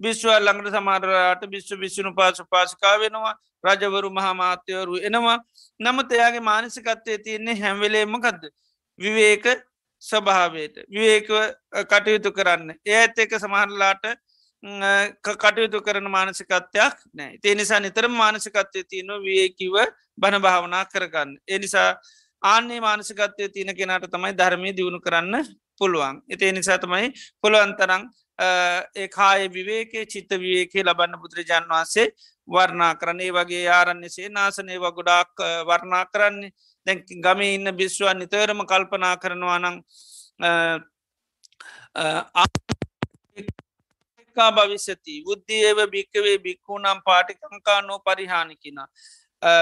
බිශ්වල් 0.00 0.40
ළඟට 0.40 0.76
සමාරාට 0.76 1.42
බිශ්ව 1.48 1.80
විශ්ෂණු 1.80 2.14
පාස 2.14 2.42
පාශකා 2.50 2.96
වෙනවා 2.98 3.34
රජවරු 3.64 4.10
මහාමාත්‍යවරු 4.10 4.96
එනවා. 5.00 5.38
නමුත් 5.80 6.12
එයාගේ 6.12 6.40
මානසිකත්වය 6.42 7.18
තියන්නේ 7.18 7.56
හැම්වෙලේමකක්ද 7.56 8.42
විවේක 8.98 9.46
ස්වභාවයට. 10.02 10.76
විවේකව 10.88 11.34
කටයුතු 11.84 12.32
කරන්න. 12.32 12.74
ඒ 12.86 12.96
ඇත් 12.96 13.18
එක 13.18 13.32
සමහරලාට 13.36 14.04
කටයුතු 14.62 15.80
කරන 15.80 16.10
මානසිකත්වයක් 16.10 16.94
නෑ 17.14 17.38
ඒ 17.40 17.54
නිසා 17.54 17.80
නිතරම 17.80 18.10
මානසිකත්වය 18.12 18.84
තියන 18.84 19.06
වියකිව 19.20 19.74
බණ 20.18 20.42
භාවනා 20.42 20.84
කරගන්න. 20.86 21.38
එනිසා 21.48 21.96
ආන්නේ 22.42 22.80
මානසිකත්වය 22.80 23.48
තියෙන 23.48 23.76
කෙනට 23.76 24.10
තමයි 24.10 24.34
ධර්මය 24.34 24.72
දියුණු 24.72 25.00
කරන්න 25.00 25.44
පුළුවන්. 25.78 26.22
එතේ 26.28 26.52
නිසා 26.52 26.78
තමයි 26.78 27.12
පුළුවන්තරං 27.40 28.10
ඒ 28.38 29.08
කාය 29.08 29.48
විවේකේ 29.48 30.06
චිත්ත 30.06 30.30
විවේකේ 30.32 30.82
ලබන්න 30.82 31.20
බුදුරජාන් 31.20 31.66
වහන්සේ 31.66 32.08
වර්ණා 32.48 32.94
කරන්නේ 32.94 33.32
වගේ 33.32 33.68
ආරන්නේසේ 33.70 34.28
නාසනය 34.28 34.74
වගොඩාක් 34.76 35.32
වර්ණා 35.64 36.04
කරන්නේ 36.06 36.50
දැන් 36.86 37.04
ගම 37.22 37.40
ඉන්න 37.44 37.76
බිස්්වන් 37.76 38.18
නිතරම 38.18 38.60
කල්පනා 38.64 39.16
කරනවා 39.16 39.58
නං 39.60 39.76
භවිෂති 44.38 45.22
බුද්ධියව 45.22 45.78
භික්කවේ 45.88 46.38
භික්කු 46.38 46.78
නම් 46.78 47.00
පාටිකංකා 47.04 47.80
නෝ 47.82 47.98
පරිහානිකින. 48.00 48.78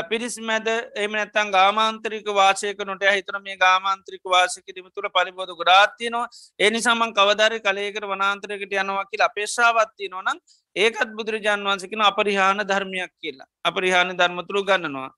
පිරිස් 0.08 0.38
මැද 0.40 0.68
එම 0.96 1.12
නැත්තන් 1.12 1.50
ගාමාන්ත්‍රික 1.50 2.28
වාසයක 2.32 2.78
නොට 2.80 3.02
හිතන 3.06 3.40
මේ 3.42 3.56
ගාමාන්ත්‍රික 3.56 4.22
වාසක 4.26 4.68
ම 4.74 4.88
තුළ 4.90 5.08
පරිබෝධ 5.10 5.52
ගොඩාත්තියනවා 5.52 6.28
එනි 6.58 6.80
සමන් 6.80 7.12
කවධරි 7.12 7.60
කලයකට 7.60 8.04
වනාන්ත්‍රකට 8.04 8.72
යනවා 8.74 9.04
කියල 9.04 9.22
අපේශාවත්ති 9.22 10.08
නොනම් 10.08 10.40
ඒකත් 10.76 11.12
බුදුරජාන් 11.12 11.60
වන්සකින 11.62 12.00
අපරිහාන 12.02 12.64
ධර්මයක් 12.64 13.12
කියලා 13.16 13.48
අපරිහාන 13.64 14.16
ධර්මතුරු 14.16 14.64
ගන්නනවා. 14.64 15.10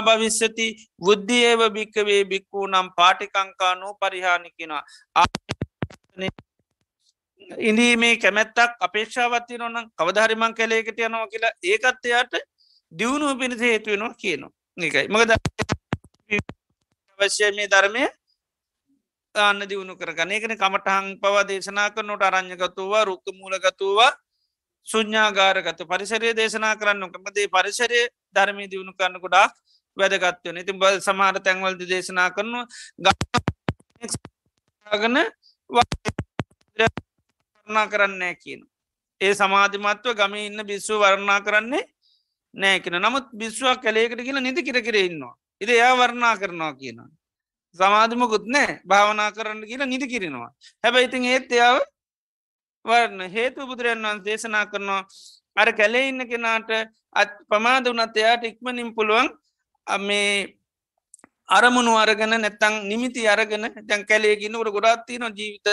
භවිස්සති 0.00 0.66
බුද්ධියව 0.98 1.60
භික්කවේ 1.70 2.24
භික්කූ 2.24 2.66
නම් 2.66 2.88
පාටිකංකානෝ 2.96 3.94
පරිහානිකිනවා. 3.96 4.82
ඉඳීමේ 7.60 8.16
කැමැත්තක් 8.16 8.76
අපේක්ෂාවත්ති 8.80 9.58
නොනම් 9.58 9.90
කවධහරිමං 9.92 10.54
කැලේකට 10.54 10.98
යනවා 11.00 11.28
කියලා 11.28 11.52
ඒකත් 11.64 12.04
එයාට 12.04 12.34
දියුණුව 12.92 13.38
පිණිස 13.38 13.60
හේතුවෙනවා 13.60 14.14
කියනවා. 14.16 14.52
එකයි 14.78 15.08
මකද 15.08 15.30
අවශ්‍ය 17.18 17.50
මේ 17.52 17.68
ධර්මය 17.68 18.04
අන්න 19.34 19.60
දියුණු 19.64 19.96
කරගන 19.96 20.30
ඒකන 20.30 20.56
කමටහන් 20.56 21.06
පවා 21.18 21.44
දේශනා 21.44 21.88
කරනොට 21.90 22.22
අරං්ඥගතුවා 22.22 23.04
රුක්ක 23.04 23.26
මූලගතුවා 23.32 24.12
සුඥාගාරගත 24.86 25.80
පරිසරය 25.84 26.34
දේශනා 26.34 26.76
කරන්න 26.76 27.10
කමදේ 27.10 27.48
පරිසරය 27.48 28.00
ධර්මය 28.36 28.64
දියුණු 28.66 28.92
කරන්න 28.92 29.20
ගොඩක් 29.20 29.54
වැදගත්වන 29.96 30.58
ඉතින් 30.58 30.78
බ 30.78 30.84
සමහර 30.98 31.38
තැන්වල්ද 31.40 31.82
දේශනා 31.84 32.30
කරනවා. 32.30 32.66
ගගන 34.86 35.16
වර්ණා 37.66 37.88
කරන්නේ 37.88 38.34
කියන. 38.34 38.60
ඒ 39.20 39.34
සමාධිමත්ව 39.34 40.14
ගම 40.14 40.34
ඉන්න 40.36 40.66
බිස්සු 40.66 40.98
වර්ණා 40.98 41.40
කරන්නේ 41.40 41.84
නෑකෙන 42.54 42.94
නමුත් 42.94 43.26
බිස්්වක් 43.32 43.82
කැලේකට 43.82 44.20
කියලා 44.20 44.40
නිති 44.40 44.62
කිර 44.62 44.82
කිරඉන්නවා. 44.82 45.36
ඉති 45.60 45.72
එයා 45.72 45.96
වර්ණා 45.96 46.36
කරනවා 46.36 46.74
කියන. 46.74 46.98
සමාධිමකුත් 47.76 48.46
නෑ 48.46 48.80
භාවනා 48.86 49.32
කරන්න 49.32 49.66
කියලා 49.66 49.86
නිති 49.86 50.06
කිරෙනවා. 50.06 50.50
හැබැයි 50.84 51.08
ඉතින් 51.08 51.24
ඒත් 51.24 51.52
එයාව 51.52 51.80
වර්ණ 52.84 53.30
හේතු 53.30 53.66
බුදුරයන් 53.66 54.02
වන්ස 54.02 54.24
දේශනා 54.24 54.66
කරනවා 54.66 55.02
අර 55.56 55.72
කැලේ 55.72 56.08
ඉන්න 56.08 56.28
කෙනාට 56.28 56.70
අත් 57.12 57.32
පමාද 57.48 57.88
වනත් 57.88 58.16
එයාට 58.16 58.44
ඉක්මනින් 58.44 58.94
පුළුවන් 58.94 59.28
මේ 59.86 60.58
අරමුණු 61.48 61.94
අරගෙන 61.96 62.30
නැත්තං 62.36 62.88
නිමිති 62.88 63.26
අරගෙන 63.26 63.68
දැන් 63.82 64.06
කැලේගින්නකට 64.06 64.70
ගොඩාත්ති 64.70 65.18
නො 65.18 65.28
ජීවිත 65.30 65.66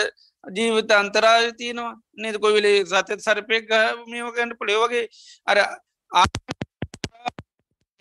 ජීවිත 0.44 0.90
අන්තරාය 0.92 1.52
තියනවා. 1.54 1.96
නේද? 2.14 2.38
කොවිලේ 2.38 2.84
සතත් 2.84 3.20
සරපයක් 3.20 3.68
මේවගන්න 4.06 4.56
පොළේවගේ 4.58 5.08
අර 5.46 5.58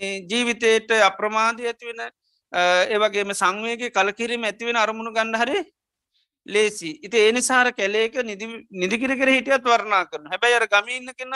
ජීවිතයට 0.02 0.92
අප්‍රමාධය 1.02 1.68
ඇතිවෙන 1.68 2.02
ඒවගේම 2.90 3.34
සංවේගේ 3.34 3.92
කලකිරීම 3.92 4.44
ඇතිවෙන 4.44 4.76
අරමුණු 4.76 5.14
ගන්න 5.14 5.36
හරි 5.36 5.64
ලේසි. 6.48 7.00
ඉති 7.02 7.18
ඒනිසාර 7.18 7.72
කැලේක 7.72 8.16
නිදිකිර 8.74 9.16
කර 9.16 9.30
හිටියත් 9.30 9.64
වර්ණා 9.64 10.06
කරන 10.06 10.28
හැබැයි 10.28 10.56
අර 10.56 10.68
ගමඉන්න 10.68 11.14
කෙන 11.14 11.34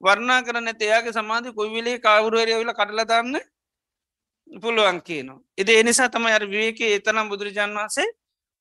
වර්ණා 0.00 0.40
කරන 0.42 0.68
එයාගේ 0.70 1.12
සමාධි 1.12 1.52
කොයිවිලේ 1.52 1.98
කවරුවරයවෙල 1.98 2.72
කටලදන්න 2.72 3.36
පුළුවන් 4.52 5.02
කියනවා. 5.02 5.40
එද 5.58 5.68
එනිසා 5.70 6.08
තම 6.08 6.26
අර 6.26 6.44
විවේකේ 6.44 6.94
එතනම් 6.94 7.28
බුදුරජාන් 7.28 7.72
වන්සේ 7.72 8.08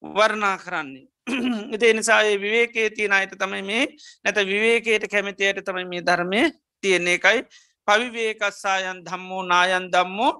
වර්ණා 0.04 0.58
කරන්නේ. 0.58 1.08
එති 1.74 1.90
එනිසායේ 1.90 2.42
විවේකේ 2.42 2.90
තියෙන 2.90 3.14
අයට 3.14 3.34
තමයි 3.36 3.62
මේ 3.62 3.86
නැත 4.24 4.38
විවේකයට 4.46 5.08
කැමතියට 5.08 5.62
තමයි 5.66 5.86
මේ 5.86 6.02
ධර්මය 6.02 6.42
තියන්නේ 6.84 7.18
එකයි 7.18 7.40
පවිවේකස්සායන් 7.88 9.00
ධම්මෝ 9.06 9.44
නායන් 9.44 9.88
දම්මෝ 9.92 10.34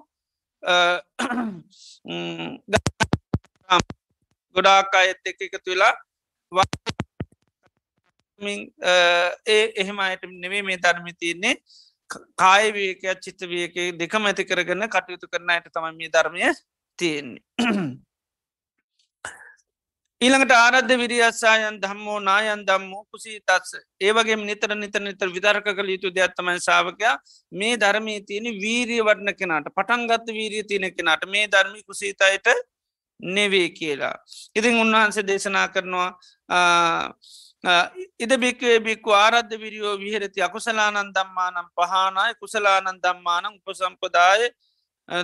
ගොඩාක් 4.54 4.94
අයත් 4.94 5.26
එක් 5.26 5.42
එකතු 5.42 5.70
වෙලා 5.70 5.94
ඒ 9.46 9.64
එහෙම 9.76 9.98
අයට 10.00 10.22
නෙවේ 10.36 10.62
මේ 10.62 10.78
ධර්මි 10.78 11.12
තියන්නේ 11.14 11.54
කායවේකයක් 12.10 13.20
චිත්තවයක 13.20 13.76
දෙකම 13.98 14.26
ඇති 14.26 14.44
කරගන්න 14.44 14.88
කටයුතු 14.88 15.26
කරනයට 15.28 15.70
තම 15.70 15.86
මේ 15.92 16.10
ධර්මය 16.10 16.52
තියෙන්නේ. 16.98 17.42
ඊළඟට 20.20 20.52
ආරද්ධ 20.54 20.92
විරියස්සායන් 20.94 21.74
දම්මෝ 21.80 22.18
නායන් 22.20 22.60
දම්මෝ 22.64 23.02
කුසී 23.06 23.40
තත්ස 23.40 23.72
ඒවගේ 24.00 24.36
නිතර 24.40 24.72
නිතර 24.74 25.02
නිතර 25.02 25.28
විධර්ක 25.28 25.66
කළ 25.70 25.90
යුතු 25.94 26.08
දෙයක්ත්තමයි 26.10 26.60
සාාවකයා 26.60 27.16
මේ 27.52 27.74
ධර්මී 27.76 28.20
තියෙන 28.22 28.48
වීරිය 28.62 29.02
වඩන 29.02 29.34
කෙනට 29.34 29.68
පටන්ගත්ත 29.76 30.32
වීරිය 30.32 30.64
තියෙන 30.64 30.88
කෙනට 30.90 31.28
මේ 31.28 31.44
ධර්මි 31.48 31.82
කුසීතයට 31.82 32.48
නෙවේ 33.20 33.68
කියලා. 33.70 34.16
ඉතින් 34.56 34.74
උන්වහන්සේ 34.76 35.26
දේශනා 35.26 35.68
කරනවා 35.68 36.08
ඉද 38.18 38.32
බික්වේ 38.36 38.78
බික්කු 38.80 39.10
ආරද්ධ 39.14 39.54
විරියෝ 39.56 39.96
විහරති 39.98 40.42
අකුසලානන් 40.42 41.12
දම්මානම් 41.12 41.68
පහනාය 41.74 42.32
කුසලානන් 42.34 43.00
දම්මානං 43.00 43.46
උපසම්පදාය 43.50 44.48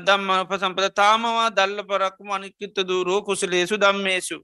දම්ම 0.01 0.31
උපසම්පද 0.37 0.89
තාමවා 0.95 1.49
දල්ල 1.51 1.83
පරක්කම 1.85 2.31
අනික්කිත්ත 2.31 2.77
දූරෝ 2.85 3.23
කුසලේසු 3.23 3.79
දම්මේසු 3.79 4.39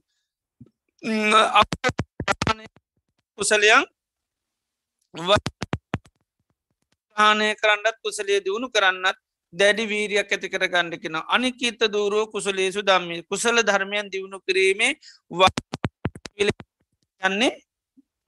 කුසලයන් 3.39 3.85
ආනය 7.17 7.55
කරන්නත් 7.57 7.97
කුසලේ 8.03 8.41
දියුණු 8.41 8.69
කරන්නත් 8.71 9.19
දැඩි 9.53 9.85
වීරියක් 9.87 10.33
ඇති 10.33 10.49
කර 10.49 10.65
ගණ්ඩ 10.67 11.03
කෙන. 11.03 11.17
අනිකිත 11.29 11.81
දූරෝ 11.89 12.27
කුසලේසු 12.29 12.83
දම්මි 12.83 13.23
කුසල 13.25 13.63
ධර්මයන් 13.63 14.11
දියුණු 14.13 14.41
කිරීමේ 14.41 14.93
යන්නේ 17.23 17.53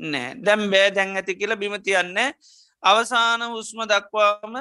නෑ. 0.00 0.34
දැම් 0.36 0.66
බෑ 0.70 0.90
දැන් 0.90 1.16
ඇති 1.16 1.36
කියලා 1.36 1.56
බිම 1.56 1.76
තියන්න. 1.82 2.18
අවසාන 2.82 3.42
උස්ම 3.52 3.80
දක්වාම 3.84 4.54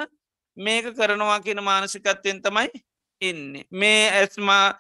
මේක 0.57 0.85
කරනවා 0.95 1.39
කියන 1.39 1.63
මානසිකත්වයෙන් 1.63 2.41
තමයි 2.41 2.69
ඉන්න. 3.21 3.63
මේ 3.71 4.09
ඇස්මා 4.11 4.79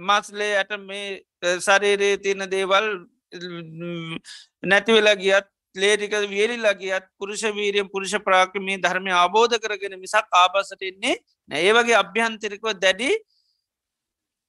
මස්ලේ 0.00 0.52
ඇට 0.56 0.76
මේ 0.80 1.22
සරේරේ 1.60 2.16
තියන 2.18 2.46
දේවල් 2.50 2.86
නැතිවෙලා 4.62 5.16
ගියත් 5.16 5.48
ලේටික 5.74 6.14
වියලිලගේත් 6.28 7.06
පුරුෂ 7.18 7.42
වීරියම් 7.42 7.88
පුරුෂ 7.88 8.14
ප්‍රාක්‍රමී 8.20 8.78
ධර්මය 8.78 9.12
අබෝධ 9.16 9.58
කරගෙන 9.58 9.98
මිසක් 9.98 10.26
ආපසට 10.32 10.82
එන්නේ 10.82 11.16
නෑ. 11.48 11.72
වගේ 11.72 11.96
අභ්‍යන්තරිකව 11.96 12.74
දැඩි 12.76 13.10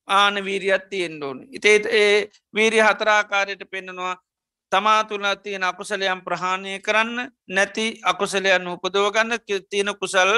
ආන 0.07 0.35
වීරියත් 0.45 0.89
තියෙන් 0.89 1.23
ඕන. 1.23 1.47
ඉතේ 1.49 1.81
ඒ 1.91 2.29
වීරිය 2.53 2.81
හතරාකාරයට 2.81 3.63
පෙන්නවා 3.71 4.15
තමා 4.73 4.99
තුළ 5.05 5.25
තියෙන 5.37 5.63
අකුසලයම් 5.63 6.21
ප්‍රහාණය 6.21 6.75
කරන්න 6.81 7.31
නැති 7.49 7.87
අකුසලයන් 8.03 8.69
උපදෝගන්න 8.69 9.39
තියෙන 9.45 9.91
කුසල් 9.95 10.31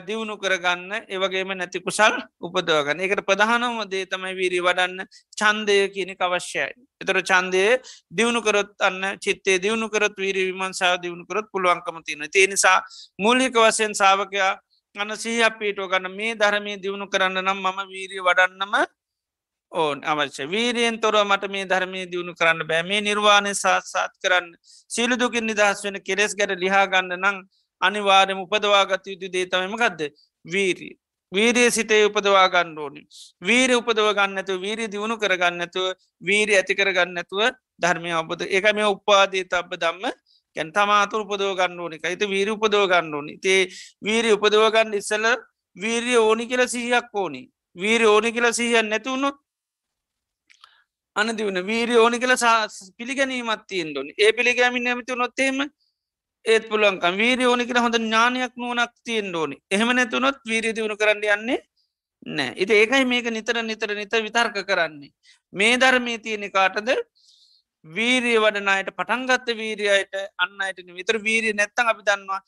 දියුණු 0.00 0.36
කරගන්න 0.36 1.04
ඒවගේම 1.06 1.52
නැති 1.52 1.80
කුසල් 1.80 2.16
උපදවගන්න 2.40 3.00
එකට 3.00 3.20
ප්‍රධානම 3.22 3.84
දේ 3.86 4.06
තමයි 4.06 4.32
වීරී 4.32 4.62
වඩන්න 4.62 5.04
චන්දය 5.36 5.76
කියනෙ 5.88 6.16
අවශ්‍යයි. 6.18 6.72
එතර 7.00 7.20
චන්දය 7.22 7.64
දියුණු 8.10 8.40
කරොත් 8.40 8.72
අන්න 8.80 9.18
චිත්තේ 9.18 9.58
දියුණු 9.58 9.88
කරත් 9.88 10.16
වීරී 10.16 10.46
විමන්සා 10.48 10.96
දියුණු 10.96 11.26
කරත් 11.26 11.52
පුළුවන්කම 11.52 12.00
තියෙන 12.02 12.30
තිය 12.30 12.46
නිසා 12.46 12.80
මූලික 13.18 13.52
වසයෙන් 13.54 13.94
සාාවකයා 13.94 14.52
අන්න 14.96 15.12
සහ 15.14 15.42
අපිටෝ 15.42 15.88
ගන්න 15.88 16.08
මේ 16.10 16.34
ධරමය 16.34 16.76
දියුණු 16.78 17.06
කරන්න 17.06 17.44
නම් 17.44 17.60
මම 17.60 17.80
වීරී 17.86 18.24
වඩන්නම 18.24 18.74
ඕන් 19.74 19.98
අවශ්‍ය. 20.04 20.46
වීරයෙන් 20.46 21.00
තොර 21.00 21.16
මට 21.24 21.50
මේ 21.50 21.66
ධර්මය 21.66 22.06
දියුණු 22.12 22.34
කරන්න 22.34 22.66
බෑ. 22.68 22.82
මේ 22.82 23.00
නිර්වාණය 23.00 23.54
සාත්සාත් 23.54 24.12
කරන්න 24.22 24.50
සියලු 24.90 25.18
දුකින් 25.18 25.46
නිදහස් 25.46 25.84
වෙන 25.84 26.00
කෙලෙස් 26.02 26.34
ගැට 26.34 26.58
ලිහාගන්න 26.64 27.14
නං 27.16 27.38
අනිවාරම 27.80 28.44
උපදවාගත 28.44 29.06
යුතු 29.06 29.32
දේතමමකක්ද 29.32 30.00
වීරී. 30.44 30.94
වීරයේ. 31.32 31.70
සිතේ 31.70 32.02
උපදවා 32.06 32.48
ගන්න 32.48 32.78
ඕනි. 32.78 33.02
වීර 33.42 33.70
උපදව 33.76 34.08
ගන්නතු 34.18 34.60
වීරී 34.60 34.88
දියුණු 34.88 35.16
කරගන්නතුව 35.18 35.86
වීරී 36.22 36.56
ඇති 36.56 36.74
කරගන්නතුව 36.74 37.40
ධර්මය 37.78 38.14
ඔබද 38.14 38.46
එක 38.50 38.70
මේ 38.74 38.92
උපාදී 38.96 39.44
තබ 39.44 39.80
දම්ම 39.82 40.04
ගැන් 40.56 40.70
තමාතුර 40.72 41.24
උපදව 41.24 41.50
ගන්න 41.60 41.80
ඕනි 41.80 41.98
ඇත 42.02 42.22
වීර 42.34 42.50
උපදව 42.50 42.86
ගන්න 42.86 43.14
ඕනි. 43.14 43.34
තේ 43.38 43.60
වීරී 44.02 44.36
උපදවගන්න 44.38 44.94
ඉස්සල 44.94 45.26
වීරිය 45.76 46.18
ඕනි 46.18 46.46
කියල 46.46 46.68
සිහියක් 46.68 47.08
ඕනි. 47.14 47.42
වීර 47.76 48.06
ඕනි 48.06 48.32
කියල 48.32 48.52
සිහියන් 48.52 48.88
නැතිවුණොත් 48.88 49.43
අනදිවන 51.16 51.60
වීරී 51.66 51.96
ඕනි 51.96 52.18
කළ 52.18 52.36
පිළිගැනීමත් 52.98 53.64
තියෙන් 53.68 53.92
ොනි 53.98 54.14
ඒ 54.18 54.32
පිළිගැමින් 54.32 54.84
නැමති 54.84 55.16
නොත්තේම 55.16 55.60
ඒත් 56.44 56.64
පුළුවන්කම් 56.70 57.14
වීරී 57.16 57.50
ඕනි 57.52 57.68
කළ 57.68 57.84
හොඳ 57.84 58.00
ඥානයක් 58.00 58.54
නුවනක් 58.56 58.92
තියෙන් 59.04 59.30
ෝනි 59.34 59.56
එහෙම 59.70 59.92
නැතුනොත් 59.92 60.40
වීරී 60.50 60.74
දියුණු 60.78 60.96
කරන්න 60.96 61.24
යන්නේ 61.36 61.60
නෑ 62.26 62.54
ඉති 62.56 62.72
ඒකයි 62.72 63.04
මේක 63.04 63.26
නිතර 63.30 63.56
නිතර 63.62 63.90
නිත 63.94 64.12
විතර්ක 64.18 64.56
කරන්නේ. 64.66 65.12
මේ 65.52 65.76
ධර්මී 65.76 66.18
තියෙනෙ 66.18 66.48
කාටද? 66.50 66.88
වීරිය 67.84 68.38
වඩනයට 68.38 68.90
පටන්ගත්ත 68.90 69.48
වීරියයට 69.54 70.14
අන්න 70.38 70.60
අයට 70.60 70.80
විතර 70.90 71.18
වීරිය 71.20 71.52
නැත්තන් 71.52 71.90
අපි 71.92 72.02
දන්නවා. 72.02 72.40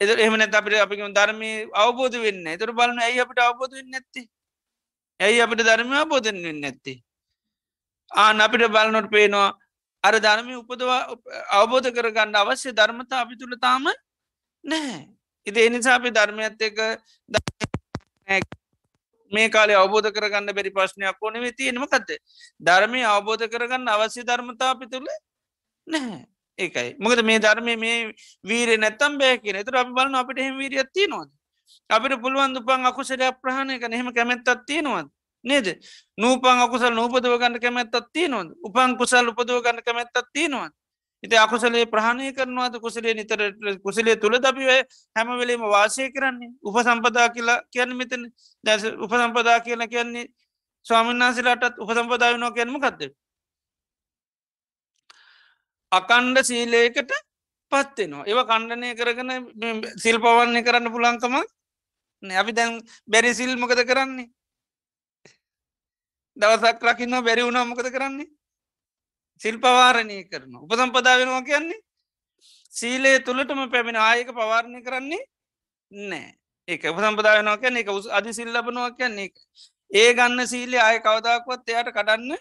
එද 0.00 0.10
එහම 0.16 0.36
නැත 0.36 0.54
අපිට 0.54 0.80
අපි 0.80 0.96
ධර්මය 1.12 1.50
අවබෝධ 1.74 2.16
වෙන්න 2.18 2.58
තුර 2.58 2.72
බලන 2.72 2.98
ඇයි 2.98 3.20
අපිට 3.20 3.40
අවබෝධ 3.40 3.74
වෙන්න 3.76 3.90
නැත්ති? 3.90 4.22
ඇයි 5.20 5.40
අපිට 5.40 5.60
ධර්මය 5.60 5.96
අවබෝධන 5.96 6.42
වෙන්න 6.42 6.60
නැත්ති? 6.60 6.94
ආන 8.12 8.40
අපිට 8.40 8.68
බලනොට 8.68 9.10
පේනවා 9.10 9.50
අර 10.04 10.14
ධර්මය 10.16 10.54
උපදවා 10.56 11.00
අවබෝධ 11.52 11.90
කරගන්න 11.90 12.34
අවශ්‍ය 12.34 12.72
ධර්මතා 12.72 13.20
අපි 13.24 13.34
තුළ 13.36 13.56
තාම 13.58 13.84
නැහැ. 14.64 15.08
ඉති 15.46 15.60
එනිසා 15.60 15.96
අපි 15.96 16.10
ධර්මයත් 16.10 16.60
එක 16.60 16.78
මේ 19.32 19.48
කාලේ 19.48 19.76
අවබෝධ 19.76 20.10
කරගන්න 20.10 20.54
බැරි 20.54 20.70
ප්‍රශ්නයක් 20.70 21.22
ඕනෙවේ 21.22 21.52
තියෙනමකක්ද 21.52 22.10
ධර්මය 22.60 23.00
අවබෝධ 23.06 23.46
කරගන්න 23.48 23.88
අවශ්‍ය 23.88 24.22
ධර්මතා 24.22 24.70
අපි 24.74 24.86
තුළ 24.86 25.08
නැහැ. 25.86 26.26
ඒකයි. 26.58 26.96
මොකද 26.98 27.24
මේ 27.24 27.38
ධර්මය 27.38 27.76
මේ 27.76 28.12
වීරය 28.44 28.76
නැත්තම් 28.76 29.18
බෑ 29.18 29.38
කියෙන 29.38 29.64
තුර 29.64 29.76
අපි 29.76 29.92
බලන්න 29.92 30.14
අපිට 30.14 30.38
හෙම 30.38 30.58
වීරියත්ති 30.58 31.08
නොද 31.08 31.28
අපිට 31.90 32.20
පුළුවන් 32.20 32.54
දුපන් 32.54 32.86
අකුසලයක් 32.86 33.40
ප්‍රහණය 33.42 33.80
කන 33.80 33.92
හෙම 33.92 34.12
කැමැත්තත් 34.12 34.66
තියෙනවද? 34.66 35.08
නේද? 35.44 35.66
නූපන් 36.18 36.62
අකුසල් 36.64 36.94
නූපදව 36.94 37.38
ගන්න 37.38 37.60
කැමැත්තත් 37.60 37.96
තියනොද 38.12 38.54
උපන් 38.62 38.96
කුසල් 38.96 39.28
උපදව 39.28 39.58
ගන්න 39.60 39.82
කැමැත්තත් 39.82 40.22
තියෙනවද? 40.32 40.72
ඉති 41.22 41.36
අකුසලේ 41.36 41.86
ප්‍රහණය 41.86 42.32
කරනවාද? 42.32 42.80
කුසලේ 42.80 43.14
නිතර 43.14 43.40
කුසලේ 43.82 44.16
තුළ 44.16 44.38
දබිවේ 44.38 44.84
හැම 45.16 45.28
වෙලේම 45.38 45.60
වාසය 45.62 46.10
කරන්නේ? 46.10 46.50
උප 46.62 46.76
සම්පදා 46.78 47.28
කියලා 47.28 47.60
කියන්න 47.70 47.96
මෙතන. 47.96 48.30
දැස 48.64 48.84
උප 48.84 49.12
සම්පදා 49.12 49.60
කියලා 49.60 49.88
කියන්නේ 49.88 50.26
ස්වාමින්නාසිලාටත් 50.86 51.78
උප 51.78 51.90
සම්පදාවනෝ 51.90 52.50
කියන්නම 52.50 52.78
කක්ද 52.80 53.10
අකණ්ඩ 55.92 56.38
සීලයකට 56.42 57.12
පත්වෙනවා 57.72 58.26
ඒව 58.26 58.40
කණ්ඩනය 58.50 58.94
කරගන 58.98 59.30
සිල් 60.04 60.18
පවන්නේ 60.24 60.64
කරන්න 60.66 60.94
පුලංකම 60.94 61.36
අපි 62.22 62.52
දැන් 62.52 62.80
බැරි 63.08 63.34
සිල් 63.34 63.56
මොකද 63.56 63.82
කරන්නේ? 63.84 64.30
දවසක් 66.36 66.82
ලකින්න 66.82 67.16
බැරි 67.20 67.42
වුණා 67.42 67.64
මොකද 67.64 67.88
කරන්නේ? 67.88 68.28
සිල් 69.40 69.56
පවාරණය 69.58 70.18
කරන 70.24 70.54
උපසම්පදා 70.56 71.18
වෙනවා 71.18 71.42
කියන්නේ 71.42 71.80
සීලේ 72.72 73.16
තුළටම 73.20 73.60
පැමිණ 73.70 74.00
ආයක 74.00 74.30
පවාරණය 74.32 74.80
කරන්නේ 74.82 75.22
නෑ 75.92 76.28
ඒක 76.68 76.84
උපසම්පදා 76.86 77.36
වෙනවා 77.36 77.58
කියන්න 77.58 77.76
එක 77.76 77.90
උස් 77.90 78.06
අධි 78.08 78.32
සිල් 78.32 78.50
ලබනවා 78.50 78.90
කියන්නේ 78.92 79.28
ඒ 79.92 80.10
ගන්න 80.14 80.46
සීලේ 80.46 80.80
ආය 80.80 80.98
කවදක්වත් 81.00 81.68
එයාට 81.68 81.90
කඩන්න 81.90 82.38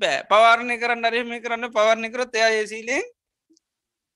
බෑ. 0.00 0.18
පවාරණය 0.24 0.76
කරන්න 0.78 1.04
අරහෙම 1.04 1.32
කරන්න 1.40 1.72
පවරණය 1.72 2.08
කරත් 2.10 2.34
එයා 2.34 2.50
ඒ 2.52 2.66
සීලෙන් 2.66 3.04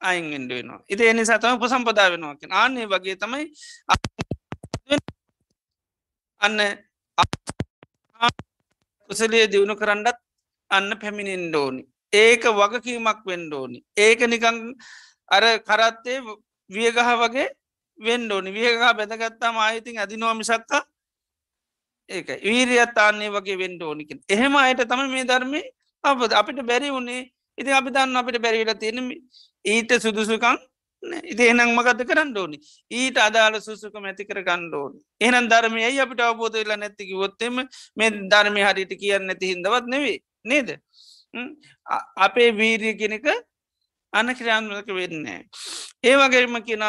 අයින්ගෙන්ඩ 0.03 0.51
වෙනවා. 0.51 0.80
ඉති 0.89 1.07
එනි 1.07 1.24
සතම 1.24 1.57
උපසම්පදා 1.59 2.09
වෙනවා 2.11 2.35
කිය 2.37 2.53
ආන්නේ 2.53 2.87
වගේ 2.87 3.16
තමයි 3.16 3.45
අන්න 6.41 6.61
කුසලේ 9.11 9.47
දියුණු 9.47 9.75
කරන්නත් 9.77 10.17
අන්න 10.71 10.91
පැමිණෙන්ඩ 10.99 11.57
ඕනි. 11.57 11.83
ඒක 12.13 12.43
වගකීමක් 12.53 13.21
වෙන්ඩ 13.27 13.53
ඕනි. 13.55 13.79
ඒක 13.99 14.21
නිකං 14.27 14.59
අර 15.29 15.45
කරත්තේ 15.61 16.19
වියගහ 16.71 17.01
වගේ 17.17 17.49
වෙන්ඩෝනි 17.99 18.51
වියගහ 18.51 18.83
බැදගත්තාම 18.93 19.57
ආයතින් 19.59 19.99
අදිනවා 19.99 20.35
මිසක්කා 20.35 20.83
ඒක 22.11 22.29
වීරියත් 22.43 22.99
අන්නේ 22.99 23.31
වගේ 23.31 23.57
වෙන්ඩ 23.57 23.83
ඕනිකෙන් 23.83 24.19
එහෙම 24.29 24.57
අයට 24.57 24.83
තම 24.85 25.03
මේ 25.09 25.25
ධර්මය 25.25 25.61
අප 26.05 26.19
අපිට 26.33 26.61
බැරි 26.63 26.91
වුණේ 26.91 27.23
ඉති 27.59 27.71
අපි 27.71 27.91
දන්න 27.91 28.17
අපිට 28.17 28.39
බැරිවිල 28.39 28.75
තියෙන 28.75 29.11
ඊට 29.65 29.93
සුදුසුකං 29.99 30.59
ඉති 31.25 31.49
එනම් 31.53 31.73
මගත 31.77 32.07
කරන්න 32.09 32.37
ඕනි? 32.37 32.59
ඊට 32.91 33.19
අදාළ 33.19 33.61
සුසුකම 33.61 34.05
ඇති 34.05 34.29
කර 34.29 34.41
ගණ්ඩෝන් 34.43 34.93
එහනම් 35.21 35.49
ධර්මය 35.53 35.83
ඇයි 35.85 36.01
අපිට 36.01 36.21
අවබෝධ 36.21 36.59
වෙලා 36.61 36.77
නැතිකි 36.77 37.15
වොත්තෙම 37.15 37.65
මේ 37.97 38.11
ධර්මය 38.33 38.63
හරිට 38.63 38.95
කියන්න 39.01 39.27
නැති 39.29 39.53
හිදවත් 39.53 39.91
නෙවේ 39.95 40.19
නේද? 40.45 40.71
අපේ 42.19 42.51
වීරිය 42.53 42.95
කෙනෙක 42.95 43.27
අන 44.13 44.35
ක්‍රාන්මක 44.35 44.89
වෙන්න 45.01 45.27
ඒ 46.05 46.17
වගේම 46.17 46.57
කියෙන 46.63 46.85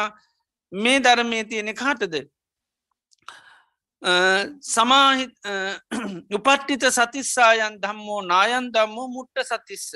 මේ 0.72 0.98
ධර්මය 1.00 1.44
තියෙනෙ 1.44 1.74
කාටද 1.74 2.16
සමාහි 4.64 5.24
උපට්ටිත 6.30 6.84
සතිස්සායන් 6.90 7.80
දම්මෝ 7.82 8.20
නායන් 8.22 8.70
දම්මෝ 8.72 9.08
මුට්ට 9.08 9.44
සතිස්ස. 9.44 9.94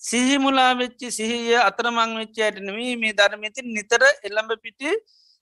සිහිමුලා 0.00 0.72
වෙච්චි 0.74 1.08
සිහිය 1.10 1.54
අතරමං 1.60 2.10
වෙච්චයට 2.20 2.58
නවී 2.60 2.96
මේ 2.96 3.12
ධර්මති 3.12 3.62
නිතර 3.68 4.02
එළඹ 4.24 4.52
පිටි 4.64 4.90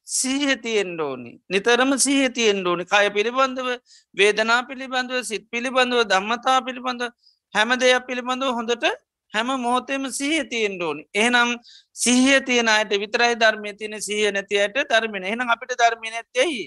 සීහතියෙන් 0.07 1.01
ඕෝනි. 1.01 1.33
නිතරම 1.51 1.91
සීහතියෙන් 1.99 2.67
ඕනි. 2.67 2.85
කය 2.85 3.07
පිළිබඳව 3.11 3.69
වේදනා 4.15 4.61
පිළිබඳව 4.63 5.23
සිත් 5.23 5.45
පිළිබඳව 5.51 6.01
ධම්මතා 6.05 6.59
පිළිබඳව 6.61 7.11
හැම 7.55 7.71
දෙයක් 7.77 8.07
පිළිබඳව 8.09 8.55
හොඳට 8.59 8.87
හැම 9.33 9.49
මෝතෙම 9.61 10.07
සීහතියෙන් 10.11 10.81
ඕනි. 10.81 11.03
එහනම් 11.15 11.51
සිහිය 11.95 12.41
තියෙන 12.41 12.69
අයට 12.69 12.93
විතරයි 12.95 13.35
ධර්මය 13.35 13.75
තියෙන 13.75 14.01
සීහ 14.01 14.33
නැතියට 14.33 14.77
ධර්මෙන 14.91 15.25
එහනම් 15.25 15.49
අපිට 15.49 15.75
ධර්මය 15.75 16.09
නැත්තෙයි 16.11 16.65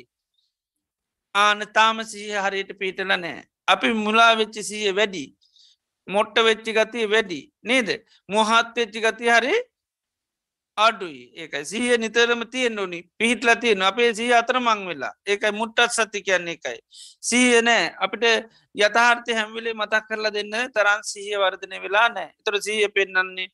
ආන 1.36 1.66
තාම 1.74 2.04
සීහ 2.04 2.36
හරියට 2.38 2.72
පීටල 2.80 3.12
නෑ. 3.16 3.44
අපි 3.68 3.94
මුලා 3.96 4.34
වෙච්චි 4.36 4.64
සීය 4.64 4.92
වැඩි. 4.92 5.26
මොට්ට 6.16 6.38
වෙච්චි 6.48 6.72
ගතිය 6.78 7.06
වැඩි 7.14 7.42
නේද? 7.70 7.90
මොහත් 8.34 8.76
වෙච්චි 8.78 9.00
ගති 9.06 9.30
හරි 9.36 9.56
අඩුයි. 10.78 11.24
ඒකයි. 11.42 11.66
සීහ 11.72 11.98
නිතරම 12.04 12.44
තියෙන් 12.54 12.80
ඕනි. 12.80 13.00
පිහිටල 13.20 13.50
තියෙන 13.62 13.82
අපේ 13.90 14.12
සී 14.20 14.32
අතර 14.34 14.60
මං 14.60 14.86
වෙලා. 14.90 15.14
ඒකයි 15.32 15.52
මුට්ටත් 15.62 15.92
සති 15.98 16.22
කියන්නේ 16.28 16.56
එකයි. 16.58 16.80
සීය 17.30 17.62
නෑ. 17.68 17.90
අපිට 18.04 18.24
යථාර්ථය 18.86 19.34
හැම්විලේ 19.40 19.76
මතක් 19.82 20.08
කරලා 20.10 20.34
දෙන්න 20.38 20.56
තරන් 20.76 21.02
සීහ 21.12 21.36
වර්ධනය 21.42 21.82
වෙලා 21.86 22.08
නෑ. 22.16 22.30
තොර 22.46 22.56
සීය 22.68 22.88
පෙන්න්නන්නේ 22.96 23.50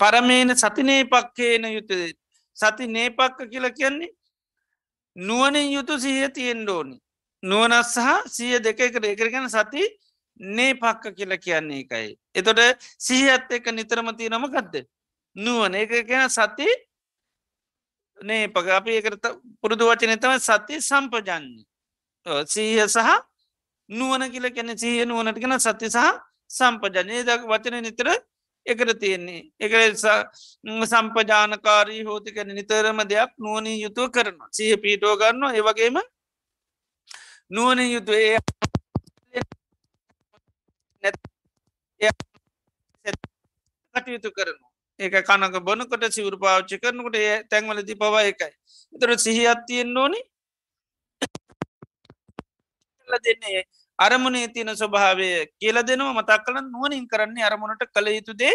පරමේන 0.00 0.56
සතිනේ 0.62 1.04
පක්කේන 1.12 1.64
යුතුද 1.76 2.12
සති 2.56 2.86
නේපක්ක 2.96 3.38
කියල 3.52 3.66
කියන්නේ 3.78 4.12
නුවනින් 5.16 5.72
යුතු 5.76 5.98
සීහ 5.98 6.28
තියෙන් 6.36 6.68
ඕනි. 6.68 6.96
නුවනස් 7.42 7.94
සහ 7.94 8.34
සිය 8.36 8.58
දෙක 8.66 8.76
කර 8.76 9.04
එකරගෙන 9.12 9.48
සති 9.48 9.82
නේ 10.40 10.74
පක්ක 10.74 11.14
කියල 11.16 11.38
කියන්නේ 11.38 11.80
එකයි. 11.80 12.18
එතොට 12.34 12.60
සිහත් 12.98 13.50
එක 13.50 13.66
නිතරම 13.72 14.10
තියනම 14.16 14.46
ගත්ද. 14.46 14.86
නුවන 15.36 15.74
එක 15.74 16.06
කියෙන 16.06 16.30
සති 16.30 16.66
නේ 18.18 18.48
පග 18.48 18.68
අපි 18.70 18.96
එකට 18.98 19.26
පුරුදු 19.60 19.86
වචන 19.86 20.18
තම 20.18 20.38
සති 20.40 20.80
සම්පජන්නේ 20.80 21.64
සීහ 22.46 22.86
සහ 22.86 23.10
නුවන 23.88 24.30
කියල 24.30 24.50
කැන 24.50 24.78
සීහ 24.78 25.06
නුවනට 25.06 25.40
කෙන 25.40 25.58
සති 25.60 25.90
සහ 25.90 26.12
සම්පජනය 26.50 27.22
ද 27.22 27.30
වචන 27.42 27.82
නිතර 27.82 28.08
එකට 28.66 28.98
තියෙන්නේ. 29.00 29.52
එක 29.60 29.72
සම්පජානකාරී 30.84 32.02
හෝති 32.02 32.32
කැන 32.32 32.54
නිතරම 32.54 32.98
දෙයක් 33.04 33.30
නුවනී 33.38 33.82
යුතුව 33.82 34.10
කරන 34.10 34.38
සහ 34.50 34.80
පීටෝ 34.82 35.16
ගන්න 35.16 35.54
ඒවගේම 35.54 35.98
නුවන 37.50 37.78
යුතු 37.86 38.12
ඒ 38.12 38.38
කටයුතු 43.94 44.30
කරනවා. 44.30 44.70
ඒක 45.00 45.14
කනක 45.22 45.54
බොනකොට 45.60 46.04
සිවරු 46.10 46.38
පාච්චි 46.38 46.78
කරනකොට 46.78 47.16
ඒ 47.16 47.42
තැන්වලදි 47.44 47.94
පවා 47.94 48.22
එකයි 48.24 48.52
එතර 48.92 49.10
සිහිත් 49.18 49.60
තියෙන් 49.66 49.96
ඕනි. 49.96 50.20
දෙන්නේ 53.24 53.64
අරමුණේ 53.98 54.48
තියෙන 54.48 54.72
ස්වභාවය 54.74 55.26
කියල 55.54 55.76
දෙනවා 55.82 56.14
මතක් 56.14 56.40
කල 56.42 56.56
නුවනින් 56.64 57.04
කරන්නේ 57.06 57.44
අරමුණට 57.44 57.84
කළ 57.86 58.08
යුතු 58.10 58.32
දේ 58.34 58.54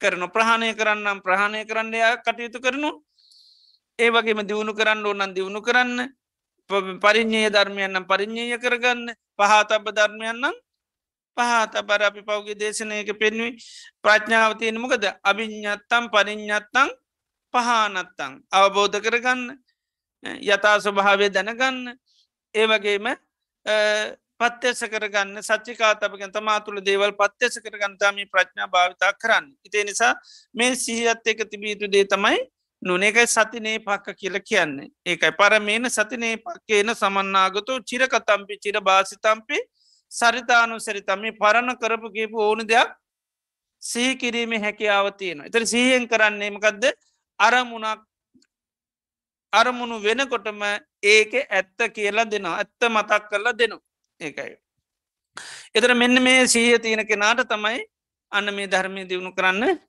කරන 0.00 0.22
ප්‍රහණය 0.28 0.68
කරන්නම් 0.74 1.18
ප්‍රහණය 1.20 1.60
කරන්නයා 1.64 2.14
කටයුතු 2.18 2.60
කරනු 2.60 2.90
ඒ 3.98 4.10
වගේම 4.10 4.42
දියුණු 4.42 4.72
කරන්න 4.74 5.06
ඕනන් 5.06 5.34
දියුණු 5.34 5.60
කරන්න. 5.60 6.10
පරිින්්ඥය 7.00 7.48
ධර්මයන්නම් 7.48 8.04
පරිින්්ඥය 8.04 8.58
කරගන්න. 8.58 9.14
පහතබ 9.38 9.84
ධර්මයන්නම් 9.90 10.54
පහත 11.36 11.82
බර 11.82 12.02
අපි 12.02 12.22
පෞගේ 12.22 12.54
දේශනයක 12.54 13.10
පෙන්වී 13.18 13.58
ප්‍රඥාවතියෙන් 14.02 14.80
මොකද? 14.80 15.04
අභිඤ්ඥත්තම් 15.22 16.04
පරිින්්ඥත්තං 16.08 16.88
පහනත්තං. 17.54 18.32
අවබෝධ 18.50 18.98
කරගන්න 19.00 19.42
යතා 20.42 20.76
ස්වභාවය 20.80 21.28
දැනගන්න 21.30 21.94
ඒ 22.54 22.66
වගේම 22.66 23.06
පත්්‍යස 24.40 24.80
කරගන්න 24.90 25.42
සච්චිකාතපගෙන් 25.42 26.32
තමා 26.32 26.58
තුළ 26.60 26.80
දේවල් 26.80 27.12
පත්්‍යස 27.12 27.60
කරගන්තාම 27.60 28.16
ප්‍රඥා 28.32 28.68
භාවිතා 28.68 29.12
කරන්න. 29.14 29.46
ඉතිේ 29.64 29.84
නිසා 29.84 30.14
මේ 30.54 30.74
සිහිත් 30.76 31.26
එක 31.26 31.46
තිබීතු 31.50 31.86
දේ 31.88 32.04
තමයි 32.04 32.38
නොනකයි 32.82 33.26
සතිනේ 33.26 33.78
පක්ක 33.78 34.16
කියල 34.16 34.36
කියන්නේ. 34.40 34.90
ඒකයි 35.06 35.32
පරමේන 35.32 35.90
සතිනේ 35.90 36.36
පක්කේන 36.38 36.94
සමන්නාගතු 36.94 37.80
චිරකතම්පි 37.82 38.58
චිර 38.58 38.80
භාසිතම්පි 38.80 39.58
සරිතානු 40.14 40.76
සරිතම 40.78 41.22
පරණ 41.40 41.76
කරපු 41.76 42.08
කියපු 42.16 42.38
ඕනු 42.40 42.64
දෙයක් 42.64 42.90
සිහි 43.82 44.16
කිරීම 44.16 44.52
හැකියාව 44.56 45.06
තියෙන. 45.12 45.40
එතර 45.48 45.62
සිහියෙන් 45.66 46.08
කරන්නේමකක්ද 46.08 46.84
අරමුණක් 47.40 48.00
අරමුණු 49.52 49.96
වෙනකොටම 50.00 50.60
ඒක 51.04 51.32
ඇත්ත 51.50 51.78
කියලා 51.96 52.26
දෙනවා 52.26 52.58
ඇත්ත 52.58 52.82
මතක් 52.88 53.22
කරලා 53.30 53.54
දෙනු 53.54 53.78
ඒකයි. 54.20 54.54
එතර 55.74 55.90
මෙන්න 55.94 56.22
මේ 56.22 56.46
සීහ 56.46 56.78
තියෙන 56.78 57.06
කෙනාට 57.06 57.42
තමයි 57.46 57.80
අන්න 58.32 58.54
මේ 58.54 58.66
ධර්මය 58.66 59.02
දියුණු 59.08 59.32
කරන්න 59.32 59.80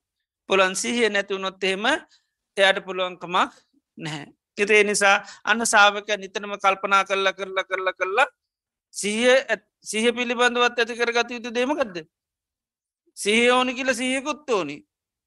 පුළන් 0.49 0.76
සිහිය 0.76 1.09
නැතිවුණොත් 1.09 1.63
එහෙම 1.63 1.86
එයට 2.57 2.80
පුළුවන්කමක් 2.86 3.51
නැහැ. 3.97 4.26
එතේ 4.57 4.84
නිසා 4.84 5.17
අන්න 5.43 5.65
සාාවක 5.65 6.09
නිතනම 6.17 6.53
කල්පනා 6.57 7.03
කරලා 7.03 7.34
කරලා 7.34 7.63
කරලා 7.63 7.93
කරලා 7.93 8.28
සිහිය 8.96 9.38
සිහ 9.82 10.06
පිළිබඳවත් 10.18 10.78
ඇති 10.80 11.00
කරගත 11.00 11.30
යුතු 11.32 11.50
දේමකක්ද. 11.52 11.96
සිහ 13.18 13.39
ඕනි 13.52 13.72
කියල 13.74 13.91
සියකුත් 13.93 14.50
ඕනි. 14.50 14.78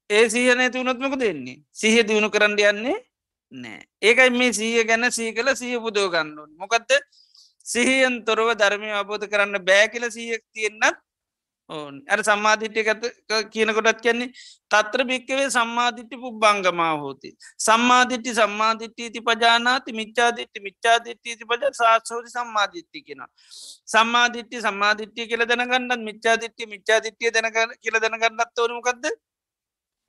ඒ 0.09 0.25
සිහ 0.29 0.49
නැතිවුණොත්මක 0.51 1.15
දෙන්නේ 1.21 1.61
සිහ 1.71 1.95
දියුණු 2.01 2.29
කරන්න 2.33 2.57
යන්නේ 2.63 2.97
නෑ 3.51 3.81
ඒකයි 4.01 4.29
මේ 4.31 4.53
සීය 4.53 4.83
ගැන 4.83 5.05
සී 5.11 5.33
කළ 5.33 5.49
සිය 5.55 5.77
පුදෝ 5.77 6.07
ගන්නුන් 6.09 6.49
මොකක්ද 6.57 6.91
සිහියන් 7.65 8.15
තොරව 8.25 8.49
ධර්මය 8.53 8.89
අබෝධ 8.93 9.25
කරන්න 9.31 9.61
බෑ 9.67 9.85
කියල 9.91 10.05
සියක් 10.09 10.43
තියෙන්න්නත් 10.53 10.97
ඕන්. 11.69 11.95
ඇර 12.07 12.21
සම්මාධිට්්‍ය 12.23 12.81
කියනකොටත් 13.53 14.01
කියන්නේ 14.01 14.29
තත්‍ර 14.71 15.01
භික්කවේ 15.09 15.47
සම්මාධිට්ටි 15.49 16.21
පුබ්බංගමා 16.23 16.91
හෝති. 16.97 17.29
සම්මාධිට්ටි 17.59 18.33
සම්මාධිට්ටීති 18.33 19.21
පජානාති 19.21 19.97
මිච්චාදිට්ටි 19.99 20.65
මිච්චාදිට්ටීති 20.67 21.49
පජ 21.49 21.71
සාසෝති 21.73 22.29
සම්මාධිට්ටි 22.29 23.03
කියෙන 23.03 23.25
සම්මාධිට්ටි 23.93 24.61
සම්මාධිට්ටිය 24.61 25.27
කියල 25.27 25.45
දැනගන්නත් 25.47 26.05
මිච්චාදිට්ටි 26.09 26.71
මිච්චාදිට්ටිය 26.73 27.33
දැන 27.33 27.51
කියල 27.81 27.99
දැනගන්නත් 28.03 28.59
ඕනමකක්ද 28.59 29.11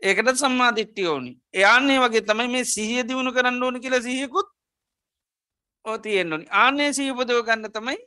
ඒකට 0.03 0.37
සම්මාධිට්ටි 0.37 1.07
ඕනි. 1.07 1.33
එයාන්නේ 1.55 1.99
වගේ 1.99 2.23
තමයි 2.23 2.49
මේ 2.49 2.65
සිහිය 2.67 3.05
දියුණු 3.09 3.33
කරන්න 3.33 3.63
ඕනි 3.63 3.81
කියල 3.81 3.97
සියකුත් 4.03 4.49
ඕතියෙන් 5.85 6.33
ඕනි. 6.33 6.47
ආනේ 6.53 6.93
සීපදව 6.93 7.43
ගන්න 7.47 7.73
තමයි 7.73 7.99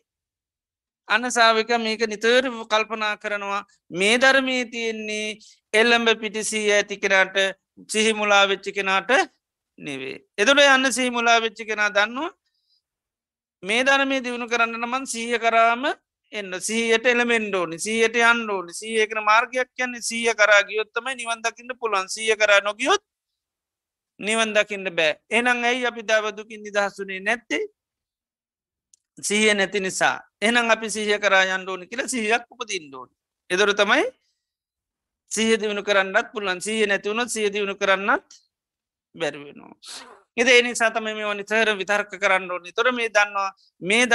අනසාාවක 1.07 1.71
මේක 1.79 2.01
නිතර 2.07 2.43
කල්පනා 2.65 3.17
කරනවා. 3.17 3.63
මේ 3.91 4.17
ධර්මී 4.17 4.65
තියෙන්නේ 4.65 5.37
එල්ලම්බ 5.73 6.07
පිටිසී 6.21 6.71
ඇති 6.71 6.97
කෙනාට 6.97 7.35
සිහිමුලා 7.89 8.47
වෙච්චි 8.47 8.71
කෙනාට 8.71 9.11
නෙවේ. 9.79 10.17
එතුට 10.37 10.59
යන්න 10.59 10.91
සිහිමුලා 10.91 11.41
වෙච්චි 11.41 11.65
කෙනා 11.65 11.89
දන්නවා 11.89 12.31
මේ 13.63 13.83
ධර්මය 13.83 14.23
දියුණු 14.23 14.47
කරන්න 14.47 14.75
නමන් 14.77 15.05
සීහ 15.05 15.39
කරාම 15.39 15.85
එන්න. 16.33 16.51
සීයට 16.59 17.05
එළමෙන්ඩෝනි 17.05 17.77
සීයට 17.79 18.15
අන්ඩෝනි 18.23 18.73
සීයකන 18.73 19.19
මාර්ගයක් 19.23 19.83
යන්න 19.85 20.01
සීය 20.01 20.33
කරා 20.33 20.61
ගියොත්තම 20.63 21.07
නිවන්දකින්න 21.13 21.75
පුළන් 21.79 22.07
සීය 22.09 22.35
කර 22.35 22.53
නොගියොත් 22.63 23.03
නිවන්දකින්න 24.19 24.89
බෑ. 24.91 25.13
එනං 25.29 25.47
ඇයි 25.47 25.85
අපි 25.85 26.03
දවදුකින් 26.03 26.63
නිදහසුනේ 26.63 27.19
නැත්තේ? 27.19 27.63
සීය 29.21 29.53
නැති 29.53 29.79
නිසා. 29.79 30.21
එනම් 30.41 30.69
අපි 30.69 30.89
සීහ 30.89 31.19
කරා 31.19 31.45
යන්ඩෝනි 31.45 31.87
කියලා 31.87 32.07
සීහයක් 32.07 32.45
උපතින්ඩෝන 32.49 33.09
එදොර 33.49 33.73
තමයි 33.73 34.05
සීහ 35.31 35.57
දියුණු 35.57 35.83
කරන්නත් 35.83 36.27
පුළන් 36.33 36.61
සීහ 36.61 36.87
නැතිවුණොත් 36.87 37.29
සිය 37.29 37.49
දියුණු 37.49 37.75
කරන්නත් 37.75 38.25
බැරවෙනවා. 39.15 39.75
එද 40.37 40.47
එනි 40.49 40.75
සතම 40.75 41.05
මේ 41.05 41.25
වනි 41.25 41.43
සහර 41.43 41.69
විතර්ක 41.77 42.11
කරන්න 42.13 42.51
ඕනි. 42.51 42.71
තොර 42.71 42.91
මේ 42.91 43.09
දන්නවා 43.09 43.51
මේ 43.81 44.05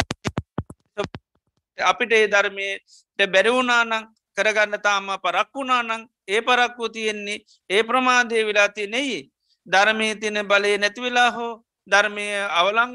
අපිට 1.78 2.12
ඒ 2.12 2.26
ධර්මයට 2.26 3.18
බැරිවුණානං 3.26 4.08
කරගන්න 4.36 4.82
තාම 4.82 5.06
පරක්වුණානං 5.22 6.08
ඒ 6.28 6.40
පරක්වු 6.40 6.88
තියෙන්නේ 6.88 7.44
ඒ 7.70 7.82
ප්‍රමාදය 7.82 8.46
වෙලාති 8.46 8.86
නෙයි. 8.86 9.30
ධර්මය 9.66 10.14
තියන 10.20 10.38
බලය 10.44 10.78
නැතිවෙලා 10.78 11.30
හෝ 11.30 11.52
ධර්මය 11.86 12.26
අවලං 12.50 12.90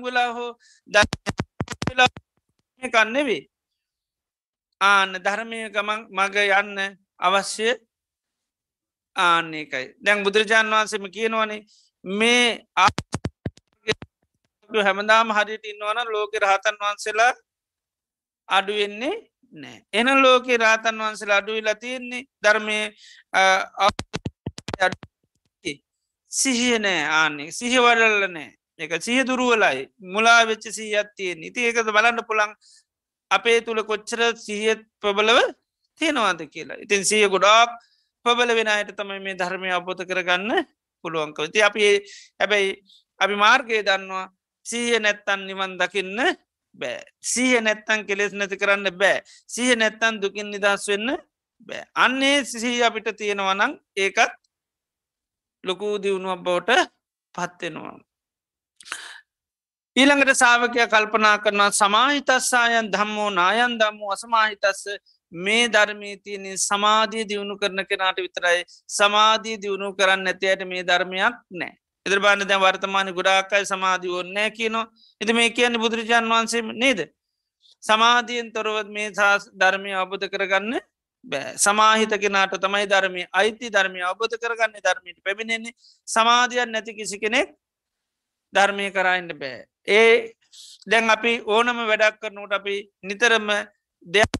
වෙලා 1.94 2.10
හෝ 2.82 2.91
කන්නෙවේ 2.94 3.41
ආන්න 4.82 5.14
ධර්මය 5.20 5.60
ගමන් 5.70 6.02
මග 6.12 6.36
යන්න 6.52 6.80
අවශ්‍ය 7.20 7.70
ආන්නේකයි 9.16 9.86
දැන් 10.00 10.24
බුදුරජාණන් 10.24 10.74
වහන්සේම 10.74 11.06
කියනවනේ 11.10 11.62
මේ 12.06 12.48
හැමදාම 14.70 15.30
හරිට 15.32 15.66
ඉන්නවන 15.66 16.00
ලෝක 16.08 16.34
රහතන් 16.38 16.82
වහන්සේලා 16.82 17.34
අඩුවෙන්නේ 18.50 19.16
නෑ 19.54 19.78
එන 19.94 20.08
ලෝකේ 20.22 20.58
රාතන් 20.58 20.98
වහන්සේලා 20.98 21.38
අඩුවෙලා 21.38 21.76
තියෙන්නේ 21.76 22.24
ධර්මය 22.44 22.78
සිහිය 26.32 26.80
නෑ 26.80 27.02
ආන්නේ. 27.12 27.50
සිහිවඩල්ල 27.52 28.26
නෑ 28.28 28.52
එක 28.80 29.01
සිහ 29.01 29.24
දුරුවලයි. 29.24 29.89
මුලා 29.99 30.45
වෙච්ච 30.45 30.65
සීහත් 30.69 31.09
තියෙන් 31.17 31.43
ඉති 31.43 31.69
ඒකද 31.69 31.88
බලන්න 31.88 32.21
පුළන් 32.26 32.51
අපේ 33.32 33.61
තුළ 33.61 33.82
කොච්චර 33.84 34.21
සිහියත් 34.38 34.82
ප්‍රබලව 35.01 35.39
තියෙනවාද 35.99 36.41
කියලා. 36.49 36.82
ඉතින් 36.84 37.05
සිය 37.05 37.26
ගොඩාක් 37.30 37.69
ප්‍රබල 38.26 38.49
වෙන 38.55 38.67
අයට 38.67 38.95
තමයි 38.95 39.19
මේ 39.19 39.36
ධර්මය 39.36 39.69
අබෝධ 39.71 40.03
කරගන්න 40.05 40.65
පුළුවන්කව 41.03 41.51
ති 41.53 41.61
අපි 41.61 41.84
හැබැයි 42.39 42.71
අපි 43.19 43.36
මාර්ගය 43.36 43.84
දන්නවා 43.84 44.26
සීය 44.65 44.99
නැත්තන් 44.99 45.45
නිවන් 45.47 45.78
දකින්න 45.78 46.17
බෑ. 46.76 47.03
සීහ 47.21 47.61
නැත්තන් 47.61 48.05
කෙලෙස් 48.07 48.34
නැති 48.34 48.57
කරන්න 48.57 48.89
බෑ. 48.91 49.21
සීහ 49.47 49.76
නැත්තන් 49.76 50.21
දුකින් 50.21 50.49
නිදහස් 50.49 50.88
වෙන්න 50.89 51.09
බෑ. 51.61 51.84
අන්නේ 51.95 52.38
සිහි 52.43 52.82
අපිට 52.84 53.09
තියෙනවනං 53.17 53.74
ඒකත් 53.95 54.34
ලොකූ 55.63 55.93
දියුණුවක් 56.03 56.41
බවට 56.45 56.89
පත්වෙනවා 57.36 57.97
ඊළඟට 59.95 60.34
සාාවකය 60.36 60.88
කල්පනා 60.88 61.38
කරනවා 61.39 61.71
සමාහිතස්සායන් 61.73 62.88
ධම්මෝ 62.91 63.29
නායන් 63.31 63.73
දම්මු 63.79 64.11
අසමාහිතස්ස. 64.11 64.86
මේ 65.31 65.67
ධර්මී 65.67 66.15
තියන 66.17 66.45
සමාධී 66.59 67.25
දියුණු 67.29 67.57
කරන 67.57 67.86
කෙනාට 67.86 68.17
විතරයි 68.17 68.59
සමාධී 68.89 69.57
දියුණු 69.57 69.93
කරන්න 69.93 70.27
ඇතියට 70.27 70.61
මේ 70.67 70.84
ධර්මයක් 70.84 71.36
නෑ. 71.51 71.73
එදර 72.05 72.19
බාන්න 72.19 72.47
දැ 72.47 72.59
වර්තමාන 72.59 73.13
ගොඩාකයි 73.13 73.65
සමාධී 73.65 74.11
ඕන්නෑ 74.11 74.51
කියනවා. 74.51 74.88
එති 75.21 75.34
මේ 75.34 75.49
කියන්නේ 75.49 75.84
බුදුරජාන් 75.86 76.29
වහන්සේ 76.29 76.61
නේද? 76.75 76.99
සමාධීයෙන් 77.84 78.51
තොරවත් 78.53 78.89
මේ 78.89 79.07
සාස් 79.13 79.49
ධර්මය 79.53 79.93
අබධ 79.95 80.27
කරගන්න 80.29 80.79
බෑ. 81.25 81.57
සමාහිත 81.57 82.13
කෙනාට 82.19 82.55
තමයි 82.59 82.86
ධර්මය 82.88 83.27
අයිති 83.34 83.69
ධර්මය 83.69 84.01
අවබෝධ 84.03 84.38
කරගන්න 84.38 84.79
ධර්මයට 84.79 85.19
පැමිණෙන්නේ. 85.23 85.75
සමාධියන් 86.07 86.71
නැති 86.71 86.93
කිසි 86.93 87.19
කෙනෙක් 87.19 87.49
ධර්මය 88.54 88.91
කරන්න 88.91 89.30
බෑ. 89.41 89.66
ඒ 89.89 90.34
දැන් 90.88 91.10
අපි 91.10 91.34
ඕනම 91.45 91.78
වැඩක් 91.89 92.20
කරනුට 92.22 92.54
අපි 92.54 92.76
නිතරම 93.04 93.49
දෙයක් 94.06 94.32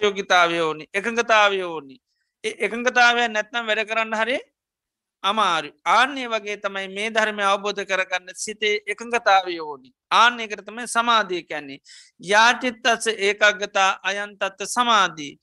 යෝගිතාවය 0.00 0.58
ඕනි 0.60 0.84
එකඟතාවය 0.92 1.62
ඕනි. 1.64 1.96
එකඟතාවය 2.44 3.28
නැත්නම් 3.28 3.66
වැඩ 3.66 3.88
කරන්න 3.90 4.18
හරි 4.20 4.36
අමාරු 5.24 5.70
ආන්නේ 5.86 6.28
වගේ 6.28 6.56
තමයි 6.56 6.88
මේ 6.88 7.10
ධර්මය 7.10 7.44
අවබෝධ 7.44 7.82
කරගන්න 7.90 8.36
සිතේ 8.36 8.76
එකඟතාවය 8.86 9.56
ඕනි. 9.60 9.90
ආන්නයකට 10.12 10.64
තමයි 10.66 10.86
සමාධිය 10.88 11.42
කැන්නේ 11.50 11.80
යාචිත්තස 12.20 13.06
ඒකගතා 13.18 13.90
අයන්තත්ත 14.02 14.66
සමාධී. 14.68 15.34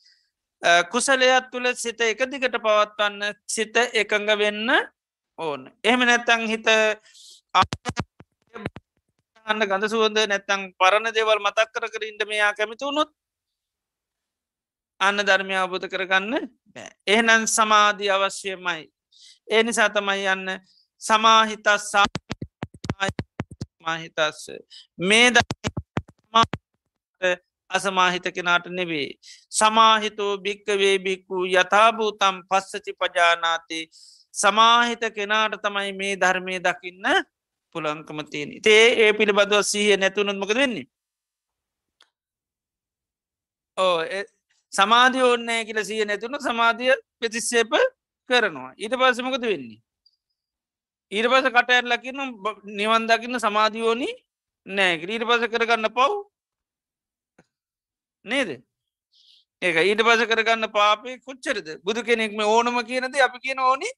කුසලයක් 0.91 1.51
තුළ 1.51 1.67
සිත 1.75 2.01
එක 2.01 2.25
දිගට 2.29 2.57
පවත්වන්න 2.57 3.35
සිත 3.47 3.77
එකඟ 3.93 4.29
වෙන්න 4.37 4.69
ඕන. 5.41 5.61
එහෙම 5.83 6.01
නැත්තං 6.01 6.45
හිත 6.47 6.67
අන්න 9.45 9.61
ගඳ 9.61 9.89
සුවන්ද 9.89 10.19
නැත්තං 10.25 10.61
පරණ 10.79 11.13
දෙවල් 11.13 11.39
මතක් 11.39 11.69
කර 11.69 11.85
කර 11.89 12.03
ඉන්ට 12.03 12.23
මෙයා 12.27 12.53
කැමිති 12.53 12.85
වුණොත් 12.85 13.11
අන්න 14.99 15.17
ධර්මය 15.21 15.55
අවබෝධ 15.55 15.87
කරගන්න 15.87 16.49
බෑ. 16.73 16.89
එහෙනන් 17.07 17.47
සමාධී 17.49 18.11
අවශ්‍යමයි. 18.11 18.83
ඒ 19.47 19.63
නිසා 19.63 19.89
තමයි 19.89 20.27
යන්න 20.27 20.57
සමාහිතස් 21.01 21.93
මාහිතස්ස 23.81 24.49
මේ 24.99 25.31
අසමාහිත 27.69 28.25
කෙනාට 28.35 28.65
නෙවේ 28.69 29.09
සමාහිතෝ 29.51 30.31
භික්කවේ 30.37 30.95
බික්කු 30.99 31.45
යථභූතම් 31.53 32.35
පස්සචි 32.49 32.93
පජානාති 32.93 33.79
සමාහිත 34.33 35.03
කෙනාට 35.15 35.61
තමයි 35.63 35.91
මේ 35.93 36.15
ධර්මය 36.15 36.59
දකින්න 36.59 37.05
පුළංකම 37.75 38.19
තියෙන 38.31 38.61
තේ 38.61 38.85
ඒ 39.03 39.13
පිළිබඳව 39.13 39.63
සීහ 39.63 39.97
නැතුනත් 39.97 40.37
මොක 40.37 40.53
වෙන්නේ? 40.53 40.87
ඕ 43.77 43.97
සමාධිය 44.73 45.23
ඕන්නෑ 45.23 45.65
කියල 45.65 45.83
සිය 45.83 46.03
නැතුන 46.05 46.39
සමාධිය 46.39 46.95
ප්‍රතිස්සේප 47.19 47.71
කරනවා. 48.29 48.73
ඊට 48.77 48.95
පස්සමකද 48.95 49.43
වෙන්නේ? 49.43 49.79
ඊට 51.11 51.27
පස 51.27 51.47
කටඇත් 51.47 51.85
ලකින්න 51.85 52.19
නිවන් 52.79 53.07
දකින්න 53.07 53.39
සමාධියෝනි 53.45 54.09
නෑ 54.65 54.93
ඊට 54.97 55.25
පස 55.27 55.47
කරගන්න 55.53 55.89
පව් 55.97 56.11
නේද? 58.25 58.51
ඒක 59.61 59.81
ඊට 59.81 60.03
පස 60.07 60.23
කරගන්න 60.29 60.71
පාපය 60.71 61.17
කොච්චරද? 61.19 61.67
බුදු 61.83 62.03
කෙනෙක්ම 62.03 62.39
ඕනම 62.45 62.79
කියනද 62.87 63.19
අපි 63.27 63.43
කියන 63.45 63.59
ඕනි 63.59 63.91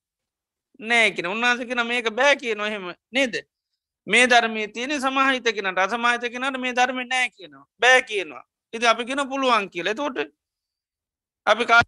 නෑකෙන 0.84 1.28
උන්නාසකෙන 1.28 1.88
මේක 1.88 2.10
බෑ 2.12 2.36
කිය 2.36 2.56
නොහෙම 2.56 2.94
නේද? 3.12 3.36
මේ 4.08 4.28
ධර්මී 4.28 4.68
තියෙන 4.70 4.96
සමහිතකෙනට 5.00 5.80
අසමාහිතකෙනට 5.80 6.60
මේ 6.60 6.74
ධර්ම 6.74 7.00
නෑ 7.06 7.30
කියනවා. 7.30 7.66
බෑ 7.82 8.02
කියනවා. 8.04 8.44
ඉති 8.74 8.88
අපි 8.88 9.06
කියෙන 9.06 9.30
පුළුවන් 9.30 9.70
කියල. 9.70 9.94
තෝට 9.96 10.18
අපි 11.48 11.66
කා 11.66 11.82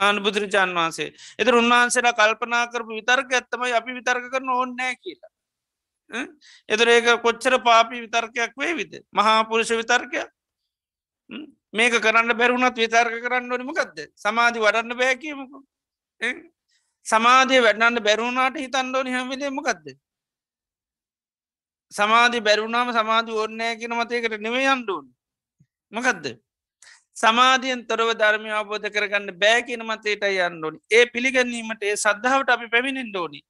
ආන 0.00 0.22
බුදුරජාන් 0.22 0.74
වහන්සේ. 0.74 1.12
එත 1.38 1.48
උන්වහන්සේලා 1.50 2.12
කල්පනා 2.12 2.66
කරපු 2.66 2.92
විතර්ක 2.92 3.32
ඇත්තමයි 3.32 3.72
අපි 3.72 3.90
විතර්ක 3.94 4.30
කරන 4.30 4.48
ඕන්නෑ 4.50 4.94
කියලා. 4.96 5.30
එතර 6.68 6.88
ඒක 6.88 7.06
කොච්චර 7.22 7.58
පාපි 7.60 8.00
විතර්කයක් 8.00 8.52
වේ 8.56 8.74
විද 8.74 8.92
මහාපුරුෂ 9.12 9.70
විතර්කයක්? 9.72 10.28
මේක 11.72 11.94
කරන්න 11.98 12.36
බැරුණත් 12.36 12.76
විතර්ක 12.76 13.14
කරන්න 13.22 13.52
ඕනිමකක්ද 13.52 13.98
සමාධි 14.16 14.60
වඩන්න 14.60 14.98
බෑකීමක 14.98 15.54
සමාධය 17.06 17.60
වැඩන්න 17.60 18.04
බැරුණාට 18.06 18.56
හිතන්න 18.56 18.94
ඕනි 18.94 19.16
හැමිලේමකක්ද 19.16 19.86
සමාධි 21.92 22.40
බැරුණාම 22.40 22.88
සමාධි 22.92 23.32
ඕන්නෑ 23.34 23.76
කියන 23.76 23.94
මතයකට 23.94 24.40
නෙවේ 24.40 24.66
අන්ඩුවන් 24.68 25.06
මකදද? 25.92 26.26
සමාධියෙන් 27.16 27.86
තොරව 27.86 28.10
ධර්මය 28.12 28.50
අවබෝධ 28.50 28.88
කරගන්න 28.90 29.30
බෑකින 29.38 29.82
මතයට 29.82 30.24
යන්න 30.24 30.64
ඕනි. 30.64 30.78
ඒ 30.90 31.04
පිළිගැනීමට 31.06 31.82
ඒ 31.82 31.96
සද්ධාවට 31.96 32.50
අපි 32.50 32.66
පැමිණෙන් 32.68 33.12
ෝනි 33.16 33.40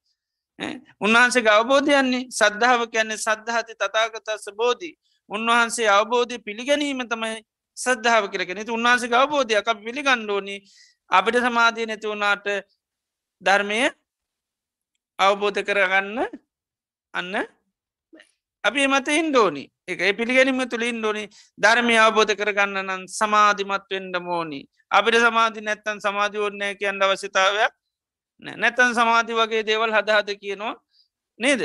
උන්වහන්සේ 0.99 1.49
අවබෝධයන්නේ 1.49 2.27
සද්ධාව 2.31 2.81
කියන්නේ 2.89 3.17
සද්ධහති 3.17 3.73
තතාගතස්ස 3.75 4.53
බෝධී. 4.53 4.93
උන්වහන්සේ 5.29 5.89
අවබෝධය 5.89 6.37
පිළිගැනීම 6.39 7.01
තමයි 7.05 7.41
සද්ධාව 7.77 8.29
කරගෙන 8.29 8.61
උන්වහන්සේ 8.69 9.15
අවබෝධයක් 9.15 9.67
අප 9.67 9.79
පිළිගණ්ඩෝනි 9.79 10.57
අපිට 11.09 11.37
සමාධිය 11.39 11.85
නැති 11.85 12.07
වුණාට 12.07 12.47
ධර්මය 13.41 13.79
අවබෝධ 15.19 15.61
කරගන්න 15.61 16.19
අන්න 17.13 17.33
අපි 18.63 18.87
මත 18.87 19.07
ඉන්ඩෝනි 19.13 19.63
එක 19.87 19.99
පිළිගැනීම 20.17 20.61
තුළින් 20.65 20.99
ඩෝනි 20.99 21.23
ධර්මය 21.57 21.95
අවබෝධ 21.97 22.33
කරගන්න 22.33 22.83
නම් 22.83 23.01
සමාධිමත් 23.11 23.89
වෙන්ඩ 23.89 24.15
මෝනි 24.19 24.61
අපිට 24.91 25.17
සමාධි 25.21 25.61
නැත්තන් 25.61 25.99
සමාධි 25.99 26.37
ඕන්නෑ 26.39 26.75
කියන්න 26.75 27.01
අවශ්‍යතාවයක් 27.01 27.73
නැතන් 28.39 28.93
සමාධි 28.93 29.33
වගේ 29.33 29.63
දේවල් 29.63 29.91
හදහද 29.91 30.29
කියනවා 30.35 30.75
නේද? 31.39 31.61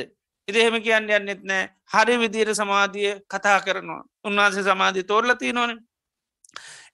ඉදහෙම 0.49 0.77
කියන්න 0.81 1.11
යන්නෙත් 1.11 1.43
නෑ 1.43 1.69
හරි 1.87 2.17
විදිර 2.19 2.55
සමාධිය 2.55 3.13
කතා 3.27 3.61
කරනවා. 3.61 4.03
උන්වහන්සේ 4.25 4.63
සමාධි 4.63 5.03
තෝරලති 5.05 5.53
නොන 5.53 5.79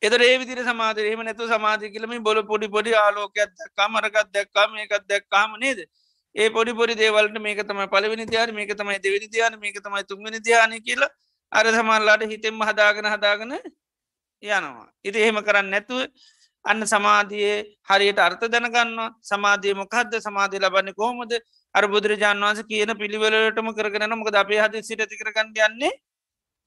එතර 0.02 0.20
ඒ 0.20 0.38
විදිර 0.38 0.58
සමාධරයම 0.62 1.20
නැතු 1.20 1.48
සමාධි 1.48 1.90
කියලම 1.90 2.12
බොල 2.22 2.38
පොඩි 2.44 2.68
පොඩි 2.68 2.92
ආලෝකයක් 2.94 3.50
දක්කා 3.52 3.88
මරකත් 3.88 4.28
දක්කා 4.34 4.66
මේකත් 4.68 5.04
දැක්කාම 5.08 5.56
නේද? 5.58 5.78
ඒ 6.34 6.48
පොඩි 6.50 6.72
පොඩි 6.72 6.94
දේවලට 6.94 7.38
මේක 7.40 7.60
තමයි 7.62 7.86
පලවෙනි 7.88 8.26
ධ්‍යාන 8.26 8.54
මේක 8.54 8.72
තමයි 8.72 8.98
දෙවිනි 8.98 9.28
ධ්‍යාන 9.28 9.58
මේක 9.58 9.76
තමයි 9.78 10.04
තුන්වෙනි 10.04 10.40
ධ්‍යාන 10.40 10.72
කියලා 10.80 11.10
අර 11.52 11.66
සමල්ලාට 11.70 12.24
හිතෙන්ම 12.24 12.60
හදාගෙන 12.62 13.06
හදාගෙන 13.06 13.52
යනවා. 14.42 14.86
ඉති 15.02 15.18
එහෙම 15.18 15.38
කරන්න 15.42 15.70
නැතුව 15.70 16.00
අන්න 16.64 16.82
සමාධයේ 16.84 17.54
හරියට 17.88 18.20
අර්ථ 18.20 18.44
දැනගන්න 18.46 18.98
සමාධිය 19.22 19.74
මොකක්ද 19.74 20.18
සමාධය 20.20 20.58
ලබන්න 20.58 20.92
කොහොමද? 20.94 21.32
අර 21.74 21.84
බුදුරජාන් 21.86 22.36
වන්ස 22.38 22.68
කියන 22.70 22.92
පිළිවෙලටම 23.00 23.68
කරගෙන 23.72 24.14
මොකද 24.14 24.36
අපේ 24.36 24.60
හද 24.60 24.84
සිටති 24.84 25.16
කරගන්න 25.16 25.56
යන්නේ 25.68 25.92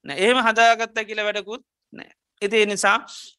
එහෙම 0.05 0.41
හදාගත්ත 0.47 0.99
කියල 1.05 1.21
වැඩකුත් 1.21 1.63
නෑ 1.93 2.11
ඉති 2.41 2.65
නිසා 2.65 2.97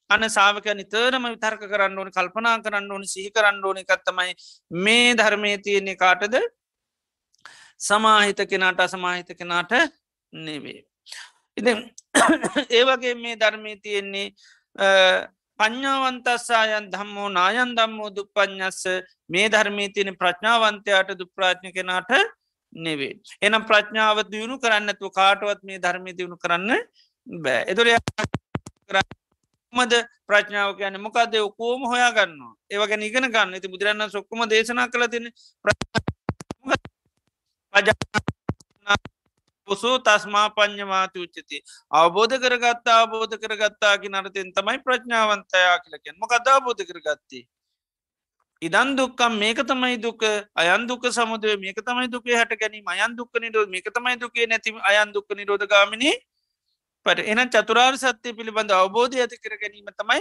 අන 0.08 0.22
සාාවක 0.28 0.66
නිතරම 0.74 1.24
විතර්ක 1.26 1.62
කරන්න 1.64 1.98
ඕනි 1.98 2.10
කල්පනා 2.10 2.56
කරන්න 2.60 2.92
ඕනි 2.92 3.06
සිහි 3.06 3.30
කරන්න 3.30 3.64
ඕනි 3.64 3.84
කත්තමයි 3.84 4.32
මේ 4.78 5.14
ධර්මය 5.14 5.52
තියෙන්නේ 5.58 5.96
කාටද 5.96 6.36
සමාහිත 7.80 8.40
කෙනාට 8.44 8.80
අසමාහිත 8.80 9.30
කෙනාට 9.34 9.72
නෙවේ. 10.32 10.80
ඉති 11.56 11.72
ඒවගේ 12.76 13.14
මේ 13.16 13.36
ධර්මය 13.36 13.76
තියෙන්නේ 13.78 14.26
පඥ්ඥාවන්තස්සායන් 15.60 16.90
දම්මෝ 16.92 17.28
නායන් 17.30 17.72
දම්මෝ 17.76 18.10
දුප්පඥස්ස 18.10 18.82
මේ 19.28 19.46
ධර්මී 19.48 19.88
තියෙන 19.90 20.16
ප්‍රඥාවන්තයාට 20.16 21.10
දුප්‍රාඥ 21.18 21.72
කෙනාට 21.72 22.12
නෙවේ. 22.76 23.14
එනම් 23.42 23.64
ප්‍රඥාව 23.64 24.18
දියුණු 24.26 24.56
කරන්නතු 24.58 25.10
කාටවත් 25.10 25.62
මේ 25.62 25.78
ධර්මය 25.78 26.12
දියුණු 26.12 26.36
කරන්න 26.36 26.70
බෑ. 27.26 27.64
එතුර 27.66 27.88
මද 29.72 29.92
ප්‍රඥාව 30.26 30.74
කියන 30.78 30.98
මොකක්ද 30.98 31.34
ඔකෝම 31.40 31.82
හොයා 31.86 32.10
ගන්න 32.10 32.40
ඒවගැන 32.70 33.02
ඉගෙන 33.02 33.26
ගන්න. 33.26 33.54
ඇති 33.54 33.68
බුදුරන්න 33.68 34.10
සොක්කම 34.10 34.42
දේශනා 34.50 34.88
කළ 34.88 35.06
තින 35.08 35.26
පොසෝ 39.68 39.98
තස්මා 40.00 40.48
පඥ්ඥමාති 40.50 41.22
උච්චති. 41.24 41.62
අවබෝධ 41.92 42.36
කරගත්තා 42.42 42.96
අවබෝධ 43.02 43.36
කරගත්තාකි 43.38 44.08
නරතෙන් 44.08 44.50
තමයි 44.52 44.78
ප්‍රඥාවන්තයා 44.82 45.76
කියලකෙන් 45.78 46.18
මොකද 46.18 46.48
අවබෝධ 46.48 46.82
කරගත්තේ? 46.82 47.44
ඉදන් 48.62 48.88
දුක්කම් 48.96 49.38
මේක 49.38 49.62
තමයි 49.64 50.02
දුක. 50.02 50.22
අයන් 50.54 50.82
දුක 50.86 51.06
සමුදුව 51.10 51.54
මේක 51.58 51.78
තමයි 51.80 52.10
දුකේ 52.10 52.36
හට 52.36 52.58
ගැනීම. 52.58 52.88
අයන් 52.88 53.14
දුක්ක 53.16 53.32
නිරෝධ 53.38 53.70
මේක 53.70 53.86
තමයි 53.88 54.18
දුකේ 54.18 54.46
නැති 54.46 54.74
අයන් 54.82 55.14
දුක්ක 55.14 55.30
නිරෝධගාමිනි 55.32 56.12
පට 57.06 57.26
එනම් 57.26 57.48
චතුරාර් 57.48 57.94
සත්‍යය 57.96 58.32
පිළිබඳ 58.32 58.72
අවබෝධය 58.72 59.20
ඇති 59.20 59.36
කර 59.38 59.56
ගැනීම 59.56 59.88
තමයි 59.92 60.20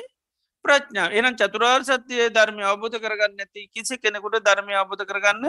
ප්‍රඥාව 0.66 1.12
එනම් 1.12 1.36
චතුරාර් 1.36 1.82
සත්‍යය 1.84 2.30
ධර්මය 2.30 2.64
අවබෝධ 2.64 2.98
කරගන්න 2.98 3.40
ඇති 3.40 3.68
කිසි 3.70 3.98
කෙනෙකුට 3.98 4.40
ධර්මය 4.40 4.74
අවබෝධ 4.74 5.04
කරගන්න 5.04 5.46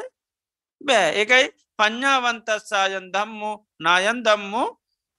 බෑ. 0.81 1.09
ඒකයි 1.15 1.47
පඤ්ඥාවන්තස්සායන් 1.79 3.07
දම්මෝ 3.13 3.55
නායන් 3.79 4.23
දම්මෝ 4.23 4.69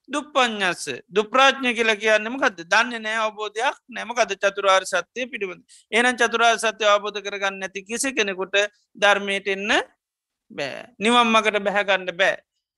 දුප්පඥස්ස 0.09 0.83
දුප්‍රාඥ්ඥ 1.09 1.71
කියලා 1.73 1.95
කියන්නම 1.95 2.35
ගද 2.35 2.67
දන්න 2.67 3.01
නෑ 3.01 3.17
අවබෝධයක් 3.21 3.77
නැමකද 3.89 4.35
චතුරාර් 4.35 4.83
සත්‍යය 4.85 5.25
පිළිබඳ? 5.25 5.63
එනම් 5.91 6.15
චතුරාර් 6.15 6.57
සත්‍යය 6.57 6.87
අවබෝධ 6.87 7.19
කරගන්න 7.19 7.59
නැති 7.59 7.83
කිසි 7.83 8.11
කෙනෙකුට 8.11 8.55
ධර්මයට 8.95 9.47
එන්න 9.47 9.71
බෑ. 10.51 10.91
නිවම්මකට 10.99 11.59
බැහැගන්න 11.61 12.11
බෑ. 12.13 12.35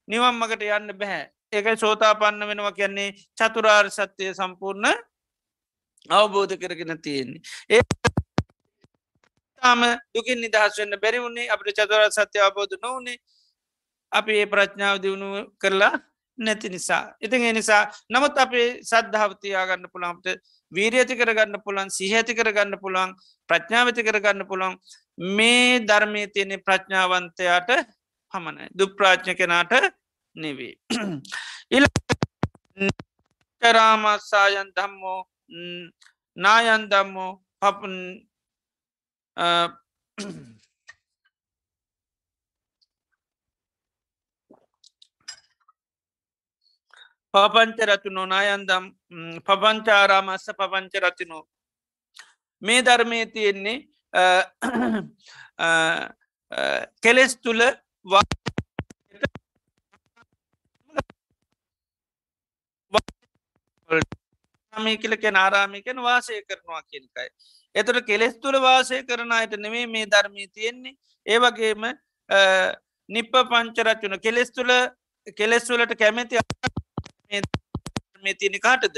නිවම්මකට 0.07 0.69
යන්න 0.69 0.93
බැහැ 0.93 1.25
ඒකයි 1.53 1.77
සෝතා 1.77 2.13
පන්න 2.15 2.47
වෙනවා 2.47 2.73
කියන්නේ 2.73 3.09
චතුරාර් 3.37 3.87
සත්‍යය 3.91 4.31
සම්පූර්ණ 4.33 4.95
අවබෝධ 6.09 6.55
කරගෙන 6.57 6.97
තියෙන්නේ. 6.99 7.41
ඒ 7.69 7.81
තාම 9.61 9.81
දුකින් 10.13 10.41
නිදහස් 10.41 10.79
වෙන්න 10.79 10.99
බැරි 10.99 11.19
වුණේ 11.19 11.49
අපට 11.49 11.69
චතුර 11.73 12.01
සත්‍ය 12.11 12.39
අවබෝධ 12.39 12.75
නොවනේ 12.81 13.21
අපි 14.11 14.33
ඒ 14.35 14.45
ප්‍රඥාව 14.45 14.97
දියුණු 14.99 15.29
කරලා 15.57 15.93
නැති 16.37 16.69
නිසා. 16.69 17.03
ඉතින් 17.21 17.43
එනිසා 17.43 17.83
නමුත් 18.09 18.37
අපේ 18.37 18.67
සද්ධාවතියාගන්න 18.81 19.87
පුළන්ට 19.93 20.25
වීරඇති 20.71 21.15
කරගන්න 21.15 21.57
පුළන් 21.65 21.89
සිහඇති 21.89 22.35
කරගන්න 22.35 22.77
පුළන් 22.79 23.15
ප්‍රඥාවති 23.49 24.03
කරගන්න 24.03 24.47
පුළොන් 24.47 24.77
මේ 25.17 25.79
ධර්මය 25.81 26.27
තියෙනෙ 26.27 26.57
ප්‍රඥාවන්තයාට 26.59 27.69
හමනයි 28.33 28.71
දුප්‍රාඥ 28.73 29.35
කෙනාට 29.35 29.73
නෙවේ. 30.35 30.75
ඉල 31.71 31.85
රාමස්සායන් 33.61 34.69
දම්මෝ 34.75 35.19
නායන් 36.37 36.89
දම්මෝ 36.91 37.31
පපන් 37.61 37.95
පපංච 47.33 47.77
රතුනෝ 47.89 48.25
නායන්දම් 48.25 48.85
පපංචාරාමස්ස 49.45 50.45
පපංච 50.59 50.93
රතිනෝ 51.03 51.43
මේ 52.61 52.81
ධර්මය 52.81 53.25
තියෙන්නේ 53.33 53.77
කෙලෙස් 57.03 57.33
තුළ 57.43 57.61
ආමිකලක 64.73 65.25
නාරාමිකෙන් 65.31 65.97
වාසය 65.99 66.41
කරනවා 66.43 66.81
කියනකයි. 66.83 67.29
එතට 67.75 67.99
කෙලෙස් 68.05 68.35
තුළ 68.37 68.59
වාසය 68.61 69.03
කරන 69.03 69.31
අයට 69.31 69.55
නෙවේ 69.57 69.85
මේ 69.87 70.05
ධර්මී 70.07 70.47
තියෙන්නේ 70.49 70.97
ඒවගේම 71.25 71.87
නිප්ප 73.09 73.33
පංචරච්චුන 73.49 74.19
කෙලෙස් 74.19 74.51
තුළ 74.51 74.73
කෙලෙස්වලට 75.31 75.95
කැමැති 75.95 76.39
මේ 78.23 78.33
තියෙන 78.35 78.59
කාටද 78.59 78.97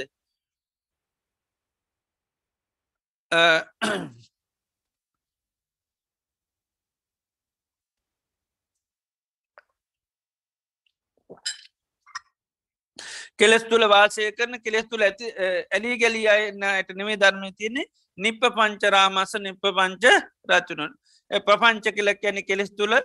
කෙලෙස් 13.39 13.63
තුළ 13.65 13.87
වාසය 13.87 14.31
කරන 14.31 14.59
කෙලෙස් 14.59 14.85
තුළ 14.85 15.03
ඇති 15.03 15.31
ඇලි 15.71 15.97
ගැලි 15.97 16.21
අයන්න 16.27 16.63
ඇයට 16.65 16.95
නෙවේ 16.95 17.17
ධර්මය 17.17 17.51
තියන්නේ 17.53 17.89
නිප්ප 18.17 18.43
පංචරාමස 18.51 19.33
නිප්ප 19.39 19.65
පංච 19.71 20.05
රචුණන් 20.49 20.93
ප්‍රපංච 21.31 21.85
කෙලක් 21.91 22.23
ඇන 22.23 22.39
කෙලෙස් 22.43 22.71
තුළ 22.71 22.95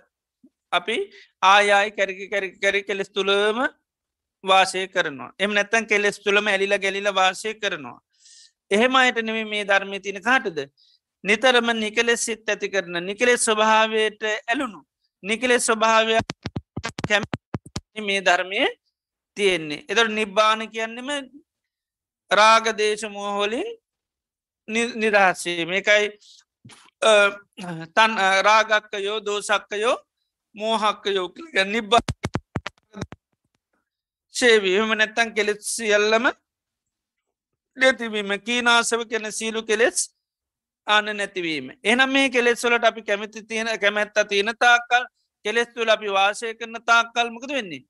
අපි 0.73 0.97
ආයායි 1.43 1.91
කැරි 1.93 2.29
කැරි 2.29 2.49
කැරි 2.57 2.83
කෙලෙස් 2.83 3.11
තුළම 3.11 3.59
වාසය 4.45 4.87
කරනවා 4.89 5.33
එම 5.39 5.51
නැත්තන් 5.53 5.87
කෙලෙස් 5.87 6.19
තුළම 6.19 6.47
ඇලිල 6.47 6.77
ගැලිල 6.79 7.11
වාසය 7.13 7.55
කරනවා 7.55 7.99
එහෙම 8.71 8.97
අයට 8.97 9.23
නෙම 9.23 9.39
මේ 9.47 9.65
ධර්මය 9.65 10.01
තින 10.01 10.21
කාටද 10.21 10.59
නිතරම 11.25 11.73
නිකලෙස් 11.77 12.21
සිත් 12.23 12.47
ඇති 12.47 12.69
කරන 12.69 13.03
නිකලෙස් 13.03 13.45
ස්වභාවයට 13.45 14.23
ඇලුණු 14.25 14.81
නිකලෙස් 15.23 15.67
ස්වභාවය 15.67 16.21
කැම 17.09 17.25
මේ 18.03 18.21
ධර්මය 18.23 18.61
තියෙන්නේ 19.41 19.85
එතට 19.89 20.13
නිබ්බාන 20.13 20.67
කියන්නෙම 20.75 21.09
රාගදේශ 22.31 23.07
මෝහොලින් 23.09 23.69
නිදහස්සේ 24.97 25.67
මේකයි 25.67 26.07
තන් 27.97 28.13
රාගක්කයෝ 28.43 29.19
දෝසක්කයෝ 29.27 29.97
මෝහක්කයෝ 30.55 31.29
නිබ්බා 31.67 32.03
ශේවීම 34.35 34.95
නැත්තන් 34.95 35.35
කෙලෙත් 35.35 35.63
සියල්ලම 35.67 36.27
නැතිවීම 37.77 38.31
කීනාසව 38.41 39.05
කෙන 39.07 39.33
සීලු 39.33 39.63
කෙලෙස් 39.63 39.99
ආන 40.87 41.17
නැතිවීම. 41.17 41.71
එනම් 41.85 42.11
මේ 42.11 42.29
කෙලෙස්වලට 42.29 42.85
අපි 42.85 43.03
කැමති 43.03 43.43
තියෙන 43.43 43.69
කැමැත්ත 43.81 44.17
තියෙන 44.29 44.53
තාක්කල් 44.59 45.05
කෙලෙස් 45.45 45.69
තුල 45.75 45.89
අපි 45.89 46.09
වාසය 46.09 46.55
කරන 46.55 46.77
තාක්කල් 46.85 47.31
මොකද 47.31 47.51
වෙන්නේ. 47.51 47.85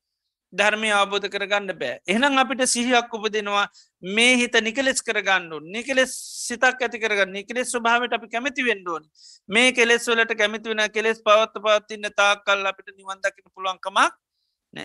ධර්මය 0.53 0.91
අවබෝධ 0.93 1.27
කරගන්න 1.35 1.73
බෑ. 1.81 1.99
එහනම් 2.07 2.39
අපිට 2.43 2.63
සිහියක් 2.67 3.13
උපදෙනවා 3.13 3.67
මේ 4.03 4.33
හිත 4.41 4.57
නිකලෙස් 4.69 5.03
කරගන්නු 5.03 5.61
නිකලෙස් 5.75 6.15
සිතක් 6.47 6.83
ඇති 6.87 7.03
කරගන්න 7.05 7.33
නිකලෙස් 7.33 7.73
ස්වභාවට 7.75 8.17
අපි 8.19 8.33
කැමති 8.35 8.67
වෙන්ඩුවන් 8.69 9.05
මේ 9.49 9.73
කෙලෙස් 9.73 10.09
වලට 10.11 10.39
කැමති 10.41 10.73
වෙන 10.73 10.85
කෙලෙස් 10.91 11.23
පවත්ත 11.23 11.65
පවත්තින්න 11.67 12.11
තාක්කල් 12.17 12.67
අපිට 12.73 12.91
නිවන්දකින 12.97 13.47
පුළුවන්කමක් 13.55 14.11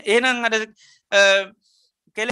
ඒනම් 0.08 0.46
අඩ 0.46 0.62
කෙල 2.16 2.30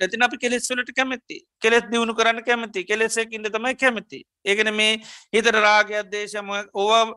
නැතින 0.00 0.22
අපි 0.22 0.36
කෙලෙස්වලට 0.38 0.90
කැමැති. 0.94 1.36
කෙලෙස් 1.58 1.84
දියුණු 1.90 2.14
කරන්න 2.14 2.44
කැමති. 2.44 2.84
කෙලෙසෙකින්ට 2.84 3.48
තමයි 3.48 3.74
කැමති. 3.76 4.24
ඒගෙන 4.44 4.74
මේ 4.74 5.00
හිතර 5.32 5.56
රාගයක් 5.56 6.10
දේශම 6.10 6.50
ඕවා 6.74 7.14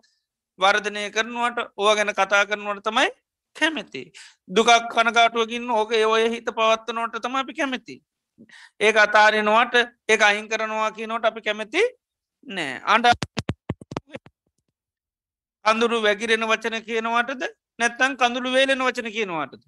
වර්ධනය 0.59 1.03
කරනවට 1.15 1.59
ඕ 1.77 1.95
ගැන 1.95 2.13
කතා 2.13 2.43
කරනවට 2.45 2.85
තමයි 2.87 3.09
කැමැති. 3.55 4.03
දුකක් 4.49 4.71
කනකාටුවකින් 4.93 5.69
ඕක 5.71 5.91
ඔය 6.07 6.23
හිත 6.29 6.49
පවත්වනවට 6.57 7.23
තම 7.23 7.35
අපි 7.35 7.53
කැමැති. 7.53 7.95
ඒ 8.79 8.93
අතාරෙනවාට 9.05 9.75
ඒ 10.09 10.17
අයින් 10.29 10.49
කරනවා 10.49 10.91
කියනොට 10.91 11.25
අපි 11.25 11.41
කැමැති 11.41 11.83
නෑ. 12.47 12.81
අන්ඩ 12.85 13.07
කඳුරු 15.65 15.97
වැගිරෙන 16.01 16.47
වචන 16.51 16.77
කියනවාටද? 16.83 17.43
නැත්තං 17.79 18.17
කඳුළු 18.21 18.51
වේලෙන 18.53 18.85
වචන 18.87 19.11
කියනවාටද? 19.17 19.63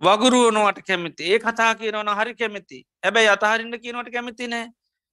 වගුරුවනුවට 0.00 0.80
කැමති. 0.88 1.32
ඒ 1.32 1.38
කතා 1.38 1.74
කියනවන 1.74 2.10
හරි 2.18 2.34
කැමති. 2.34 2.78
ඇබැයි 3.02 3.30
අතහරින්ට 3.34 3.80
කියනවට 3.84 4.12
කැමති 4.12 4.48
නෑ. 4.48 4.66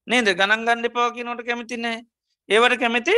නේද? 0.08 0.28
ගණන්ගන්න 0.40 0.90
එපා 0.90 1.08
කියනවට 1.16 1.46
කැමති 1.48 1.78
නෑ. 1.78 1.98
ඒවට 2.50 2.80
කැමති 2.80 3.16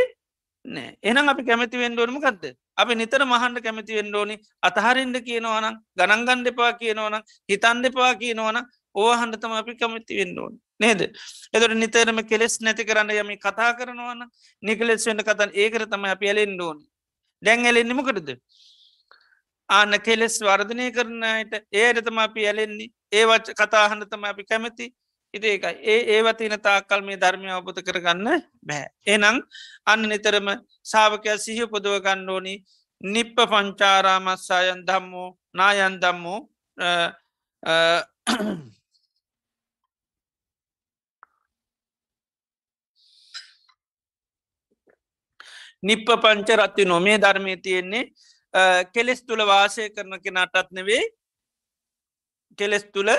නෑ. 0.64 0.90
එනම් 1.02 1.28
අපි 1.32 1.42
කැමති 1.48 1.82
වෙන්ඩෝනම 1.82 2.18
ගත්ද 2.24 2.54
අපි 2.76 2.94
නිතර 2.94 3.24
මහන්ඩ 3.24 3.62
කැමති 3.66 3.98
වෙන්ඩෝනි 3.98 4.36
අතහරින්ට 4.68 5.18
කියනවනම් 5.28 5.78
ගණන්ගන්න 5.98 6.50
එපා 6.52 6.72
කියනවනම් 6.80 7.22
හිතන් 7.48 7.82
දෙපා 7.84 8.12
කියනවන 8.22 8.60
ඕහන්ඩතම 8.96 9.56
අපි 9.62 9.76
කැමති 9.82 10.20
වෙන්ඩෝන් 10.20 10.52
නේද? 10.80 11.00
එතට 11.54 11.74
නිතරම 11.82 12.20
කෙලෙස් 12.30 12.60
නැති 12.60 12.88
කරන්න 12.90 13.16
යම 13.16 13.32
කතා 13.46 13.72
කරනවන 13.78 14.28
නිකලෙස් 14.62 15.06
වෙන්න 15.08 15.26
කතන් 15.28 15.56
ඒකර 15.62 15.86
තම 15.86 16.06
අපි 16.14 16.32
ඇලෙන්ඩෝනි 16.32 16.84
දැන් 17.42 17.66
ඇලෙන්න්නමකටද 17.70 18.30
ආන්න 19.68 19.98
කෙලෙස් 20.06 20.36
වර්ධනය 20.40 20.86
කරනයට 20.92 21.54
ඒයටතම 21.72 22.18
අපි 22.18 22.46
ඇලෙන්නේ. 22.46 22.92
ඒවච 23.12 23.46
කතාහන්නතම 23.60 24.24
අපි 24.24 24.44
කැමති. 24.44 24.86
ඉතිඒකයි 25.36 25.74
ඒ 25.84 26.00
ඒවතින 26.14 26.54
තාකල් 26.60 27.00
මේ 27.02 27.16
ධර්මය 27.16 27.48
අවබත 27.50 27.78
කරගන්න 27.82 28.28
බැහැ. 28.62 28.88
එනං 29.06 29.24
අන්න 29.86 30.02
නිතරම 30.04 30.48
සාාවකය 30.84 31.38
සිහ 31.38 31.60
පොදුව 31.66 32.00
ගණ්ඩෝනි 32.00 32.54
නිප්ප 33.04 33.36
පංචාරාමස්සායන් 33.44 34.80
දම්මෝ 34.82 35.28
නායන් 35.54 36.00
දම්මෝ 36.00 36.40
නිප්ප 45.82 46.08
පංච 46.16 46.48
රත්ති 46.56 46.84
නොමේ 46.84 47.18
ධර්මය 47.18 47.56
තියෙන්නේ 47.58 48.04
කෙලෙස් 48.94 49.20
තුළ 49.22 49.42
වාසය 49.44 49.88
කරන 49.90 50.18
කෙනටත් 50.18 50.70
නෙවේ 50.72 51.02
කෙලෙස් 52.58 52.84
තුළ 52.86 53.10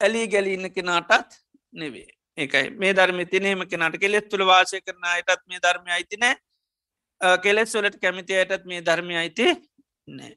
ඇලී 0.00 0.26
ගැලීන්න 0.28 0.70
කෙනාටත් 0.70 1.38
නෙවේ 1.72 2.08
ඒකයි. 2.38 2.70
මේ 2.72 2.92
ධර්ම 2.92 3.24
තිනේම 3.26 3.64
කෙනට 3.66 3.98
කෙලෙස් 3.98 4.28
තුළ 4.30 4.44
වාසය 4.44 4.80
කරන 4.80 5.04
අයටත් 5.06 5.42
මේ 5.46 5.60
ධර්මය 5.60 5.90
අයිතිනෑ 5.90 6.34
කෙලෙස් 7.38 7.74
වලට 7.74 8.00
කැමිති 8.00 8.36
අයටත් 8.36 8.64
මේ 8.64 8.80
ධර්මය 8.82 9.16
අයිති 9.16 9.48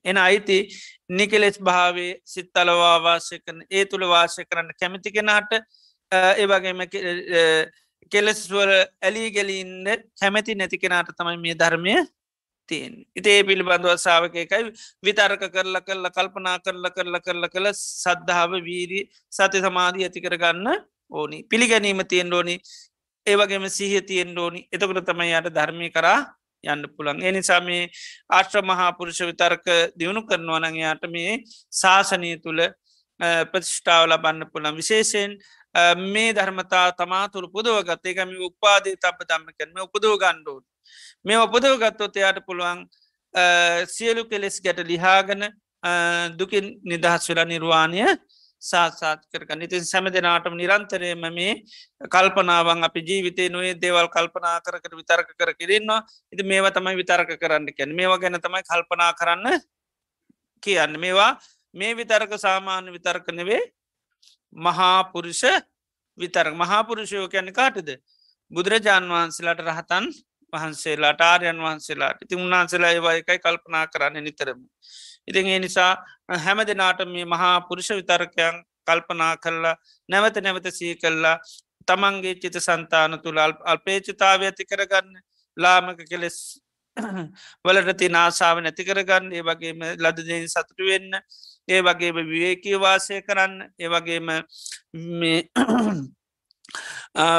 එන 0.03 0.17
අයිති 0.17 0.57
නිකෙලෙස් 1.09 1.59
භාවේ 1.59 2.13
සිත්තලවා 2.25 2.97
වාසය 2.99 3.39
කරන 3.39 3.61
ඒ 3.69 3.85
තුළ 3.85 4.07
වාසය 4.07 4.45
කරන්න 4.45 4.73
කැමිති 4.79 5.11
කෙනාට 5.11 5.51
ඒවගේම 6.11 6.81
කෙලෙස්වල 8.11 8.71
ඇලී 9.01 9.29
ගැලීන්න 9.31 9.85
කැමැති 10.19 10.55
නැති 10.55 10.77
කෙනාට 10.77 11.13
තමයි 11.17 11.37
මේ 11.37 11.55
ධර්මය 11.55 11.95
තියෙන් 12.71 12.93
ඉතේ 13.15 13.39
පිළිබඳව 13.43 13.93
සාාවකයකයි 13.97 14.63
විතරක 15.03 15.43
කරල 15.49 15.77
කරල 15.81 16.07
කල්පනා 16.09 16.57
කරල 16.59 16.87
කරල 16.89 17.17
කරල 17.19 17.45
කළ 17.47 17.69
සද්ධාව 17.73 18.51
වීරී 18.61 19.03
සති 19.31 19.63
සමාධී 19.65 20.07
ඇති 20.07 20.25
කරගන්න 20.25 20.67
ඕනි. 21.11 21.39
පිළිගැනීම 21.45 22.03
තියෙන් 22.05 22.33
ඕනි. 22.33 22.55
ඒවගේම 23.27 23.65
සිහ 23.69 23.93
තියෙන් 24.03 24.37
ඕනි. 24.37 24.67
එතකට 24.71 25.03
තමයි 25.07 25.33
යට 25.39 25.51
ධර්මය 25.51 25.89
කරා 25.91 26.19
යන්න 26.63 26.85
පුළන් 26.95 27.23
එනිසා 27.23 27.59
මේ 27.61 27.89
ආශ්‍ර 28.29 28.61
මහාපුරුෂ 28.63 29.21
විතර්ක 29.21 29.65
දියුණු 29.99 30.21
කරනවනගයාට 30.23 31.05
මේ 31.09 31.31
ශාසනය 31.73 32.31
තුළ 32.43 32.61
ප්‍රතිෂ්ඨාව 33.49 34.03
ලබන්න 34.07 34.49
පුළන් 34.53 34.77
විශේෂයෙන් 34.77 35.37
මේ 36.07 36.33
ධර්මතා 36.33 36.85
තමාතුළ 36.93 37.47
පුදුවගත් 37.55 38.05
ඒකම 38.05 38.35
උපාදී 38.41 38.95
තබ 38.97 39.27
දම්ම 39.29 39.57
කරම 39.57 39.81
උපදව 39.85 40.13
ගණ්ඩුවන් 40.17 40.63
මේ 41.25 41.37
උපදව 41.37 41.77
ගත්තොත් 41.81 42.15
එයාට 42.17 42.39
පුළුවන් 42.45 42.85
සියලු 43.87 44.25
කෙලෙස් 44.25 44.61
ගැට 44.61 44.79
ලිහාගන 44.91 45.49
දුකින් 46.37 46.65
නිදහස් 46.83 47.29
වෙලා 47.29 47.45
නිර්වාණය 47.45 48.05
සාසාත් 48.61 49.21
කරගන්න. 49.31 49.61
ඉතින් 49.65 49.85
සැම 49.85 50.05
දෙනාටම 50.13 50.53
නිරන්තරයම 50.53 51.23
මේ 51.33 51.53
කල්පනාවන් 52.13 52.83
අපි 52.83 53.01
ජීවිතය 53.01 53.49
නොේ 53.49 53.73
දේවල් 53.73 54.07
කල්පනා 54.07 54.61
කරකට 54.61 54.93
විතර්ක 54.93 55.29
කර 55.39 55.53
කිරන්නවා 55.53 56.01
ඉති 56.33 56.43
මේවා 56.43 56.71
තමයි 56.71 56.95
විතර්ක 57.01 57.31
කරන්න 57.41 57.73
කැන 57.73 57.95
මේවා 57.95 58.19
ගැන 58.19 58.37
තමයි 58.37 58.63
කල්පනා 58.63 59.13
කරන්න 59.13 59.61
කියන්න. 60.63 60.99
මේවා 60.99 61.31
මේ 61.75 61.95
විතර්ක 61.95 62.33
සාමාන්‍ය 62.37 62.91
විතර්ක 62.91 63.27
නෙවේ 63.31 63.61
මහාපුරුෂ 64.55 65.43
විතර්ක. 66.17 66.53
මහාපුරුෂයෝ 66.53 67.29
කැන 67.29 67.53
කාටද? 67.53 67.89
බුදුරජාන් 68.51 69.09
වහන්සේලාට 69.09 69.61
රහතන් 69.61 70.05
වහන්සේලාට 70.53 71.21
ආර්යන් 71.23 71.59
වහන්සේලාට 71.59 72.21
ඉති 72.21 72.35
උන්වහන්සේලා 72.37 72.91
ඒවා 72.91 73.13
එකයි 73.13 73.39
කල්පනා 73.39 73.85
කරන්න 73.87 74.23
නිතරම. 74.23 74.59
ඉතින් 75.27 75.47
ඒ 75.47 75.59
නිසා 75.59 75.93
හැම 76.37 76.59
දෙනාට 76.63 77.01
මේ 77.07 77.25
මහා 77.27 77.55
පුරුෂ 77.61 77.89
විතර්කයන් 77.91 78.57
කල්පනා 78.87 79.33
කරලා 79.37 79.75
නැවත 80.09 80.37
නැවත 80.39 80.67
සී 80.71 80.95
කල්ලා 80.97 81.37
තමන්ගේ 81.87 82.35
චිත 82.35 82.57
සන්තාන 82.59 83.19
තුළ 83.19 83.39
අල්පේචිතාව 83.65 84.41
ඇති 84.41 84.65
කරගන්න 84.65 85.15
ලාමක 85.57 86.01
කෙලෙස් 86.05 86.37
වලට 87.65 87.97
තිනාසාාව 87.97 88.57
නැති 88.59 88.83
කරගන්න 88.83 89.31
ඒ 89.31 89.43
වගේම 89.43 89.79
ලදදෙන් 89.95 90.47
සතුට 90.47 90.79
වෙන්න 90.81 91.19
ඒ 91.67 91.81
වගේම 91.81 92.17
විවේකී 92.23 92.77
වාසය 92.77 93.21
කරන්න 93.21 93.55
ඒ 93.77 93.89
වගේම 93.89 94.27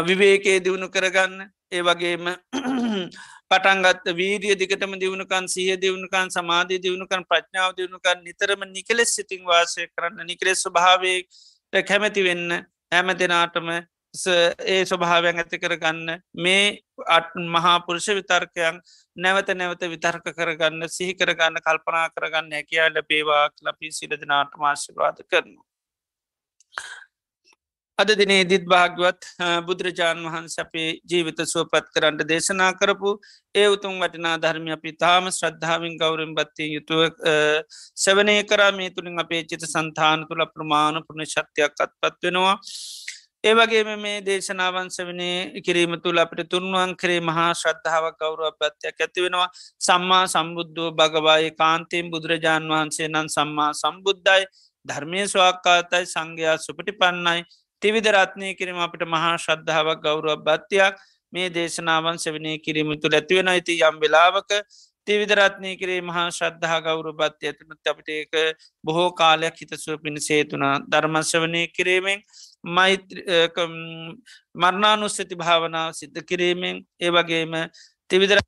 විවේකේ 0.03 0.59
දියුණු 0.61 0.89
කරගන්න 0.89 1.47
ඒ 1.71 1.83
වගේම 1.83 2.27
පටන්ගත් 3.51 4.13
වීරිය 4.15 4.57
දිගටම 4.57 4.93
දියුණුකන් 4.97 5.49
සිය 5.49 5.77
දියුණුකන් 5.77 6.29
සමාධී 6.31 6.81
දියුණුකන් 6.81 7.25
ප්‍රඥාව 7.27 7.73
දියුණුකන් 7.75 8.23
නිතරම 8.23 8.69
නිකලෙස් 8.69 9.15
සිතින් 9.15 9.43
වාසය 9.45 9.89
කරන්න 9.89 10.27
නිකලෙස් 10.27 10.63
ස්වභාවයට 10.63 11.83
කැමැති 11.85 12.23
වෙන්න 12.23 12.61
හැම 12.93 13.13
දෙනාටම 13.15 13.69
ඒ 14.15 14.85
ස්වභාවයන් 14.85 15.39
ඇති 15.39 15.59
කරගන්න 15.59 16.09
මේ 16.37 16.65
අත් 17.09 17.29
මහාපුරුෂ 17.49 18.09
විතර්කයන් 18.11 18.81
නැවත 19.17 19.53
නැවත 19.55 19.85
විතර්ක 19.89 20.27
කරගන්න 20.33 20.89
සිහි 20.91 21.15
කරගන්න 21.15 21.61
කල්පනා 21.61 22.09
කරගන්න 22.11 22.53
හැකයා 22.53 22.89
ලබේවා 22.91 23.45
ලපී 23.63 23.93
සිරදිනාට 23.93 24.53
මාශිවාද 24.57 25.25
කරනවා. 25.25 25.67
අද 27.99 28.11
දිනේ 28.11 28.45
දිත් 28.45 28.65
භාග්වත් 28.65 29.27
බුදුරජාණන් 29.67 30.25
වහන්ස 30.27 30.55
අපේ 30.59 30.87
ජීවිත 31.05 31.41
සුවපත් 31.45 31.91
කරන්න 31.95 32.25
දේශනා 32.25 32.71
කරපු 32.75 33.11
ඒ 33.55 33.67
උතුම් 33.75 34.01
වටිනා 34.03 34.37
ධර්මය 34.39 34.73
අපි 34.73 34.93
තාම 34.95 35.29
ශ්‍රද්ධාවෙන් 35.31 35.99
ගෞරෙන් 36.01 36.33
බත්තය 36.35 36.69
යුතුව 36.69 37.03
සවනය 37.97 38.37
කරා 38.45 38.71
මේ 38.73 38.91
තුළින් 38.91 39.23
අපේ 39.25 39.43
චිත 39.45 39.67
සන්තාන 39.67 40.25
තුළ 40.27 40.45
ප්‍රමාණ 40.55 41.03
පුුණ 41.07 41.23
ශක්තියක් 41.27 41.79
අත්පත් 41.79 42.19
වෙනවා. 42.23 42.57
ඒවගේම 43.45 43.93
මේ 43.99 44.17
දේශනාවන්ස 44.23 44.99
වනේ 45.03 45.63
කිරීම 45.63 45.95
තුළ 46.03 46.25
අපට 46.25 46.43
තුන්වන් 46.49 46.97
කරේ 46.97 47.21
මහා 47.23 47.49
ශ්‍රද්ධාවක් 47.55 48.19
ගෞරුව 48.19 48.59
පත්යක් 48.59 49.01
ඇති 49.01 49.27
වෙනවා. 49.27 49.49
සම්මා 49.81 50.25
සම්බුද්ධෝ 50.29 50.91
භගවායි 50.95 51.55
කාන්තයෙන් 51.55 52.13
බුදුරජාණන් 52.13 52.75
වහන්සේ 52.75 53.09
නම් 53.09 53.29
සම්මා 53.31 53.73
සම්බුද්ධයි. 53.77 54.45
ධර්මය 54.87 55.21
ස්වාක්කාතයි 55.29 56.07
සංඝයා 56.09 56.57
සුපටි 56.59 56.93
පන්නයි 56.95 57.43
තිවිධ 57.83 58.13
රත්නය 58.13 58.55
කිරීම 58.55 58.79
අපට 58.81 59.03
මහා 59.09 59.35
ශ්‍රද්ධාවක් 59.39 60.01
ගෞරුව 60.01 60.41
බත්තියක් 60.43 61.03
මේ 61.33 61.51
දේශනාවන් 61.51 62.19
සවනය 62.19 62.55
කිරීම 62.61 62.97
තුළ 62.97 63.15
ඇතිවෙන 63.15 63.49
ඇති 63.49 63.79
යම් 63.83 64.01
වෙලාවක 64.01 64.51
තිවිදරත්නය 65.07 65.77
කරේ 65.77 66.01
මහා 66.03 66.27
ශ්‍රද්ධහා 66.31 66.81
ගෞරු 66.81 67.13
බත්්‍ය 67.15 67.49
ඇතුනත් 67.49 67.89
අපට 67.89 68.09
ඒක 68.11 68.35
බොහෝ 68.85 69.09
කාලයක් 69.13 69.57
හිතසුව 69.57 69.97
පිණි 69.99 70.21
සේතුනා 70.21 70.75
ධර්මශවනය 70.87 71.63
කිරීමෙන් 71.69 72.23
මරණානුස්සති 74.57 75.35
භාවනාව 75.37 75.91
සිද්ධ 75.95 76.23
කිරීමෙන් 76.25 76.79
ඒ 77.01 77.11
වගේම 77.11 77.59
තිවිදර 78.11 78.39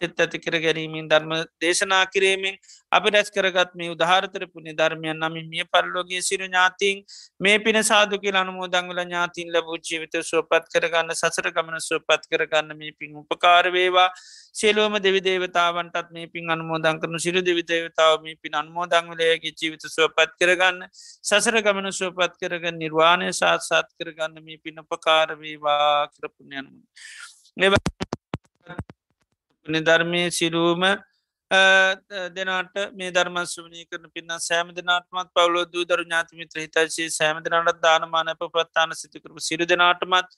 සිත් 0.00 0.20
ඇති 0.20 0.38
කර 0.38 0.56
ගැනීමෙන් 0.58 1.08
ධර්ම 1.08 1.32
දේශනා 1.60 2.02
කිරීමෙන් 2.06 2.54
අපි 2.92 3.10
රැස් 3.10 3.30
කරගත් 3.30 3.72
මේ 3.74 3.90
උදාහරතර 3.90 4.44
පුුණි 4.46 4.72
ධර්මයන් 4.74 5.18
නමින් 5.18 5.48
මිය 5.48 5.64
පරලෝගේ 5.66 6.22
සිරු 6.22 6.46
ඥාතින් 6.46 7.02
මේ 7.40 7.56
පින 7.60 7.78
සාදුකි 7.82 8.32
අනුමෝදංගල 8.34 9.00
ඥාතින් 9.00 9.52
ලබූ 9.52 9.78
ජීවිත 9.80 10.20
සුවපත් 10.22 10.70
කරගන්න 10.74 11.14
සසර 11.14 11.50
ගමන 11.50 11.80
සුවපත් 11.80 12.22
කරගන්න 12.26 12.76
මේ 12.76 12.92
පින් 12.94 13.16
උපකාරවේවා 13.16 14.08
සේලුවම 14.54 14.96
දෙවි 14.98 15.20
දේවතාවන්ටත් 15.20 16.10
මේ 16.10 16.26
පින් 16.28 16.50
අනුමෝදං 16.50 17.00
කරනු 17.00 17.18
සිරු 17.18 17.42
දෙවිදේවතාව 17.42 18.22
මේ 18.22 18.36
පින් 18.36 18.54
අන්මෝදංගලයගේ 18.54 19.54
ජීවිත 19.54 19.84
සුවපත් 19.88 20.30
කරගන්න 20.40 20.78
සසර 20.94 21.60
ගමන 21.62 21.92
සුවපත් 21.92 22.38
කරගන්න 22.40 22.78
නිර්වාණය 22.78 23.32
සාත්සාත් 23.34 23.92
කරගන්න 23.94 24.42
මේ 24.42 24.58
පින 24.58 24.80
උපකාරවේවා 24.80 26.08
කරපුුණයනු. 29.70 29.76
නිධර්මය 29.76 30.30
සිරුවම 30.30 30.84
දෙනට 31.50 32.76
මේ 32.92 33.10
ධර්මස්වනය 33.10 33.84
කරන 33.84 34.10
පින්න 34.10 34.28
සෑම 34.38 34.74
දෙනාටමත් 34.74 35.30
පවලෝ 35.34 35.64
දූ 35.64 35.84
දරු 35.84 36.04
ඥාතිමිත්‍ර 36.04 36.60
හිතශේ 36.60 37.10
සෑම 37.10 37.42
දෙනට 37.42 37.82
දානමානප 37.82 38.42
ප්‍රත්තාන 38.48 38.94
සිතිකරපු 38.94 39.40
සිරු 39.40 39.66
දෙනාටමත් 39.66 40.28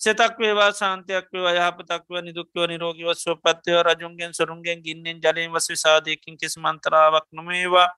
සෙතක් 0.00 0.38
වේවා 0.38 0.72
සාන්තයක් 0.72 1.28
වේ 1.32 1.46
අයහපතක්ව 1.46 2.22
නිදුක්ව 2.22 2.66
නිරෝගව 2.66 3.14
ස්වපත්වය 3.14 3.82
රජුන්ගෙන් 3.82 4.32
සරුන්ගෙන් 4.32 4.82
ගින්නෙන් 4.82 5.20
ජලයෙන් 5.20 5.52
වස 5.52 5.70
විසාධයකින් 5.70 6.36
කිසි 6.36 6.60
මන්තරාවක් 6.60 7.26
නොමේවා 7.32 7.88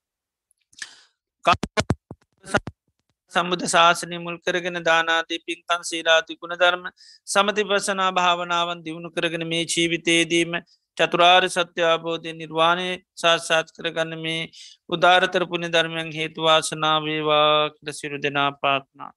සම්බුධ 3.39 3.67
ශාසනය 3.69 4.19
මුල් 4.21 4.39
කරගෙන 4.41 4.81
දානාදී 4.85 5.41
පින්කන් 5.43 5.83
සීලාති 5.85 6.37
ගුණ 6.37 6.57
ධර්ම 6.57 6.85
සමති 7.27 7.65
පසනා 7.65 8.11
භාවනාවන් 8.13 8.85
දියුණු 8.85 9.11
කරගෙන 9.11 9.47
මේ 9.47 9.65
ජීවිතයේදීම 9.67 10.61
චතුරාර් 10.97 11.45
සත්‍යාබෝධය 11.49 12.33
නිර්වාණය 12.35 12.89
සාත්සාත් 13.17 13.69
කරගන්න 13.75 14.15
මේ 14.21 14.41
උදාරතරපුුණ 14.89 15.71
ධර්මයන් 15.71 16.11
හේතුවාසනාවේවා 16.13 17.53
කර 17.71 17.95
සිරු 17.95 18.19
දෙනා 18.19 18.51
පාත්නා 18.57 19.13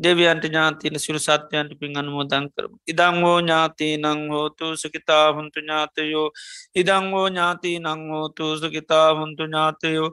දෙවියන්ට 0.00 0.44
ඥාතින 0.44 0.98
සිරු 0.98 1.18
සත්‍යයන්ට 1.20 1.74
පින් 1.80 1.96
අනුමෝදන් 1.96 2.46
කරම. 2.50 2.72
ඉදං 2.86 3.20
හෝ 3.22 3.38
ඥාති 3.38 3.88
නං 3.96 4.20
හෝතු 4.28 4.66
සුකිතා 4.76 5.26
හුන්තු 5.32 5.60
ඥාතයෝ. 5.60 6.28
ඉදං 6.74 7.06
හෝ 7.12 7.26
ඥාති 7.28 7.78
නං 7.80 8.02
හෝතු 8.10 8.46
සුකිතා 8.58 9.08
හුන්තු 9.14 9.42
ඥාතයෝ. 9.44 10.08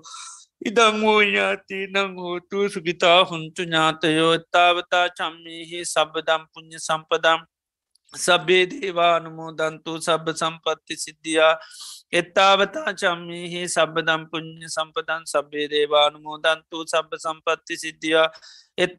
ඉදං 0.61 1.01
වූ 1.01 1.21
ඥාති 1.21 1.77
නං 1.87 2.11
හෝතු 2.15 2.69
සුගිතා 2.69 3.19
හුන්තු 3.23 3.63
ඥාතයෝ 3.63 4.35
තාවතා 4.49 5.07
චම්මයහි 5.11 5.79
සබදම් 5.85 6.43
පුුණ්්‍ය 6.53 6.79
සම්පදම් 6.79 7.41
සබේ 8.13 8.65
දේවානුමෝදන්තු 8.65 9.91
සබ 9.97 10.25
සම්පත්ති 10.33 10.95
සිද්ධියා 10.95 11.53
එත්තාවතා 12.13 12.93
චම්මයහි 12.93 13.61
සබදම් 13.67 14.27
පුුණ්්‍ය 14.29 14.69
සම්පදන් 14.69 15.23
සබේ 15.25 15.67
දේවානුමෝදන්තු 15.67 16.85
සබ 16.85 17.09
සම්පත්ති 17.17 17.77
සිද්ධියා 17.77 18.27
එත් 18.77 18.97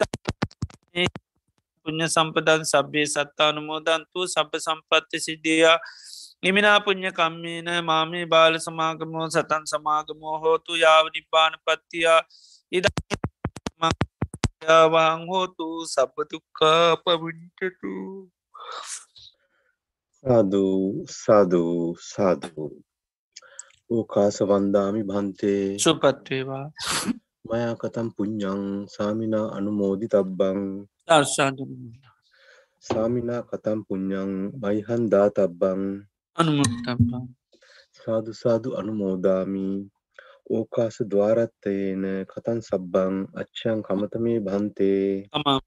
පුුණ්්‍ය 1.86 2.08
සම්පදන් 2.08 2.64
සබ්බේ 2.64 3.06
සත්තානුමෝදන්තු 3.06 4.26
සබ 4.26 4.50
සම්පත්ති 4.58 5.20
සිද්ධියා 5.20 5.78
නිමිනා 6.42 6.78
පුං්ඥ 6.80 7.10
කම්මේන 7.12 7.68
මාමේ 7.84 8.26
බාල 8.26 8.54
සමාගමෝ 8.58 9.26
සතන් 9.28 9.64
සමාගමෝ 9.64 10.36
හෝතු 10.38 10.72
යාව 10.74 11.06
නිබ්බාන 11.14 11.54
පත්තියා 11.64 12.20
ඉදවාං 12.72 13.90
හෝතු 15.28 15.66
සබතුක්කා 15.86 16.88
පවිංචතු 16.96 17.92
සාධූ 20.24 20.82
සාධූ 21.14 21.78
සාධූ 22.04 22.70
ඕකාස 23.90 24.36
වන්දාමි 24.42 25.02
භන්තේ. 25.04 25.64
සුපත්වේවා 25.78 26.66
මයා 27.48 27.74
කතම් 27.74 28.08
පුඤ්ඥං 28.16 28.62
සාමිනා 28.88 29.46
අනුමෝදි 29.56 30.06
තබ්බං 30.08 30.60
දර්ශාදු 31.08 31.64
සාමිනා 32.82 33.42
කතම් 33.42 33.78
පුඤ්ඥං 33.86 34.32
මයිහන්දා 34.62 35.28
තබ්බං 35.36 35.82
අනුමුත්තබා 36.38 37.22
සාධසාධු 37.96 38.70
අනුමෝදාමී. 38.74 39.76
ඕකාස 40.50 40.96
දවාරත්තයන 41.06 42.04
කතන් 42.30 42.60
සබ්බං 42.62 43.16
අච්චයන් 43.34 43.78
කමතමේ 43.82 44.38
බන්තේ 44.42 45.06
තමා 45.28 45.58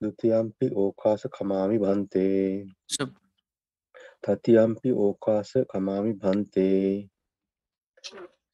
දුතියම්පි 0.00 0.66
ඕකාස 0.76 1.22
කමාමි 1.34 1.76
බන්තේ 1.78 2.46
සුප් 2.88 3.12
තතියම්පි 4.22 4.90
ඕකාස 4.98 5.50
කමාමි 5.70 6.12
බන්තේ 6.14 6.86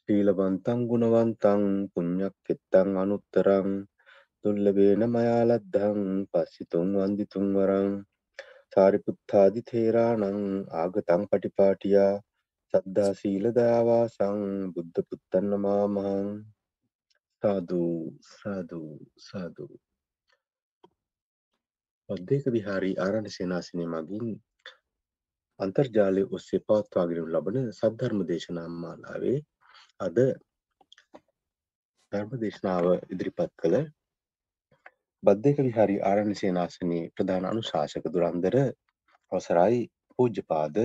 ශීලවන්තං 0.09 0.81
ගුණවන්තං 0.89 1.63
පුඤ්ඤක් 1.93 2.35
කෙත්තං 2.47 2.91
අනුත්තරං. 3.03 3.69
දුල්ලබේන 4.45 5.03
මයාලද්ධං 5.11 6.01
පස්සිතුං 6.31 6.89
වන්දිතුං 6.97 7.47
වරං 7.57 7.93
සාරිපුත්තාදි 8.73 9.63
තේරාණං 9.65 10.43
ආගතං 10.77 11.25
පටිපාටියා 11.29 12.13
සද්ධා 12.75 13.13
සීල 13.15 13.47
දයාවාසං 13.53 14.43
බුද්ධ 14.75 15.01
පුත්තන්න 15.07 15.51
මාමහං. 15.61 16.29
සාදු 17.43 17.83
සාදු 18.31 18.83
සාදු. 19.21 19.67
පද්දේක 22.09 22.45
විහාරී 22.51 22.97
ආරණ්‍ය 22.99 23.31
සේනාසනය 23.31 23.85
මගින් 23.89 24.27
අන්තර්ජාලය 25.61 26.23
ඔස්සේ 26.31 26.61
පවත්වාගෙන 26.63 27.27
ලබන 27.27 27.59
සද්ධර්ම 27.71 28.21
දේශනා 28.27 28.69
මාලාවේ 28.77 29.39
අද 30.01 30.17
ධර්ම 32.13 32.33
දේශනාව 32.41 32.87
ඉදිරිපත් 33.07 33.53
කළ 33.57 33.77
බද්ධක 35.23 35.59
විහාරි 35.61 35.97
ආරණ්‍ය 36.03 36.33
සේනාසනයේ 36.35 37.03
ප්‍රධාන 37.13 37.45
අනුශාසක 37.47 38.07
දුරන්දර 38.09 38.55
අවසරයි 39.33 39.83
පූජ්‍යපාද 40.19 40.79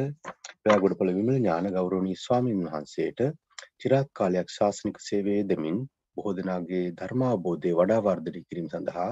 ව්‍යාගොඩපොළ 0.64 1.12
විමල 1.12 1.38
ඥාන 1.38 1.70
ගෞරවනීය 1.72 2.20
ස්වාමීන් 2.20 2.60
වහන්සේට 2.66 3.24
චිරාත් 3.78 4.10
කාලයක් 4.14 4.54
ශාසනික 4.56 5.00
සේවයේ 5.02 5.40
දෙමින් 5.44 5.80
බොහෝ 6.18 6.34
දෙනාගේ 6.34 6.84
ධර්මාවබෝධය 7.00 7.72
වඩා 7.80 7.98
වර්ධනය 8.02 8.44
කිරීම 8.44 8.68
සඳහා 8.70 9.10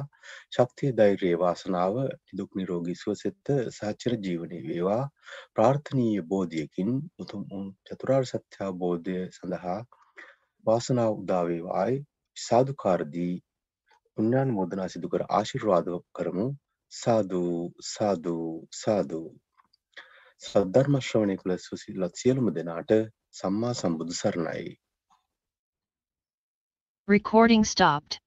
ශක්තිය 0.53 0.93
ධෛර්යය 0.93 1.33
වාසනාව 1.37 1.97
නිදුක් 2.03 2.53
නිරෝගී 2.53 2.97
සුවසෙත 2.97 3.53
සහචර 3.69 4.17
ජීවනයේ 4.19 4.63
වේවා. 4.63 5.03
ප්‍රාර්ථනීය 5.53 6.25
බෝධියකින් 6.27 6.93
උතුම් 7.19 7.49
වූ 7.49 7.63
චතුරාර්ය 7.85 8.31
සත්‍ය 8.31 8.63
අවබෝධය 8.67 9.17
සඳහා 9.33 9.79
වාසනාව 10.65 11.11
උදා 11.17 11.43
වේවායි. 11.45 11.99
සාදුකාර 12.37 13.01
දී 13.11 13.33
පුණ්‍යානුමෝදනා 14.17 14.87
සිදු 14.87 15.09
කර 15.09 15.23
ආශිර්වාද 15.29 15.87
කරමු. 16.11 16.47
සාදු 16.91 17.41
සාදු 17.93 18.35
සාදු. 18.81 19.21
සද්ධර්ම 20.41 20.99
ශ්‍රවණය 20.99 21.37
කළ 21.37 21.55
සුසිලත් 21.57 22.21
සියලුම 22.21 22.51
දෙනාට 22.57 22.91
සම්මා 23.39 23.73
සම්බුදු 23.73 24.13
සරණයි. 24.13 24.67
Recording 27.07 27.63
stopped. 27.65 28.24